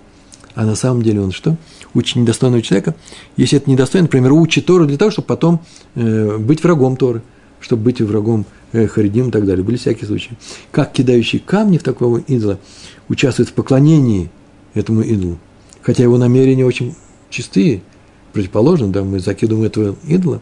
а 0.54 0.64
на 0.64 0.74
самом 0.74 1.02
деле 1.02 1.20
он 1.20 1.32
что? 1.32 1.56
Учит 1.94 2.16
недостойного 2.16 2.62
человека. 2.62 2.94
Если 3.36 3.58
это 3.58 3.70
недостойный, 3.70 4.04
например, 4.04 4.32
учит 4.32 4.66
Тору 4.66 4.86
для 4.86 4.98
того, 4.98 5.10
чтобы 5.10 5.26
потом 5.26 5.60
э, 5.94 6.36
быть 6.38 6.62
врагом 6.62 6.96
Торы, 6.96 7.22
чтобы 7.60 7.84
быть 7.84 8.00
врагом 8.00 8.46
э, 8.72 8.86
Харидим 8.86 9.28
и 9.28 9.30
так 9.30 9.46
далее. 9.46 9.64
Были 9.64 9.76
всякие 9.76 10.06
случаи. 10.06 10.36
Как 10.70 10.92
кидающий 10.92 11.38
камни 11.38 11.78
в 11.78 11.82
такого 11.82 12.18
идола 12.18 12.58
участвует 13.08 13.48
в 13.48 13.52
поклонении 13.52 14.30
этому 14.74 15.02
идолу, 15.02 15.38
хотя 15.82 16.02
его 16.02 16.18
намерения 16.18 16.64
очень 16.64 16.94
чистые, 17.30 17.82
противоположно, 18.32 18.88
да, 18.88 19.02
мы 19.02 19.20
закидываем 19.20 19.66
этого 19.66 19.96
идола, 20.06 20.40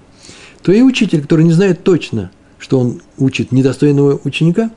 то 0.63 0.73
и 0.73 0.83
учитель, 0.83 1.23
который 1.23 1.45
не 1.45 1.53
знает 1.53 1.85
точно, 1.85 2.31
что 2.59 2.81
он 2.81 3.03
учит 3.19 3.53
недостойного 3.53 4.21
ученика, 4.25 4.71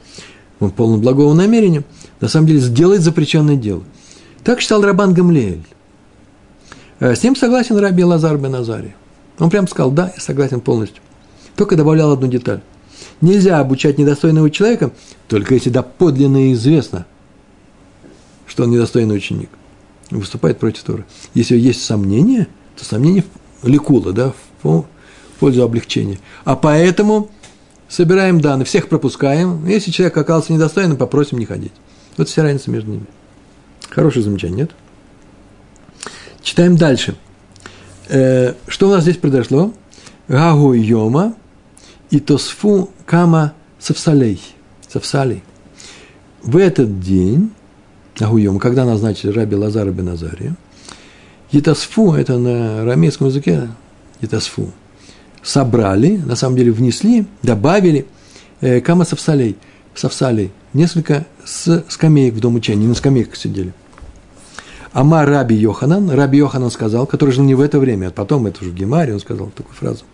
он 0.59 0.71
полон 0.71 1.01
благого 1.01 1.33
намерения, 1.33 1.83
на 2.19 2.27
самом 2.27 2.47
деле 2.47 2.59
сделает 2.59 3.01
запрещенное 3.01 3.55
дело. 3.55 3.83
Так 4.43 4.59
считал 4.59 4.81
Рабан 4.81 5.13
Гамлеэль. 5.13 5.63
Э, 6.99 7.15
с 7.15 7.23
ним 7.23 7.35
согласен 7.35 7.77
Раби 7.77 8.03
Лазар 8.03 8.38
бен 8.38 8.55
Азария. 8.55 8.95
Он 9.39 9.49
прям 9.49 9.67
сказал, 9.67 9.91
да, 9.91 10.11
я 10.15 10.21
согласен 10.21 10.61
полностью. 10.61 11.01
Только 11.55 11.75
добавлял 11.75 12.11
одну 12.11 12.27
деталь. 12.27 12.61
Нельзя 13.21 13.59
обучать 13.59 13.97
недостойного 13.97 14.49
человека, 14.49 14.91
только 15.27 15.53
если 15.53 15.69
доподлинно 15.69 16.53
известно, 16.53 17.05
что 18.47 18.63
он 18.63 18.71
недостойный 18.71 19.15
ученик. 19.15 19.49
Выступает 20.09 20.57
против 20.59 20.83
Торы. 20.83 21.05
Если 21.33 21.57
есть 21.57 21.83
сомнения, 21.83 22.47
то 22.75 22.85
сомнение 22.85 23.25
ликула, 23.63 24.13
да, 24.13 24.33
в 24.63 24.85
пользу 25.39 25.63
облегчения. 25.63 26.19
А 26.45 26.55
поэтому 26.55 27.29
собираем 27.89 28.41
данные, 28.41 28.65
всех 28.65 28.89
пропускаем. 28.89 29.65
Если 29.67 29.91
человек 29.91 30.17
оказался 30.17 30.53
недостойным, 30.53 30.97
попросим 30.97 31.37
не 31.37 31.45
ходить. 31.45 31.73
Вот 32.15 32.29
вся 32.29 32.43
разница 32.43 32.71
между 32.71 32.91
ними. 32.91 33.05
Хорошее 33.89 34.23
замечание, 34.23 34.61
нет? 34.61 34.71
Читаем 36.41 36.77
дальше. 36.77 37.15
Э, 38.09 38.53
что 38.67 38.87
у 38.87 38.91
нас 38.91 39.03
здесь 39.03 39.17
произошло? 39.17 39.73
Гагу 40.27 40.73
Йома 40.73 41.35
и 42.09 42.19
Тосфу 42.19 42.89
Кама 43.05 43.53
Савсалей. 43.79 44.41
Савсалей. 44.87 45.43
В 46.41 46.57
этот 46.57 46.99
день, 46.99 47.51
Гагу 48.20 48.38
Йома, 48.38 48.59
когда 48.59 48.86
назначили 48.86 49.32
Раби 49.32 49.55
Лазара 49.55 49.91
бен 49.91 50.09
Азария, 50.09 50.55
Етасфу, 51.51 52.13
это 52.13 52.38
на 52.38 52.82
арамейском 52.82 53.28
языке, 53.28 53.70
Етасфу, 54.22 54.72
собрали, 55.43 56.18
на 56.18 56.36
самом 56.36 56.57
деле 56.57 56.72
внесли, 56.72 57.26
добавили 57.43 58.05
э, 58.61 58.82
Кама 58.82 59.05
Савсалей, 59.05 59.55
Савсалей, 59.95 60.51
несколько 60.74 61.26
с 61.45 61.84
скамеек 61.89 62.34
в 62.34 62.39
дом 62.39 62.55
учения, 62.55 62.88
на 62.88 62.95
скамейках 62.95 63.36
сидели– 63.36 63.74
Амар 64.97 65.30
Раби 65.30 65.55
Йоханан, 65.55 66.09
Раби 66.09 66.39
Йоханан 66.39 66.72
сказал, 66.72 67.05
который 67.05 67.30
жил 67.30 67.43
не 67.43 67.53
в 67.53 67.61
это 67.61 67.78
время, 67.78 68.07
а 68.07 68.11
потом, 68.11 68.47
это 68.47 68.61
уже 68.61 68.72
в 68.72 68.74
Гемаре, 68.74 69.13
он 69.13 69.20
сказал 69.20 69.51
такую 69.55 69.76
фразу. 69.76 70.05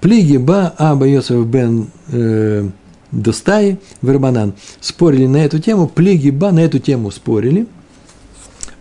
Плиги 0.00 0.36
ба 0.36 0.74
аба 0.78 1.06
Йосеф 1.06 1.46
бен 1.46 1.90
э, 2.08 2.68
Достай 3.12 3.78
Вербанан. 4.02 4.54
Спорили 4.80 5.26
на 5.26 5.38
эту 5.38 5.58
тему, 5.58 5.88
плиги 5.88 6.30
ба 6.30 6.52
на 6.52 6.60
эту 6.60 6.78
тему 6.78 7.10
спорили. 7.10 7.66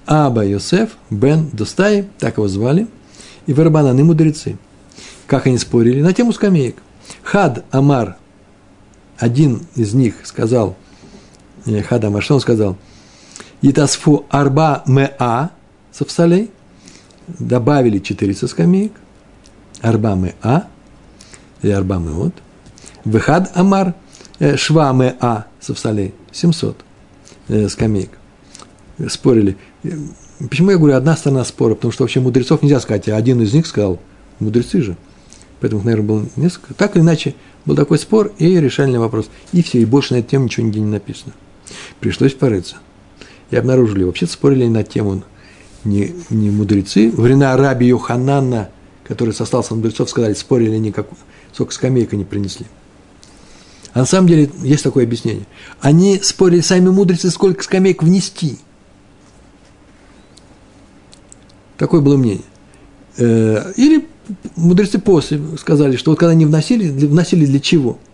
Аба 0.05 0.45
Йосеф 0.45 0.91
бен 1.09 1.49
Достай, 1.53 2.07
так 2.19 2.37
его 2.37 2.47
звали, 2.47 2.87
и 3.45 3.53
Вербанан, 3.53 3.99
и 3.99 4.03
мудрецы. 4.03 4.57
Как 5.27 5.47
они 5.47 5.57
спорили? 5.57 6.01
На 6.01 6.13
тему 6.13 6.33
скамеек. 6.33 6.77
Хад 7.23 7.65
Амар, 7.71 8.17
один 9.17 9.61
из 9.75 9.93
них 9.93 10.15
сказал, 10.23 10.75
э, 11.65 11.81
Хад 11.81 12.03
Амар, 12.03 12.23
что 12.23 12.35
он 12.35 12.41
сказал– 12.41 12.77
Итасфу 13.61 14.25
арба 14.29 14.83
меа 14.85 15.51
савсалей. 15.91 16.51
Добавили 17.27 17.99
400 17.99 18.47
скамеек. 18.47 18.93
Арба 19.81 20.15
меа. 20.15 20.67
Или 21.61 21.71
арба 21.71 21.97
меот. 21.97 22.33
Выхад 23.03 23.51
амар. 23.55 23.93
Э, 24.39 24.55
шва 24.55 24.91
меа 24.93 25.45
савсалей. 25.59 26.13
700 26.31 26.77
э, 27.49 27.67
скамеек. 27.67 28.11
Спорили. 29.07 29.57
Почему 30.39 30.71
я 30.71 30.77
говорю 30.77 30.95
одна 30.95 31.15
сторона 31.15 31.43
спора? 31.43 31.75
Потому 31.75 31.91
что 31.91 32.03
вообще 32.03 32.19
мудрецов 32.19 32.61
нельзя 32.61 32.79
сказать. 32.79 33.07
А 33.09 33.15
один 33.15 33.41
из 33.41 33.53
них 33.53 33.67
сказал, 33.67 33.99
мудрецы 34.39 34.81
же. 34.81 34.97
Поэтому, 35.59 35.83
наверное, 35.83 36.07
было 36.07 36.25
несколько. 36.37 36.73
Так 36.73 36.95
или 36.95 37.03
иначе, 37.03 37.35
был 37.65 37.75
такой 37.75 37.99
спор 37.99 38.31
и 38.37 38.59
решальный 38.59 38.99
вопрос. 38.99 39.29
И 39.51 39.61
все, 39.61 39.79
и 39.79 39.85
больше 39.85 40.13
на 40.13 40.19
эту 40.19 40.29
тему 40.29 40.45
ничего 40.45 40.65
нигде 40.65 40.79
не 40.79 40.89
написано. 40.89 41.33
Пришлось 41.99 42.33
порыться 42.33 42.77
и 43.51 43.55
обнаружили, 43.55 44.03
вообще 44.03 44.25
спорили 44.27 44.67
на 44.67 44.83
тему 44.83 45.23
не, 45.83 46.15
не 46.29 46.49
мудрецы, 46.49 47.11
во 47.11 47.23
времена 47.23 47.55
Раби 47.55 47.87
Йоханана, 47.87 48.69
который 49.03 49.33
состался 49.33 49.75
мудрецов, 49.75 50.09
сказали, 50.09 50.33
спорили 50.33 50.75
они, 50.75 50.91
как, 50.91 51.07
сколько 51.53 51.73
скамейка 51.73 52.15
не 52.15 52.25
принесли. 52.25 52.65
А 53.93 53.99
на 53.99 54.05
самом 54.05 54.27
деле 54.27 54.49
есть 54.61 54.83
такое 54.83 55.05
объяснение. 55.05 55.45
Они 55.81 56.19
спорили, 56.21 56.61
сами 56.61 56.89
мудрецы, 56.89 57.29
сколько 57.31 57.63
скамеек 57.63 58.03
внести. 58.03 58.59
Такое 61.77 62.01
было 62.01 62.17
мнение. 62.17 62.43
Э, 63.17 63.73
или 63.75 64.07
мудрецы 64.55 64.99
после 64.99 65.41
сказали, 65.57 65.95
что 65.95 66.11
вот 66.11 66.19
когда 66.19 66.31
они 66.31 66.45
вносили, 66.45 66.89
вносили 66.89 67.45
для 67.45 67.59
чего– 67.59 67.97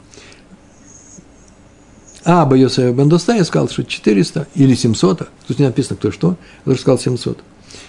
а 2.26 2.42
Аба 2.42 2.58
Йосефа 2.58 2.92
Бендостая 2.92 3.44
сказал, 3.44 3.70
что 3.70 3.84
400 3.84 4.48
или 4.56 4.74
700, 4.74 5.30
тут 5.48 5.60
не 5.60 5.66
написано 5.66 5.96
кто 5.96 6.12
что, 6.12 6.38
он 6.66 6.76
сказал 6.76 6.98
700. 6.98 7.38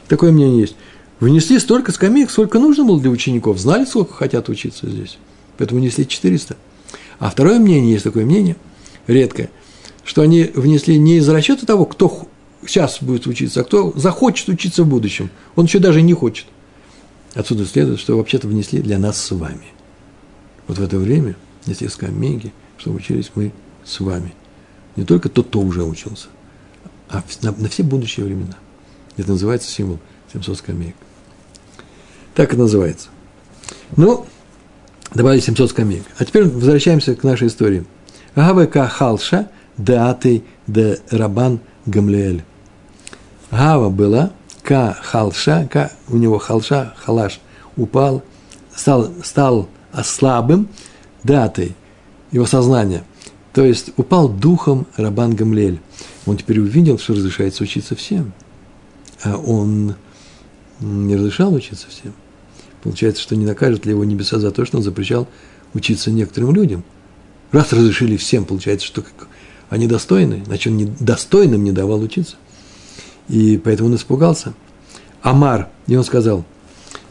Такое 0.08 0.30
мнение 0.30 0.60
есть. 0.60 0.76
Внесли 1.20 1.58
столько 1.58 1.90
скамеек, 1.90 2.30
сколько 2.30 2.58
нужно 2.58 2.84
было 2.84 3.00
для 3.00 3.08
учеников, 3.08 3.58
знали, 3.58 3.86
сколько 3.86 4.12
хотят 4.12 4.50
учиться 4.50 4.90
здесь, 4.90 5.16
поэтому 5.56 5.80
внесли 5.80 6.06
400. 6.06 6.54
А 7.18 7.30
второе 7.30 7.58
мнение, 7.58 7.92
есть 7.92 8.04
такое 8.04 8.24
мнение, 8.24 8.56
редкое, 9.06 9.50
что 10.04 10.22
они 10.22 10.44
внесли 10.54 10.98
не 10.98 11.16
из 11.16 11.28
расчета 11.28 11.66
того, 11.66 11.86
кто 11.86 12.28
сейчас 12.66 13.02
будет 13.02 13.26
учиться, 13.26 13.60
а 13.60 13.64
кто 13.64 13.92
захочет 13.96 14.48
учиться 14.48 14.84
в 14.84 14.88
будущем. 14.88 15.30
Он 15.54 15.66
еще 15.66 15.78
даже 15.78 16.02
не 16.02 16.14
хочет. 16.14 16.46
Отсюда 17.34 17.66
следует, 17.66 18.00
что 18.00 18.16
вообще-то 18.16 18.48
внесли 18.48 18.80
для 18.80 18.98
нас 18.98 19.20
с 19.22 19.30
вами. 19.30 19.66
Вот 20.66 20.78
в 20.78 20.82
это 20.82 20.98
время, 20.98 21.36
если 21.66 21.86
скамейки, 21.86 22.52
чтобы 22.78 22.96
учились 22.96 23.30
мы 23.34 23.52
с 23.84 24.00
вами. 24.00 24.34
Не 24.96 25.04
только 25.04 25.28
тот, 25.28 25.48
кто 25.48 25.60
уже 25.60 25.84
учился, 25.84 26.28
а 27.08 27.22
на, 27.42 27.52
на 27.52 27.68
все 27.68 27.82
будущие 27.82 28.26
времена. 28.26 28.56
Это 29.16 29.30
называется 29.30 29.70
символ 29.70 29.98
700 30.32 30.58
скамеек. 30.58 30.96
Так 32.34 32.54
и 32.54 32.56
называется. 32.56 33.08
Ну, 33.96 34.26
добавили 35.14 35.40
700 35.40 35.70
скамеек. 35.70 36.04
А 36.18 36.24
теперь 36.24 36.44
возвращаемся 36.44 37.14
к 37.14 37.24
нашей 37.24 37.48
истории. 37.48 37.84
Гавека 38.34 38.86
халша 38.88 39.48
деатей 39.78 40.44
де 40.66 40.98
рабан 41.10 41.60
гамлеэль. 41.86 42.44
Гава 43.50 43.90
была, 43.90 44.32
ка 44.62 44.96
халша, 45.02 45.68
ка, 45.70 45.92
у 46.08 46.16
него 46.16 46.38
халша, 46.38 46.94
халаш, 46.96 47.40
упал, 47.76 48.22
стал, 48.74 49.10
стал 49.22 49.68
слабым, 50.04 50.68
датой, 51.22 51.74
его 52.32 52.46
сознание– 52.46 53.04
то 53.56 53.64
есть 53.64 53.90
упал 53.96 54.28
духом 54.28 54.86
Рабан 54.98 55.34
Гамлель. 55.34 55.80
Он 56.26 56.36
теперь 56.36 56.60
увидел, 56.60 56.98
что 56.98 57.14
разрешается 57.14 57.62
учиться 57.62 57.96
всем. 57.96 58.34
А 59.22 59.38
он 59.38 59.94
не 60.78 61.16
разрешал 61.16 61.54
учиться 61.54 61.86
всем. 61.88 62.12
Получается, 62.86 63.20
что 63.20 63.34
не 63.34 63.44
накажет 63.44 63.84
ли 63.84 63.90
его 63.90 64.04
небеса 64.04 64.38
за 64.38 64.52
то, 64.52 64.64
что 64.64 64.76
он 64.76 64.84
запрещал 64.84 65.26
учиться 65.74 66.12
некоторым 66.12 66.54
людям. 66.54 66.84
Раз 67.50 67.72
разрешили 67.72 68.16
всем, 68.16 68.44
получается, 68.44 68.86
что 68.86 69.02
они 69.70 69.88
достойны, 69.88 70.44
значит, 70.46 70.72
он 70.72 70.94
достойным 71.00 71.64
не 71.64 71.72
давал 71.72 72.00
учиться. 72.00 72.36
И 73.28 73.58
поэтому 73.58 73.88
он 73.88 73.96
испугался. 73.96 74.54
Амар, 75.20 75.68
и 75.88 75.96
он 75.96 76.04
сказал, 76.04 76.44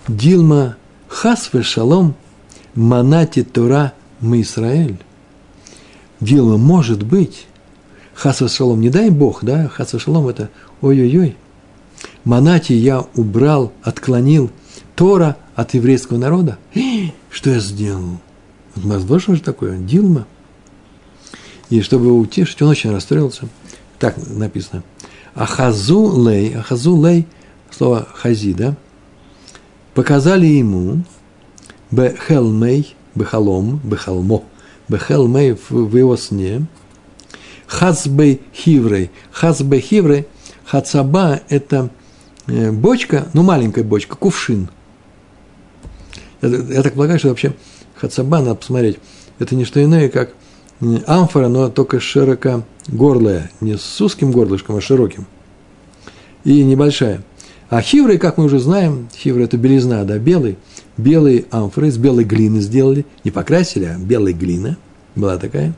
Дилма 0.08 0.78
хасве 1.10 1.62
шалом 1.62 2.16
манати 2.74 3.44
Тора 3.44 3.92
мы 4.22 4.44
Израиль 4.44 4.98
дело 6.22 6.56
может 6.56 7.04
быть, 7.04 7.48
хаса 8.14 8.48
шалом, 8.48 8.80
не 8.80 8.90
дай 8.90 9.10
Бог, 9.10 9.44
да, 9.44 9.68
хаса 9.68 10.00
шалом 10.00 10.30
это 10.30 10.50
ой-ой-ой, 10.80 11.36
Манати 12.24 12.72
я 12.72 13.06
убрал, 13.16 13.74
отклонил 13.84 14.50
Тора 14.96 15.36
от 15.56 15.74
еврейского 15.74 16.18
народа. 16.18 16.58
Что 17.32 17.52
я 17.52 17.60
сделал? 17.60 18.20
Возможно 18.76 19.36
же 19.36 19.42
такое, 19.42 19.78
Дилма. 19.78 20.28
И 21.70 21.82
чтобы 21.82 22.08
его 22.08 22.18
утешить, 22.18 22.62
он 22.62 22.70
очень 22.70 22.92
расстроился. 22.92 23.48
Так 24.00 24.16
написано. 24.28 24.84
Ахазу 25.34 26.28
лей, 26.28 26.56
ахазу 26.56 27.04
лей, 27.04 27.28
слово 27.72 28.08
хази, 28.14 28.54
да? 28.54 28.76
Показали 29.94 30.46
ему 30.46 31.04
бехелмей, 31.92 32.96
бехалом, 33.16 33.80
бехалмо– 33.84 34.44
Бехел 34.88 35.28
Мэй 35.28 35.58
в 35.70 35.96
его 35.96 36.16
сне. 36.16 36.66
Хацбей 37.66 38.42
Хиврей. 38.54 39.10
Хацбей 39.32 39.82
Хиврей. 39.82 40.28
Хацаба– 40.66 41.42
это 41.50 41.90
э, 42.48 42.72
бочка, 42.72 43.28
ну, 43.34 43.44
маленькая 43.44 43.84
бочка, 43.84 44.16
кувшин. 44.16 44.70
Я, 46.48 46.84
так 46.84 46.94
полагаю, 46.94 47.20
что 47.20 47.30
вообще 47.30 47.54
хацаба, 47.96 48.40
надо 48.40 48.56
посмотреть, 48.56 48.98
это 49.40 49.56
не 49.56 49.66
что 49.66 49.84
иное, 49.84 50.10
как 50.10 50.34
амфора, 51.08 51.48
но 51.48 51.70
только 51.70 52.00
широкогорлая, 52.00 53.52
не 53.62 53.78
с 53.78 54.02
узким 54.02 54.32
горлышком, 54.32 54.76
а 54.76 54.82
широким. 54.82 55.26
И 56.44 56.64
небольшая. 56.64 57.24
А 57.70 57.82
хивры, 57.82 58.18
как 58.18 58.38
мы 58.38 58.46
уже 58.46 58.60
знаем, 58.60 59.10
хивры– 59.16 59.44
это 59.46 59.58
белизна, 59.58 60.04
да, 60.04 60.20
белый, 60.20 60.58
белые 60.98 61.46
амфоры 61.50 61.88
из 61.88 61.98
белой 61.98 62.24
глины 62.24 62.60
сделали, 62.60 63.06
не 63.24 63.32
покрасили, 63.32 63.86
а 63.86 63.98
белой 63.98 64.34
глина 64.34 64.78
была 65.16 65.38
такая. 65.38 65.74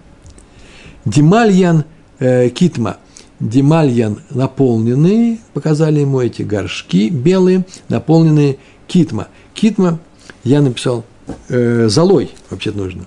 Димальян 1.05 1.85
э, 2.19 2.49
китма, 2.49 2.97
димальян 3.39 4.19
наполненные, 4.31 5.39
показали 5.53 6.01
ему 6.01 6.19
эти 6.19 6.41
горшки 6.41 7.09
белые, 7.09 7.65
наполненные 7.87 8.57
китма. 8.87 9.29
Китма 9.53 9.99
я 10.47 10.61
написал 10.61 11.03
э, 11.49 11.87
золой, 11.89 12.31
вообще-то 12.49 12.77
нужно. 12.77 13.05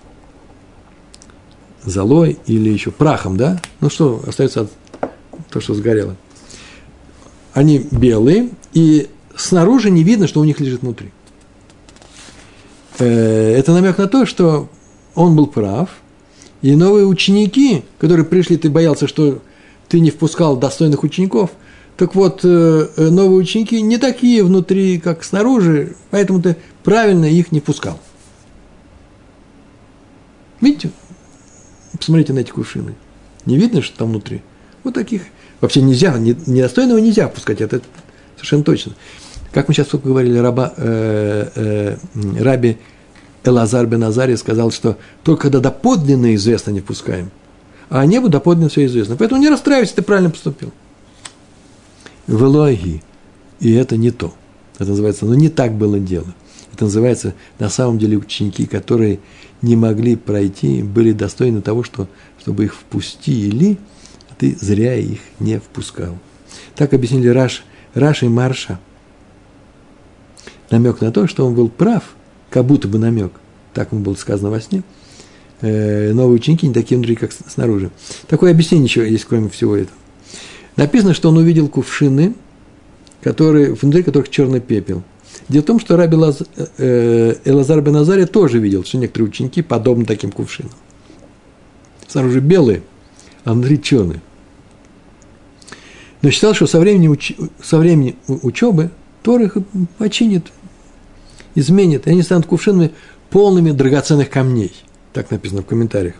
Золой 1.84 2.38
или 2.46 2.68
еще 2.68 2.90
прахом, 2.90 3.36
да? 3.36 3.60
Ну 3.80 3.88
что, 3.88 4.22
остается 4.26 4.62
от 4.62 4.70
то, 5.50 5.60
что 5.60 5.74
сгорело. 5.74 6.16
Они 7.54 7.78
белые, 7.90 8.50
и 8.74 9.08
снаружи 9.34 9.90
не 9.90 10.04
видно, 10.04 10.26
что 10.26 10.40
у 10.40 10.44
них 10.44 10.60
лежит 10.60 10.82
внутри. 10.82 11.12
Э, 12.98 13.54
это 13.56 13.72
намек 13.72 13.96
на 13.96 14.06
то, 14.06 14.26
что 14.26 14.68
он 15.14 15.34
был 15.34 15.46
прав, 15.46 15.88
и 16.60 16.76
новые 16.76 17.06
ученики, 17.06 17.84
которые 17.98 18.26
пришли, 18.26 18.58
ты 18.58 18.68
боялся, 18.68 19.08
что 19.08 19.40
ты 19.88 20.00
не 20.00 20.10
впускал 20.10 20.58
достойных 20.58 21.02
учеников, 21.02 21.50
так 22.00 22.14
вот, 22.14 22.40
э, 22.44 22.88
э, 22.96 23.10
новые 23.10 23.40
ученики 23.40 23.82
не 23.82 23.98
такие 23.98 24.42
внутри, 24.42 24.98
как 24.98 25.22
снаружи, 25.22 25.96
поэтому 26.10 26.40
ты 26.40 26.56
правильно 26.82 27.26
их 27.26 27.52
не 27.52 27.60
впускал. 27.60 28.00
Видите? 30.62 30.92
Посмотрите 31.98 32.32
на 32.32 32.38
эти 32.38 32.52
кувшины. 32.52 32.94
Не 33.44 33.58
видно, 33.58 33.82
что 33.82 33.98
там 33.98 34.08
внутри? 34.08 34.40
Вот 34.82 34.94
таких. 34.94 35.24
Вообще 35.60 35.82
нельзя, 35.82 36.16
недостойного 36.16 36.96
нельзя 36.96 37.28
впускать, 37.28 37.60
это 37.60 37.82
совершенно 38.36 38.64
точно. 38.64 38.92
Как 39.52 39.68
мы 39.68 39.74
сейчас 39.74 39.88
только 39.88 40.08
говорили, 40.08 40.38
раба, 40.38 40.72
э, 40.78 41.48
э, 41.54 41.96
раби 42.42 42.78
Элазар 43.44 43.86
бен 43.86 44.04
Азария 44.04 44.38
сказал, 44.38 44.70
что 44.70 44.96
только 45.22 45.42
когда 45.42 45.60
доподлинно 45.60 46.34
известно 46.34 46.70
не 46.70 46.80
впускаем, 46.80 47.30
а 47.90 48.06
небу 48.06 48.30
доподлинно 48.30 48.70
все 48.70 48.86
известно. 48.86 49.16
Поэтому 49.16 49.38
не 49.38 49.50
расстраивайся, 49.50 49.96
ты 49.96 50.00
правильно 50.00 50.30
поступил. 50.30 50.72
Велоги. 52.30 53.02
И 53.60 53.72
это 53.72 53.96
не 53.96 54.10
то. 54.10 54.32
Это 54.78 54.90
называется, 54.90 55.26
ну 55.26 55.34
не 55.34 55.48
так 55.48 55.74
было 55.74 55.98
дело. 55.98 56.26
Это 56.72 56.84
называется, 56.84 57.34
на 57.58 57.68
самом 57.68 57.98
деле, 57.98 58.16
ученики, 58.16 58.64
которые 58.64 59.20
не 59.60 59.76
могли 59.76 60.16
пройти, 60.16 60.82
были 60.82 61.12
достойны 61.12 61.60
того, 61.60 61.82
что, 61.82 62.08
чтобы 62.40 62.64
их 62.64 62.74
впустили, 62.74 63.76
а 64.30 64.34
ты 64.38 64.56
зря 64.58 64.94
их 64.94 65.20
не 65.38 65.58
впускал. 65.58 66.16
Так 66.76 66.94
объяснили 66.94 67.28
Раш, 67.28 67.64
Раш 67.92 68.22
и 68.22 68.28
Марша. 68.28 68.80
Намек 70.70 71.00
на 71.00 71.12
то, 71.12 71.26
что 71.26 71.44
он 71.46 71.54
был 71.54 71.68
прав– 71.68 72.14
как 72.50 72.66
будто 72.66 72.88
бы 72.88 72.98
намек, 72.98 73.32
так 73.72 73.92
ему 73.92 74.02
было 74.02 74.14
сказано 74.14 74.50
во 74.50 74.60
сне, 74.60 74.82
э, 75.60 76.12
новые 76.12 76.36
ученики 76.36 76.66
не 76.66 76.74
такие 76.74 76.98
внутри, 76.98 77.14
как 77.14 77.32
снаружи. 77.32 77.90
Такое 78.26 78.50
объяснение 78.50 78.86
еще 78.86 79.08
есть, 79.08 79.24
кроме 79.24 79.48
всего 79.48 79.76
этого. 79.76 79.96
Написано, 80.76 81.14
что 81.14 81.28
он 81.28 81.36
увидел 81.36 81.68
кувшины, 81.68 82.34
которые, 83.22 83.74
внутри 83.74 84.02
которых 84.02 84.28
черный 84.30 84.60
пепел. 84.60 85.02
Дело 85.48 85.62
в 85.62 85.66
том, 85.66 85.80
что 85.80 85.96
Раби 85.96 86.16
Лаз, 86.16 86.42
э, 86.78 87.34
Элазар 87.44 87.80
бен 87.82 88.26
тоже 88.28 88.58
видел, 88.58 88.84
что 88.84 88.98
некоторые 88.98 89.28
ученики 89.28 89.62
подобны 89.62 90.04
таким 90.04 90.30
кувшинам. 90.32 90.72
Снаружи 92.06 92.40
белые, 92.40 92.82
а 93.44 93.52
внутри 93.52 93.80
черные. 93.80 94.20
Но 96.22 96.30
считал, 96.30 96.54
что 96.54 96.66
со 96.66 96.78
времени, 96.78 97.08
уч, 97.08 97.32
со 97.62 97.78
времени 97.78 98.16
учебы 98.26 98.90
Тор 99.22 99.40
их 99.42 99.56
починит, 99.98 100.46
изменит, 101.54 102.06
и 102.06 102.10
они 102.10 102.22
станут 102.22 102.46
кувшинами 102.46 102.92
полными 103.30 103.70
драгоценных 103.70 104.30
камней. 104.30 104.72
Так 105.12 105.30
написано 105.30 105.62
в 105.62 105.66
комментариях. 105.66 106.14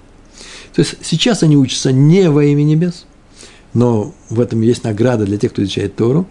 То 0.74 0.82
есть 0.82 0.96
сейчас 1.02 1.42
они 1.42 1.56
учатся 1.56 1.92
не 1.92 2.30
во 2.30 2.44
имя 2.44 2.62
небес, 2.62 3.06
но 3.74 4.14
в 4.28 4.40
этом 4.40 4.60
есть 4.62 4.84
награда 4.84 5.24
для 5.24 5.38
тех, 5.38 5.52
кто 5.52 5.62
изучает 5.62 5.96
Тору. 5.96 6.26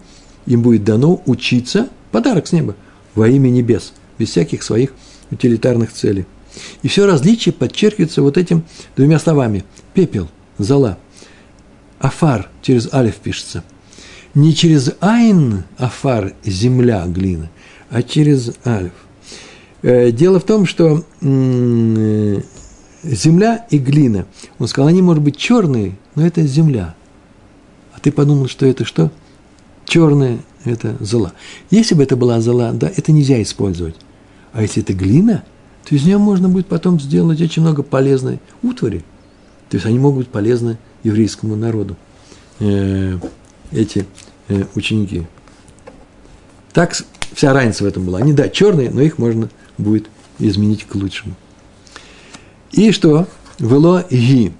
Им 0.46 0.62
будет 0.62 0.84
дано 0.84 1.22
учиться, 1.26 1.88
подарок 2.10 2.46
с 2.46 2.52
неба, 2.52 2.74
во 3.14 3.28
имя 3.28 3.48
небес, 3.48 3.92
без 4.18 4.30
всяких 4.30 4.62
своих 4.62 4.92
утилитарных 5.30 5.92
целей. 5.92 6.26
И 6.82 6.88
все 6.88 7.06
различие 7.06 7.52
подчеркивается 7.52 8.22
вот 8.22 8.36
этим 8.36 8.64
двумя 8.96 9.18
словами. 9.18 9.64
Пепел, 9.94 10.28
зола. 10.58 10.98
Афар 11.98 12.48
через 12.62 12.92
алиф 12.92 13.16
пишется. 13.16 13.62
Не 14.34 14.54
через 14.54 14.92
айн 15.00 15.64
афар, 15.76 16.34
земля, 16.44 17.04
глина, 17.06 17.50
а 17.90 18.02
через 18.02 18.52
альф. 18.64 18.92
Э, 19.82 20.10
дело 20.12 20.40
в 20.40 20.44
том, 20.44 20.66
что 20.66 21.04
э, 21.20 22.40
земля 23.02 23.66
и 23.70 23.78
глина, 23.78 24.26
он 24.58 24.68
сказал, 24.68 24.88
они, 24.88 25.02
может 25.02 25.22
быть, 25.22 25.36
черные, 25.36 25.96
но 26.14 26.26
это 26.26 26.42
земля. 26.42 26.94
Ты 28.02 28.12
подумал, 28.12 28.48
что 28.48 28.66
это 28.66 28.84
что? 28.84 29.10
Черная– 29.84 30.38
это 30.64 30.96
зола. 31.00 31.32
Если 31.70 31.94
бы 31.94 32.02
это 32.02 32.16
была 32.16 32.40
зола, 32.40 32.72
да, 32.72 32.90
это 32.94 33.12
нельзя 33.12 33.40
использовать. 33.42 33.96
А 34.52 34.62
если 34.62 34.82
это 34.82 34.92
глина, 34.92 35.44
то 35.88 35.94
из 35.94 36.04
нее 36.04 36.18
можно 36.18 36.48
будет 36.48 36.66
потом 36.66 37.00
сделать 37.00 37.40
очень 37.40 37.62
много 37.62 37.82
полезной 37.82 38.40
утвари. 38.62 39.04
То 39.68 39.76
есть 39.76 39.86
они 39.86 39.98
могут 39.98 40.18
быть 40.18 40.28
полезны 40.28 40.78
еврейскому 41.02 41.56
народу, 41.56 41.96
э, 42.58 43.18
эти 43.72 44.06
ученики. 44.74 45.26
Так 46.72 46.94
Вся 47.32 47.52
разница 47.52 47.84
в 47.84 47.86
этом 47.86 48.04
была. 48.04 48.18
Они, 48.18 48.32
да, 48.32 48.48
черные, 48.48 48.90
но 48.90 49.00
их 49.00 49.18
можно 49.18 49.48
будет 49.78 50.08
изменить 50.38 50.84
к 50.84 50.94
лучшему. 50.94 51.34
И 52.72 52.92
что? 52.92 53.28
Вело 53.58 54.02
ги. 54.10 54.52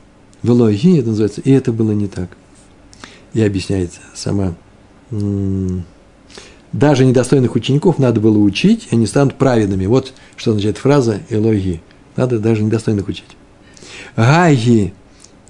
Вело 0.42 0.70
ги, 0.70 0.98
это 0.98 1.08
называется, 1.08 1.40
и 1.40 1.50
это 1.50 1.72
было 1.72 1.92
не 1.92 2.06
так. 2.06 2.30
И 3.34 3.42
объясняется 3.42 4.00
сама. 4.14 4.54
Даже 6.72 7.04
недостойных 7.04 7.54
учеников 7.54 7.98
надо 7.98 8.20
было 8.20 8.38
учить, 8.38 8.88
и 8.90 8.94
они 8.94 9.06
станут 9.06 9.36
праведными. 9.36 9.86
Вот 9.86 10.12
что 10.36 10.50
означает 10.50 10.78
фраза 10.78 11.20
«элоги». 11.28 11.80
Надо 12.16 12.38
даже 12.38 12.62
недостойных 12.62 13.08
учить. 13.08 13.36
Гаги 14.16 14.92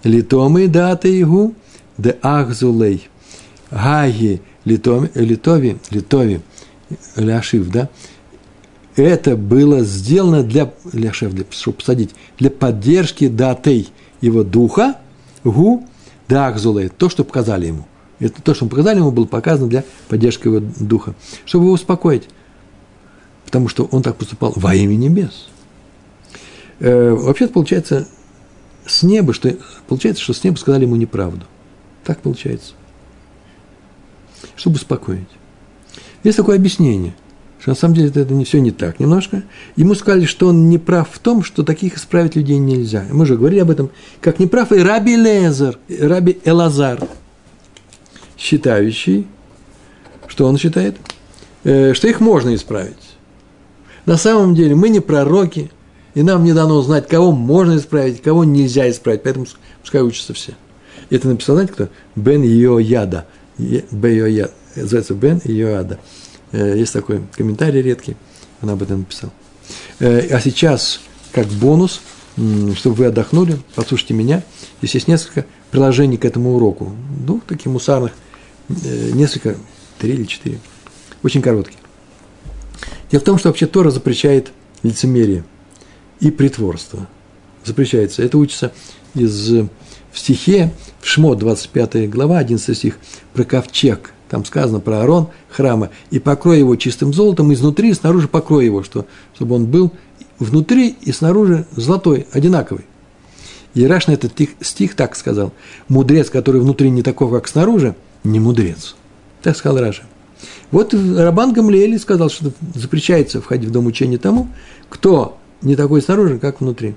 литомы 0.03 0.69
даты 0.69 1.09
его, 1.09 1.53
де 1.99 2.17
ахзулей. 2.23 3.09
Гаги 3.71 4.43
литоми, 4.65 5.11
литови, 5.15 5.79
литови 5.91 6.41
ляшив, 7.17 7.71
да, 7.71 7.89
это 8.97 9.37
было 9.37 9.85
сделано 9.85 10.43
для, 10.43 10.73
ляшев, 10.93 11.33
для, 11.33 11.45
чтобы 11.51 11.79
посадить, 11.79 12.11
для 12.39 12.51
поддержки 12.51 13.29
датей 13.29 13.89
его 14.21 14.43
духа, 14.43 14.97
гу, 15.45 15.87
дахзулей, 16.31 16.89
то, 16.89 17.11
что 17.11 17.25
показали 17.25 17.67
ему. 17.67 17.87
Это 18.21 18.41
то, 18.41 18.55
что 18.55 18.65
мы 18.65 18.71
показали 18.71 18.99
ему, 18.99 19.11
было 19.11 19.27
показано 19.27 19.69
для 19.69 19.85
поддержки 20.09 20.47
его 20.47 20.61
духа, 20.79 21.15
чтобы 21.45 21.65
его 21.65 21.75
успокоить, 21.75 22.29
потому 23.45 23.69
что 23.69 23.85
он 23.91 24.03
так 24.03 24.17
поступал 24.17 24.53
во 24.57 24.75
имя 24.75 24.95
небес. 24.95 25.49
Э, 26.79 27.11
вообще-то 27.11 27.53
получается 27.53 28.09
с 28.87 29.03
неба, 29.03 29.33
что 29.35 29.57
получается, 29.89 30.23
что 30.23 30.33
с 30.33 30.45
неба 30.45 30.57
сказали 30.57 30.85
ему 30.85 30.97
неправду. 30.97 31.47
Так 32.05 32.21
получается. 32.21 32.75
Чтобы 34.57 34.77
успокоить. 34.77 35.29
Есть 36.23 36.37
такое 36.37 36.57
объяснение, 36.57 37.15
что 37.61 37.71
на 37.71 37.77
самом 37.77 37.95
деле 37.95 38.09
это 38.09 38.33
не 38.33 38.45
все 38.45 38.61
не 38.61 38.71
так 38.71 39.01
немножко. 39.01 39.43
Ему 39.77 39.95
сказали, 39.95 40.25
что 40.25 40.49
он 40.49 40.71
не 40.71 40.79
прав 40.79 41.09
в 41.11 41.19
том, 41.19 41.43
что 41.43 41.63
таких 41.63 41.97
исправить 41.97 42.35
людей 42.35 42.59
нельзя. 42.59 43.05
Мы 43.11 43.23
уже 43.23 43.37
говорили 43.37 43.61
об 43.61 43.71
этом, 43.71 43.91
как 44.21 44.39
не 44.39 44.47
прав 44.47 44.73
и 44.73 44.79
Раби 44.79 45.17
Лезер, 45.17 45.79
Раби 45.89 46.39
Элазар, 46.45 47.07
считающий, 48.39 49.27
что 50.27 50.47
он 50.47 50.57
считает, 50.57 50.97
э, 51.65 51.93
что 51.93 52.09
их 52.09 52.21
можно 52.21 52.55
исправить. 52.55 52.97
На 54.07 54.17
самом 54.17 54.55
деле 54.55 54.75
мы 54.75 54.89
не 54.89 55.01
пророки, 55.01 55.71
и 56.15 56.23
нам 56.23 56.45
не 56.45 56.55
дано 56.55 56.81
знать, 56.81 57.09
кого 57.09 57.31
можно 57.31 57.77
исправить, 57.77 58.23
кого 58.23 58.45
нельзя 58.45 58.91
исправить, 58.91 59.23
поэтому 59.23 59.47
пускай 59.83 60.01
учатся 60.01 60.33
все. 60.33 60.55
Это 61.11 61.29
написал, 61.29 61.57
знаете 61.57 61.75
кто? 61.75 61.89
Бен 62.17 62.43
Йояда. 62.43 63.27
Бен 63.59 64.15
Йояда 64.15 64.53
называется 64.77 65.15
Бен 65.15 65.43
Йоада. 65.45 65.99
Есть 66.53 66.93
такой 66.93 67.23
комментарий 67.37 67.83
редкий, 67.83 68.17
она 68.61 68.75
об 68.75 68.83
этом 68.83 69.01
написала. 69.01 69.33
Э, 69.99 70.35
а 70.35 70.41
сейчас, 70.41 71.01
как 71.33 71.47
бонус, 71.47 72.01
чтобы 72.75 72.97
вы 72.97 73.07
отдохнули, 73.07 73.59
послушайте 73.75 74.15
меня. 74.15 74.43
Здесь 74.79 74.95
есть 74.95 75.09
несколько 75.09 75.47
приложений 75.71 76.19
к 76.19 76.25
этому 76.25 76.55
уроку. 76.55 76.93
Ну, 77.27 77.41
таких 77.47 77.67
мусарных, 77.67 78.13
э, 78.69 79.11
несколько, 79.13 79.57
три 79.99 80.15
или 80.15 80.25
четыре. 80.25 80.59
Очень 81.23 81.43
короткие. 81.43 81.79
Дело 83.11 83.21
в 83.21 83.25
том, 83.25 83.39
что 83.39 83.49
вообще 83.49 83.67
Тора 83.67 83.91
запрещает 83.91 84.53
лицемерие 84.83 85.45
и 86.21 86.31
притворство. 86.31 87.09
Запрещается. 87.65 88.23
Это 88.23 88.39
учится 88.39 88.73
из, 89.15 89.51
в 89.51 89.69
стихе, 90.15 90.73
в 91.01 91.07
Шмот, 91.07 91.39
25 91.39 92.09
глава, 92.09 92.39
11 92.39 92.77
стих, 92.77 92.99
про 93.35 93.45
ковчег– 93.45 94.15
там 94.31 94.45
сказано 94.45 94.79
про 94.79 95.03
Арон 95.03 95.29
храма, 95.49 95.91
и 96.11 96.21
покрой 96.21 96.61
его 96.61 96.77
чистым 96.77 97.13
золотом, 97.13 97.53
изнутри 97.53 97.91
и 97.91 97.95
снаружи 97.95 98.29
покрой 98.29 98.65
его, 98.65 98.85
что, 98.85 99.07
чтобы 99.35 99.57
он 99.57 99.67
был 99.67 99.91
внутри 100.39 100.97
и 101.03 101.11
снаружи 101.11 101.67
золотой, 101.75 102.27
одинаковый. 102.33 102.85
И 103.75 103.85
Раш 103.85 104.07
на 104.07 104.13
этот 104.13 104.33
стих, 104.33 104.51
стих 104.61 104.95
так 104.95 105.17
сказал. 105.17 105.53
Мудрец, 105.89 106.31
который 106.31 106.61
внутри 106.61 106.91
не 106.91 107.03
такой, 107.03 107.31
как 107.31 107.49
снаружи, 107.49 107.95
не 108.23 108.39
мудрец. 108.41 108.95
Так 109.43 109.57
сказал 109.57 109.81
Раша. 109.81 110.05
Вот 110.71 110.95
Рабан 110.95 111.53
Гамлиэль 111.53 111.99
сказал, 111.99 112.31
что 112.31 112.53
запрещается 112.75 113.41
входить 113.41 113.69
в 113.69 113.73
дом 113.73 113.87
учения 113.87 114.19
тому, 114.19 114.49
кто 114.89 115.39
не 115.61 115.75
такой 115.75 116.03
снаружи, 116.03 116.39
как 116.39 116.61
внутри. 116.61 116.95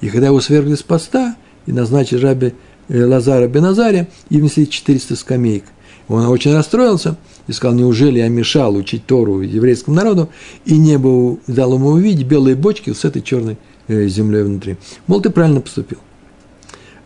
И 0.00 0.08
когда 0.08 0.28
его 0.28 0.40
свергли 0.40 0.74
с 0.74 0.82
поста 0.82 1.36
и 1.66 1.72
назначили 1.72 2.18
жабе 2.18 2.54
э, 2.88 3.04
Лазара 3.04 3.46
Беназаря, 3.46 4.08
и 4.28 4.38
внесли 4.38 4.68
400 4.68 5.16
скамеек. 5.16 5.64
Он 6.12 6.26
очень 6.26 6.52
расстроился 6.52 7.16
и 7.46 7.52
сказал, 7.52 7.74
неужели 7.74 8.18
я 8.18 8.28
мешал 8.28 8.76
учить 8.76 9.06
Тору 9.06 9.40
еврейскому 9.40 9.96
народу, 9.96 10.28
и 10.66 10.76
небо 10.76 11.38
дал 11.46 11.72
ему 11.72 11.88
увидеть 11.88 12.26
белые 12.26 12.54
бочки 12.54 12.92
с 12.92 13.06
этой 13.06 13.22
черной 13.22 13.56
э, 13.88 14.06
землей 14.08 14.42
внутри. 14.42 14.76
Мол, 15.06 15.22
ты 15.22 15.30
правильно 15.30 15.62
поступил. 15.62 15.98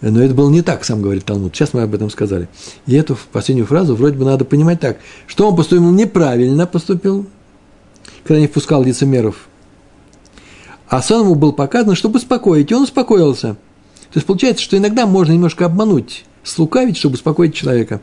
Но 0.00 0.20
это 0.20 0.34
было 0.34 0.50
не 0.50 0.60
так, 0.60 0.84
сам 0.84 1.02
говорит 1.02 1.24
Талмуд. 1.24 1.54
Сейчас 1.54 1.72
мы 1.72 1.82
об 1.82 1.94
этом 1.94 2.10
сказали. 2.10 2.48
И 2.86 2.96
эту 2.96 3.16
последнюю 3.30 3.66
фразу 3.66 3.94
вроде 3.94 4.18
бы 4.18 4.24
надо 4.24 4.44
понимать 4.44 4.80
так, 4.80 4.98
что 5.28 5.48
он 5.48 5.54
поступил 5.54 5.88
неправильно 5.92 6.66
поступил, 6.66 7.26
когда 8.24 8.40
не 8.40 8.48
впускал 8.48 8.82
лицемеров. 8.82 9.48
А 10.88 11.00
сон 11.00 11.22
ему 11.22 11.36
был 11.36 11.52
показан, 11.52 11.94
чтобы 11.94 12.16
успокоить, 12.16 12.72
и 12.72 12.74
он 12.74 12.82
успокоился. 12.82 13.54
То 14.10 14.16
есть 14.16 14.26
получается, 14.26 14.64
что 14.64 14.76
иногда 14.76 15.06
можно 15.06 15.32
немножко 15.32 15.64
обмануть, 15.64 16.24
слукавить, 16.42 16.96
чтобы 16.96 17.14
успокоить 17.14 17.54
человека. 17.54 18.00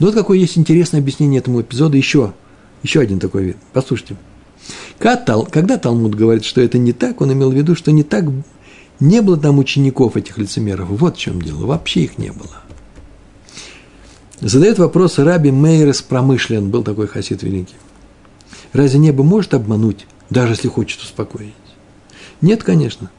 Но 0.00 0.06
вот 0.06 0.14
какое 0.14 0.38
есть 0.38 0.58
интересное 0.58 1.00
объяснение 1.00 1.38
этому 1.38 1.60
эпизоду 1.60 1.96
еще, 1.96 2.32
еще 2.82 3.00
один 3.00 3.20
такой 3.20 3.44
вид. 3.44 3.56
Послушайте. 3.72 4.16
Когда 4.98 5.78
Талмуд 5.78 6.14
говорит, 6.14 6.44
что 6.44 6.60
это 6.60 6.78
не 6.78 6.92
так, 6.92 7.20
он 7.20 7.32
имел 7.32 7.50
в 7.50 7.54
виду, 7.54 7.74
что 7.74 7.92
не 7.92 8.02
так 8.02 8.24
не 8.98 9.22
было 9.22 9.36
там 9.36 9.58
учеников 9.58 10.16
этих 10.16 10.38
лицемеров. 10.38 10.88
Вот 10.88 11.16
в 11.16 11.20
чем 11.20 11.40
дело. 11.40 11.66
Вообще 11.66 12.02
их 12.02 12.18
не 12.18 12.32
было. 12.32 12.62
Задает 14.40 14.78
вопрос 14.78 15.18
Раби 15.18 15.50
Мейрес 15.50 16.00
Промышлен, 16.02 16.70
был 16.70 16.82
такой 16.82 17.06
хасид 17.06 17.42
великий. 17.42 17.76
Разве 18.72 18.98
небо 18.98 19.22
может 19.22 19.52
обмануть, 19.52 20.06
даже 20.30 20.52
если 20.52 20.68
хочет 20.68 21.00
успокоить? 21.00 21.52
Нет, 22.40 22.62
конечно. 22.62 23.10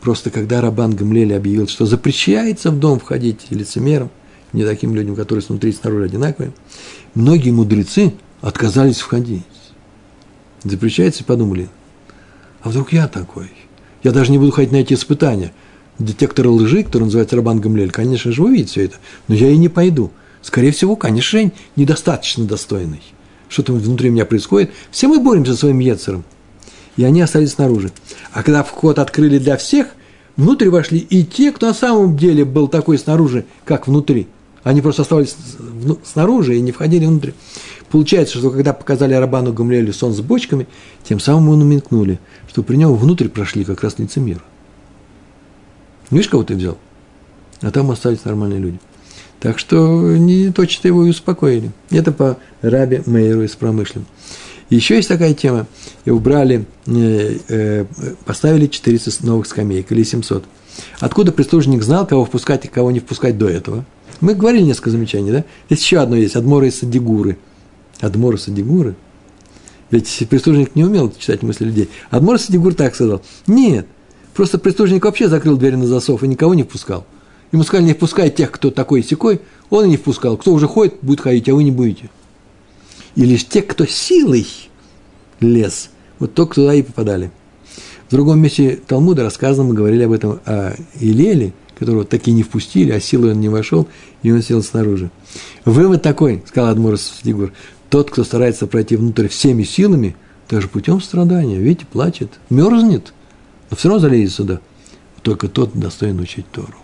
Просто 0.00 0.30
когда 0.30 0.60
Рабан 0.60 0.94
Гамлель 0.94 1.34
объявил, 1.34 1.68
что 1.68 1.86
запрещается 1.86 2.70
в 2.70 2.78
дом 2.78 2.98
входить 2.98 3.46
лицемерам, 3.50 4.10
не 4.52 4.64
таким 4.64 4.94
людям, 4.94 5.16
которые 5.16 5.42
снутри 5.42 5.70
и 5.70 5.74
снаружи 5.74 6.04
одинаковые, 6.04 6.52
многие 7.14 7.50
мудрецы 7.50 8.14
отказались 8.40 8.98
входить. 8.98 9.42
Запрещается 10.64 11.22
и 11.22 11.26
подумали, 11.26 11.68
а 12.62 12.70
вдруг 12.70 12.92
я 12.92 13.08
такой– 13.08 13.50
я 14.02 14.12
даже 14.12 14.30
не 14.30 14.38
буду 14.38 14.52
ходить 14.52 14.72
на 14.72 14.76
эти 14.76 14.94
испытания. 14.94 15.52
Детектор 15.98 16.46
лжи, 16.48 16.84
который 16.84 17.04
называется 17.04 17.36
Рабан 17.36 17.60
Гамлель, 17.60 17.90
конечно 17.90 18.30
же, 18.30 18.44
увидит 18.44 18.70
все 18.70 18.84
это. 18.84 18.96
Но 19.26 19.34
я 19.34 19.50
и 19.50 19.56
не 19.56 19.68
пойду. 19.68 20.12
Скорее 20.42 20.70
всего, 20.70 20.94
конечно, 20.94 21.40
Жень 21.40 21.52
недостаточно 21.74 22.44
достойный. 22.44 23.02
Что-то 23.48 23.72
внутри 23.72 24.10
меня 24.10 24.24
происходит. 24.24 24.70
Все 24.90 25.08
мы 25.08 25.18
боремся 25.18 25.52
со 25.52 25.60
своим 25.60 25.80
Ецером. 25.80 26.24
И 26.96 27.04
они 27.04 27.20
остались 27.20 27.52
снаружи. 27.52 27.90
А 28.32 28.42
когда 28.42 28.62
вход 28.62 28.98
открыли 28.98 29.38
для 29.38 29.56
всех, 29.56 29.88
внутрь 30.36 30.68
вошли 30.68 30.98
и 30.98 31.24
те, 31.24 31.50
кто 31.50 31.66
на 31.66 31.74
самом 31.74 32.16
деле 32.16 32.44
был 32.44 32.68
такой 32.68 32.98
снаружи, 32.98 33.44
как 33.64 33.88
внутри. 33.88 34.28
Они 34.62 34.80
просто 34.80 35.02
оставались 35.02 35.36
снаружи 36.04 36.56
и 36.56 36.60
не 36.60 36.72
входили 36.72 37.06
внутрь. 37.06 37.30
Получается, 37.90 38.38
что 38.38 38.50
когда 38.50 38.72
показали 38.72 39.14
Рабану 39.14 39.52
Гамлелю 39.52 39.92
сон 39.92 40.12
с 40.12 40.20
бочками, 40.20 40.66
тем 41.04 41.20
самым 41.20 41.44
ему 41.44 41.56
намекнули, 41.56 42.18
что 42.48 42.62
при 42.62 42.76
нем 42.76 42.94
внутрь 42.94 43.28
прошли 43.28 43.64
как 43.64 43.82
раз 43.82 43.98
лицемеры. 43.98 44.42
Видишь, 46.10 46.28
кого 46.28 46.42
ты 46.42 46.54
взял? 46.54 46.76
А 47.60 47.70
там 47.70 47.90
остались 47.90 48.24
нормальные 48.24 48.60
люди. 48.60 48.80
Так 49.40 49.58
что 49.58 50.16
не 50.16 50.50
точно 50.50 50.88
его 50.88 51.04
и 51.04 51.10
успокоили. 51.10 51.70
Это 51.90 52.12
по 52.12 52.38
Рабе 52.60 53.02
Мейеру 53.06 53.42
из 53.42 53.54
промышлен. 53.54 54.04
Еще 54.68 54.96
есть 54.96 55.08
такая 55.08 55.32
тема. 55.32 55.66
И 56.04 56.10
убрали, 56.10 56.66
э, 56.86 57.38
э, 57.48 57.84
поставили 58.24 58.66
400 58.66 59.24
новых 59.24 59.46
скамеек 59.46 59.90
или 59.92 60.02
700. 60.02 60.44
Откуда 61.00 61.32
прислужник 61.32 61.82
знал, 61.82 62.06
кого 62.06 62.24
впускать 62.24 62.64
и 62.64 62.68
кого 62.68 62.90
не 62.90 63.00
впускать 63.00 63.38
до 63.38 63.48
этого? 63.48 63.84
Мы 64.20 64.34
говорили 64.34 64.62
несколько 64.62 64.90
замечаний, 64.90 65.30
да? 65.30 65.44
Есть 65.68 65.82
еще 65.82 65.98
одно 65.98 66.16
есть, 66.16 66.36
Адмора 66.36 66.66
из 66.66 66.78
Садигуры– 66.78 67.38
Адмор 68.00 68.38
Садигуры. 68.38 68.94
Ведь 69.90 70.26
прислужник 70.28 70.74
не 70.74 70.84
умел 70.84 71.12
читать 71.16 71.42
мысли 71.42 71.64
людей. 71.64 71.88
Адмор 72.10 72.38
Садигур 72.38 72.74
так 72.74 72.94
сказал. 72.94 73.22
Нет, 73.46 73.86
просто 74.34 74.58
прислужник 74.58 75.04
вообще 75.04 75.28
закрыл 75.28 75.56
дверь 75.56 75.76
на 75.76 75.86
засов 75.86 76.22
и 76.22 76.28
никого 76.28 76.54
не 76.54 76.62
впускал. 76.62 77.06
Ему 77.50 77.62
сказали, 77.62 77.86
не 77.86 77.94
впускай 77.94 78.30
тех, 78.30 78.50
кто 78.50 78.70
такой 78.70 79.02
секой, 79.02 79.40
он 79.70 79.86
и 79.86 79.88
не 79.88 79.96
впускал. 79.96 80.36
Кто 80.36 80.52
уже 80.52 80.68
ходит, 80.68 80.96
будет 81.00 81.20
ходить, 81.20 81.48
а 81.48 81.54
вы 81.54 81.64
не 81.64 81.70
будете. 81.70 82.10
И 83.14 83.24
лишь 83.24 83.46
те, 83.46 83.62
кто 83.62 83.86
силой 83.86 84.46
лез, 85.40 85.88
вот 86.18 86.34
только 86.34 86.56
туда 86.56 86.74
и 86.74 86.82
попадали. 86.82 87.30
В 88.08 88.10
другом 88.10 88.40
месте 88.40 88.78
Талмуда 88.86 89.22
рассказано, 89.22 89.68
мы 89.68 89.74
говорили 89.74 90.02
об 90.02 90.12
этом, 90.12 90.40
о 90.44 90.74
Илеле, 91.00 91.54
которого 91.78 92.04
такие 92.04 92.32
не 92.32 92.42
впустили, 92.42 92.90
а 92.92 93.00
силой 93.00 93.32
он 93.32 93.40
не 93.40 93.48
вошел, 93.48 93.88
и 94.22 94.30
он 94.30 94.42
сел 94.42 94.62
снаружи. 94.62 95.10
Вывод 95.64 96.02
такой, 96.02 96.42
сказал 96.46 96.70
Адмурас 96.70 97.02
Садигур, 97.02 97.52
тот, 97.90 98.10
кто 98.10 98.24
старается 98.24 98.66
пройти 98.66 98.96
внутрь 98.96 99.28
всеми 99.28 99.62
силами, 99.62 100.16
даже 100.48 100.68
путем 100.68 101.00
страдания, 101.00 101.58
видите, 101.58 101.86
плачет, 101.86 102.30
мерзнет, 102.50 103.12
но 103.70 103.76
все 103.76 103.88
равно 103.88 104.00
залезет 104.00 104.34
сюда. 104.34 104.60
Только 105.22 105.48
тот 105.48 105.72
достоин 105.74 106.20
учить 106.20 106.46
Тору 106.50 106.74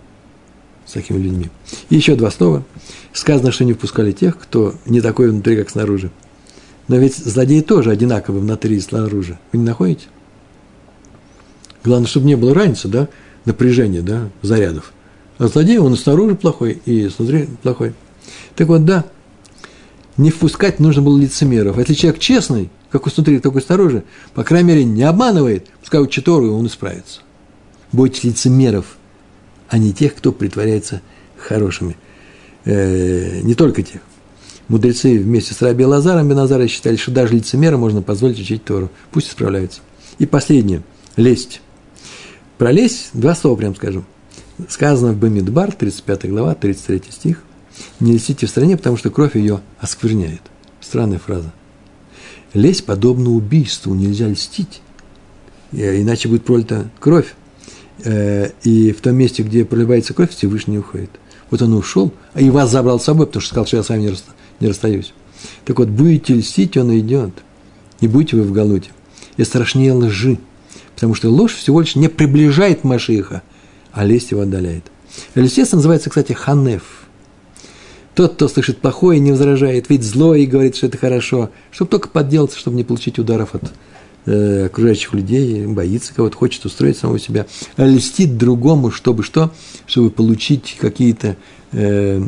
с 0.85 0.93
такими 0.93 1.19
людьми. 1.19 1.49
И 1.89 1.97
еще 1.97 2.15
два 2.15 2.31
слова. 2.31 2.65
Сказано, 3.13 3.53
что 3.53 3.65
не 3.65 3.73
впускали 3.73 4.13
тех, 4.13 4.39
кто 4.39 4.75
не 4.87 5.01
такой 5.01 5.31
внутри, 5.31 5.57
как 5.57 5.71
снаружи. 5.71 6.11
Но 6.89 6.97
ведь 6.97 7.17
злодеи 7.17 7.61
тоже 7.61 7.91
одинаковы 7.91 8.41
внутри 8.41 8.77
и 8.77 8.81
снаружи. 8.81 9.39
Вы 9.53 9.61
не 9.61 9.65
находите? 9.65 10.07
Главное, 11.83 12.09
чтобы 12.09 12.27
не 12.27 12.35
было 12.35 12.55
разницы, 12.55 12.89
да, 12.89 13.09
напряжения, 13.45 14.03
да, 14.03 14.31
зарядов. 14.43 14.93
А 15.39 15.49
злодей, 15.49 15.79
он 15.79 15.97
снаружи 15.97 16.35
плохой, 16.35 16.81
и 16.85 17.09
снутри 17.09 17.49
плохой. 17.63 17.95
Так 18.55 18.69
вот, 18.69 18.85
да, 18.85 19.05
не 20.17 20.31
впускать 20.31 20.79
нужно 20.79 21.03
было 21.03 21.19
лицемеров. 21.19 21.79
Если 21.79 21.95
человек 21.95 22.21
честный, 22.21 22.71
как 22.91 23.11
снутри, 23.11 23.41
так 23.41 23.55
и 23.57 23.61
снаружи, 23.61 24.05
по 24.35 24.45
крайней 24.45 24.69
мере, 24.69 24.85
не 24.85 25.03
обманывает, 25.03 25.67
пускай 25.81 26.01
учит 26.01 26.25
Тору, 26.25 26.47
и 26.47 26.51
он 26.51 26.67
исправится. 26.67 27.21
Бойтесь 27.91 28.25
лицемеров, 28.25 28.97
а 29.69 29.79
не 29.79 29.93
тех, 29.93 30.15
кто 30.15 30.33
притворяется 30.33 31.03
хорошими. 31.37 31.97
Э, 32.65 33.41
не 33.43 33.55
только 33.55 33.83
тех. 33.83 34.01
Мудрецы 34.69 35.19
вместе 35.19 35.53
с 35.53 35.61
Раби 35.61 35.85
Лазаром 35.85 36.29
Беназаром 36.29 36.69
считали, 36.69 36.97
что 36.97 37.11
даже 37.11 37.35
лицемера 37.35 37.77
можно 37.77 38.01
позволить 38.01 38.41
учить 38.41 38.65
Тору. 38.65 38.91
Пусть 39.11 39.29
исправляются. 39.29 39.81
И 40.19 40.27
последнее. 40.27 40.83
Лесть. 41.17 41.61
Про 42.59 42.73
два 43.13 43.35
слова 43.35 43.57
прям 43.57 43.75
скажу. 43.75 44.05
Сказано 44.69 45.13
в 45.13 45.17
Бамидбар, 45.17 45.73
35 45.73 46.31
глава, 46.31 46.55
33 46.55 47.03
стих– 47.11 47.43
не 48.01 48.13
льстите 48.17 48.47
в 48.47 48.51
стране, 48.51 48.77
потому 48.77 48.97
что 48.97 49.11
кровь 49.11 49.37
ее 49.37 49.61
оскверняет. 49.79 50.43
Странная 50.81 51.19
фраза. 51.19 51.53
Лесть 52.53 52.85
подобно 52.85 53.31
убийству, 53.31 53.95
нельзя 53.95 54.29
льстить, 54.29 54.81
э, 55.73 56.01
иначе 56.01 56.29
будет 56.29 56.45
пролита 56.45 56.91
кровь. 57.01 57.35
Э, 58.05 58.51
и 58.63 58.93
в 58.93 59.01
том 59.01 59.17
месте, 59.17 59.43
где 59.43 59.65
проливается 59.65 60.15
кровь, 60.15 60.31
Всевышний 60.31 60.79
уходит. 60.79 61.11
Вот 61.51 61.63
он 61.63 61.75
ушел, 61.75 62.13
а 62.33 62.41
и 62.41 62.51
вас 62.51 62.71
забрал 62.71 63.01
с 63.01 63.05
собой, 63.05 63.27
потому 63.27 63.41
что 63.41 63.51
сказал, 63.51 63.67
что 63.67 63.77
я 63.79 63.83
с 63.83 63.89
вами 63.89 64.15
не 64.61 64.69
расстаюсь. 64.69 65.13
Так 65.65 65.79
вот, 65.79 65.89
будете 65.89 66.35
льстить, 66.35 66.77
он 66.77 66.97
идет. 66.99 67.33
И 68.01 68.09
будете 68.09 68.37
вы 68.37 68.43
в 68.43 68.53
Галуте. 68.53 68.91
И 69.37 69.45
страшнее 69.45 69.93
лжи. 69.93 70.39
Потому 70.95 71.15
что 71.15 71.29
ложь 71.31 71.55
всего 71.55 71.81
лишь 71.81 71.97
не 71.97 72.09
приближает 72.09 72.85
Машиха, 72.85 73.43
а 73.93 74.05
лесть 74.05 74.31
его 74.31 74.43
отдаляет. 74.43 74.85
Льстец 75.35 75.73
называется, 75.73 76.11
кстати, 76.11 76.33
ханеф– 76.33 76.83
тот, 78.15 78.35
кто 78.35 78.49
слышит 78.49 78.79
плохое, 78.79 79.19
не 79.19 79.33
возражает, 79.33 79.91
ведь 79.91 80.05
зло 80.05 80.35
и 80.35 80.47
говорит, 80.47 80.77
что 80.77 80.87
это 80.87 80.99
хорошо, 80.99 81.51
чтобы 81.73 81.91
только 81.91 82.09
подделаться, 82.09 82.59
чтобы 82.59 82.77
не 82.77 82.85
получить 82.85 83.19
ударов 83.19 83.55
от 83.55 83.73
э, 84.27 84.67
окружающих 84.67 85.13
людей, 85.15 85.67
боится 85.67 86.15
кого-то, 86.15 86.37
хочет 86.37 86.65
устроить 86.65 86.97
самого 86.97 87.19
себя, 87.19 87.47
а 87.77 87.85
льстит 87.85 88.37
другому, 88.37 88.91
чтобы 88.91 89.25
что? 89.25 89.53
Чтобы 89.87 90.11
получить 90.11 90.77
какие-то 90.81 91.37
э, 91.73 92.23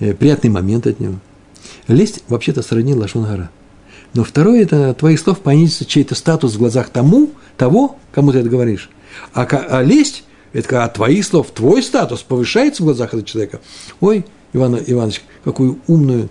э, 0.00 0.14
приятные 0.14 0.50
моменты 0.50 0.90
от 0.90 1.00
него. 1.00 1.14
Лесть 1.86 2.24
вообще-то 2.28 2.62
сродни 2.62 2.94
Лашонгара. 2.94 3.50
Но 4.14 4.24
второе– 4.24 4.62
это 4.62 4.92
твоих 4.94 5.20
слов 5.20 5.40
понизится 5.40 5.84
чей-то 5.84 6.14
статус 6.14 6.54
в 6.54 6.58
глазах 6.58 6.88
тому, 6.90 7.30
того, 7.56 7.96
кому 8.12 8.32
ты 8.32 8.38
это 8.38 8.48
говоришь. 8.48 8.90
А, 9.34 9.44
а 9.44 9.82
лесть– 9.82 10.24
это 10.52 10.68
когда 10.68 10.84
от 10.84 10.94
твоих 10.94 11.24
слов 11.24 11.50
твой 11.52 11.82
статус 11.82 12.22
повышается 12.22 12.82
в 12.82 12.86
глазах 12.86 13.08
этого 13.08 13.24
человека. 13.24 13.60
Ой, 14.00 14.24
Иван 14.52 14.78
Иванович, 14.84 15.22
какую 15.44 15.78
умную 15.86 16.28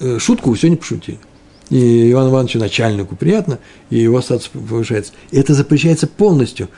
э, 0.00 0.18
шутку 0.18 0.50
вы 0.50 0.56
сегодня 0.56 0.78
пошутили. 0.78 1.18
И 1.70 2.10
Ивану 2.12 2.30
Ивановичу 2.30 2.58
начальнику 2.58 3.14
приятно, 3.14 3.58
и 3.90 3.98
его 3.98 4.22
статус 4.22 4.48
повышается. 4.48 5.12
Это 5.32 5.52
запрещается 5.52 6.06
полностью. 6.06 6.68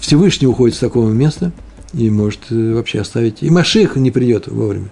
Всевышний 0.00 0.46
уходит 0.46 0.76
с 0.76 0.80
такого 0.80 1.10
места 1.10 1.52
и 1.92 2.08
может 2.08 2.50
э, 2.50 2.72
вообще 2.72 3.00
оставить. 3.00 3.42
И 3.42 3.50
Маших 3.50 3.96
не 3.96 4.10
придет 4.10 4.48
вовремя. 4.48 4.90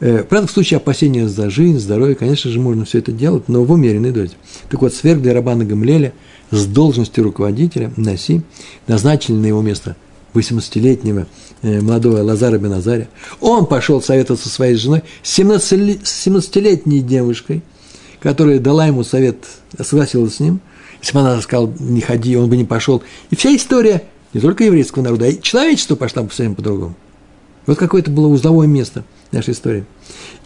Э, 0.00 0.22
в 0.22 0.48
случае 0.48 0.78
опасения 0.78 1.28
за 1.28 1.50
жизнь, 1.50 1.78
здоровье, 1.78 2.14
конечно 2.14 2.50
же, 2.50 2.60
можно 2.60 2.84
все 2.84 2.98
это 2.98 3.10
делать, 3.10 3.48
но 3.48 3.64
в 3.64 3.72
умеренной 3.72 4.12
дозе. 4.12 4.34
Так 4.70 4.80
вот, 4.82 4.94
сверх 4.94 5.20
для 5.20 5.34
Рабана 5.34 5.64
Гамлеля 5.64 6.12
с 6.50 6.66
должностью 6.66 7.24
руководителя 7.24 7.92
Наси 7.96 8.42
назначили 8.86 9.34
на 9.34 9.46
его 9.46 9.60
место 9.60 9.96
18-летнего 10.34 11.26
э, 11.62 11.80
молодого 11.80 12.22
Лазара 12.22 12.58
Беназаря. 12.58 13.08
Он 13.40 13.66
пошел 13.66 14.00
советоваться 14.00 14.48
со 14.48 14.54
своей 14.54 14.76
женой, 14.76 15.02
17-летней 15.24 17.00
девушкой, 17.00 17.62
которая 18.20 18.60
дала 18.60 18.86
ему 18.86 19.02
совет, 19.02 19.38
согласилась 19.80 20.36
с 20.36 20.40
ним. 20.40 20.60
Если 21.00 21.12
бы 21.14 21.20
она 21.20 21.40
сказала, 21.40 21.72
не 21.78 22.00
ходи, 22.00 22.36
он 22.36 22.48
бы 22.48 22.56
не 22.56 22.64
пошел. 22.64 23.02
И 23.30 23.36
вся 23.36 23.54
история 23.54 24.04
не 24.32 24.40
только 24.40 24.64
еврейского 24.64 25.02
народа, 25.02 25.24
а 25.24 25.28
и 25.28 25.40
человечество 25.40 25.96
пошла 25.96 26.22
бы 26.22 26.28
совсем 26.28 26.54
по-другому. 26.54 26.94
Вот 27.66 27.78
какое-то 27.78 28.10
было 28.10 28.28
узловое 28.28 28.66
место 28.66 29.04
нашей 29.32 29.52
истории. 29.52 29.84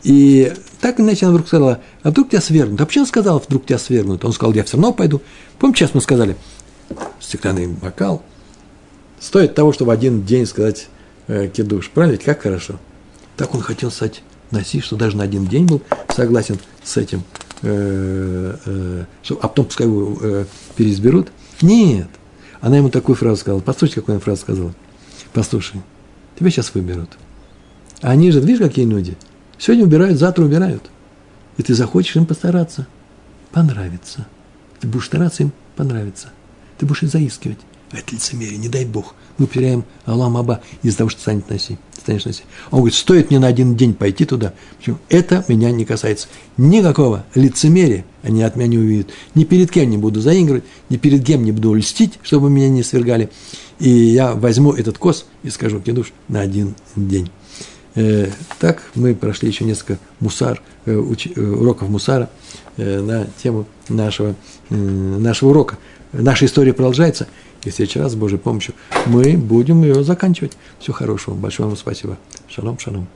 И 0.03 0.53
так 0.80 1.01
иначе 1.01 1.26
она 1.26 1.35
вдруг 1.35 1.49
сказала, 1.49 1.80
а 2.03 2.11
вдруг 2.11 2.30
тебя 2.30 2.41
свергнут? 2.41 2.80
А 2.80 2.87
почему 2.87 3.03
он 3.03 3.09
сказал, 3.09 3.39
вдруг 3.39 3.66
тебя 3.66 3.78
свергнут? 3.78 4.24
Он 4.24 4.33
сказал, 4.33 4.55
я 4.55 4.64
все 4.64 4.76
равно 4.76 4.93
пойду. 4.93 5.20
Помните, 5.59 5.80
сейчас 5.80 5.95
мы 5.95 6.01
сказали, 6.01 6.37
стеклянный 7.20 7.68
бокал 7.68 8.22
стоит 9.20 9.55
того, 9.55 9.72
чтобы 9.72 9.93
один 9.93 10.24
день 10.24 10.47
сказать 10.47 10.89
э, 11.28 11.49
кидуш. 11.49 11.91
Правильно? 11.91 12.12
Ведь 12.16 12.24
как 12.24 12.43
хорошо. 12.43 12.80
Так 13.37 13.55
он 13.55 13.61
хотел 13.61 13.91
стать 13.91 14.22
Наси, 14.51 14.80
что 14.80 14.97
даже 14.97 15.16
на 15.16 15.24
один 15.24 15.47
день 15.47 15.64
был 15.64 15.80
согласен 16.14 16.59
с 16.83 16.97
этим, 16.97 17.22
э, 17.62 18.57
э, 18.64 19.05
что, 19.22 19.39
а 19.41 19.49
потом 19.49 19.66
пускай 19.66 19.87
его 19.87 20.18
э, 20.20 20.45
переизберут. 20.76 21.28
Нет. 21.62 22.09
Она 22.61 22.76
ему 22.76 22.91
такую 22.91 23.16
фразу 23.16 23.37
сказала. 23.37 23.61
Послушайте, 23.61 24.01
какую 24.01 24.16
она 24.16 24.20
фразу 24.20 24.43
сказала. 24.43 24.74
Послушай, 25.33 25.80
тебя 26.39 26.51
сейчас 26.51 26.74
выберут. 26.74 27.11
А 28.03 28.11
они 28.11 28.30
же, 28.30 28.40
видишь, 28.40 28.59
какие 28.59 28.84
люди? 28.84 29.16
Сегодня 29.59 29.84
убирают, 29.84 30.18
завтра 30.18 30.44
убирают. 30.44 30.82
И 31.57 31.62
ты 31.62 31.74
захочешь 31.74 32.16
им 32.16 32.26
постараться. 32.26 32.86
Понравится. 33.53 34.26
Ты 34.80 34.88
будешь 34.88 35.07
стараться 35.07 35.44
им 35.44 35.53
понравиться. 35.76 36.30
Ты 36.78 36.86
будешь 36.86 37.05
их 37.05 37.11
заискивать. 37.11 37.59
Это 37.92 38.14
лицемерие, 38.14 38.59
не 38.59 38.68
дай 38.68 38.84
Бог. 38.84 39.14
Мы 39.38 39.46
потеряем 39.46 39.84
Аллах 40.07 40.34
Аба 40.34 40.62
из-за 40.82 40.98
того, 40.98 41.11
что 41.11 41.20
станет 41.20 41.48
носить. 41.48 41.78
Станешь 41.96 42.24
носить. 42.24 42.44
Он 42.70 42.80
говорит, 42.80 42.98
стоит 42.98 43.30
мне 43.30 43.38
на 43.38 43.46
один 43.46 43.76
день 43.76 43.94
пойти 43.94 44.24
туда. 44.24 44.55
Почему? 44.78 44.98
Это 45.09 45.44
меня 45.46 45.70
не 45.70 45.84
касается. 45.84 46.26
Никакого 46.57 47.24
лицемерия 47.34 48.05
они 48.22 48.42
от 48.42 48.57
меня 48.57 48.66
не 48.66 48.78
увидят. 48.78 49.11
Ни 49.34 49.44
перед 49.44 49.70
кем 49.70 49.90
не 49.90 49.98
буду 49.98 50.20
заигрывать, 50.20 50.64
ни 50.88 50.96
перед 50.96 51.24
кем 51.24 51.44
не 51.44 51.53
буду 51.53 51.74
льстить, 51.74 52.18
чтобы 52.22 52.50
меня 52.50 52.70
не 52.70 52.82
свергали. 52.82 53.30
И 53.78 53.90
я 53.90 54.34
возьму 54.34 54.72
этот 54.72 54.96
кос 54.96 55.26
и 55.42 55.50
скажу, 55.50 55.80
кидуш, 55.80 56.12
на 56.28 56.40
один 56.40 56.74
день. 56.96 57.30
Э, 57.95 58.28
так 58.59 58.82
мы 58.95 59.14
прошли 59.14 59.49
еще 59.49 59.64
несколько 59.64 59.99
мусар, 60.20 60.62
э, 60.86 60.93
э, 60.93 61.40
уроков 61.40 61.88
мусара 61.88 62.30
на 62.76 63.26
тему 63.43 63.66
нашего, 63.88 64.34
нашего 64.70 65.51
урока. 65.51 65.76
Наша 66.12 66.47
история 66.47 66.72
продолжается, 66.72 67.28
и 67.64 67.70
в 67.70 67.74
следующий 67.74 68.01
раз 68.01 68.12
с 68.12 68.16
Божьей 68.16 68.38
помощью 68.38 68.74
мы 69.07 69.36
будем 69.36 69.82
ее 69.82 70.03
заканчивать. 70.05 70.53
Всего 70.78 70.95
хорошего. 70.95 71.34
Большое 71.34 71.68
вам 71.68 71.76
спасибо. 71.76 72.16
Шалом, 72.49 72.78
шалом. 72.78 73.09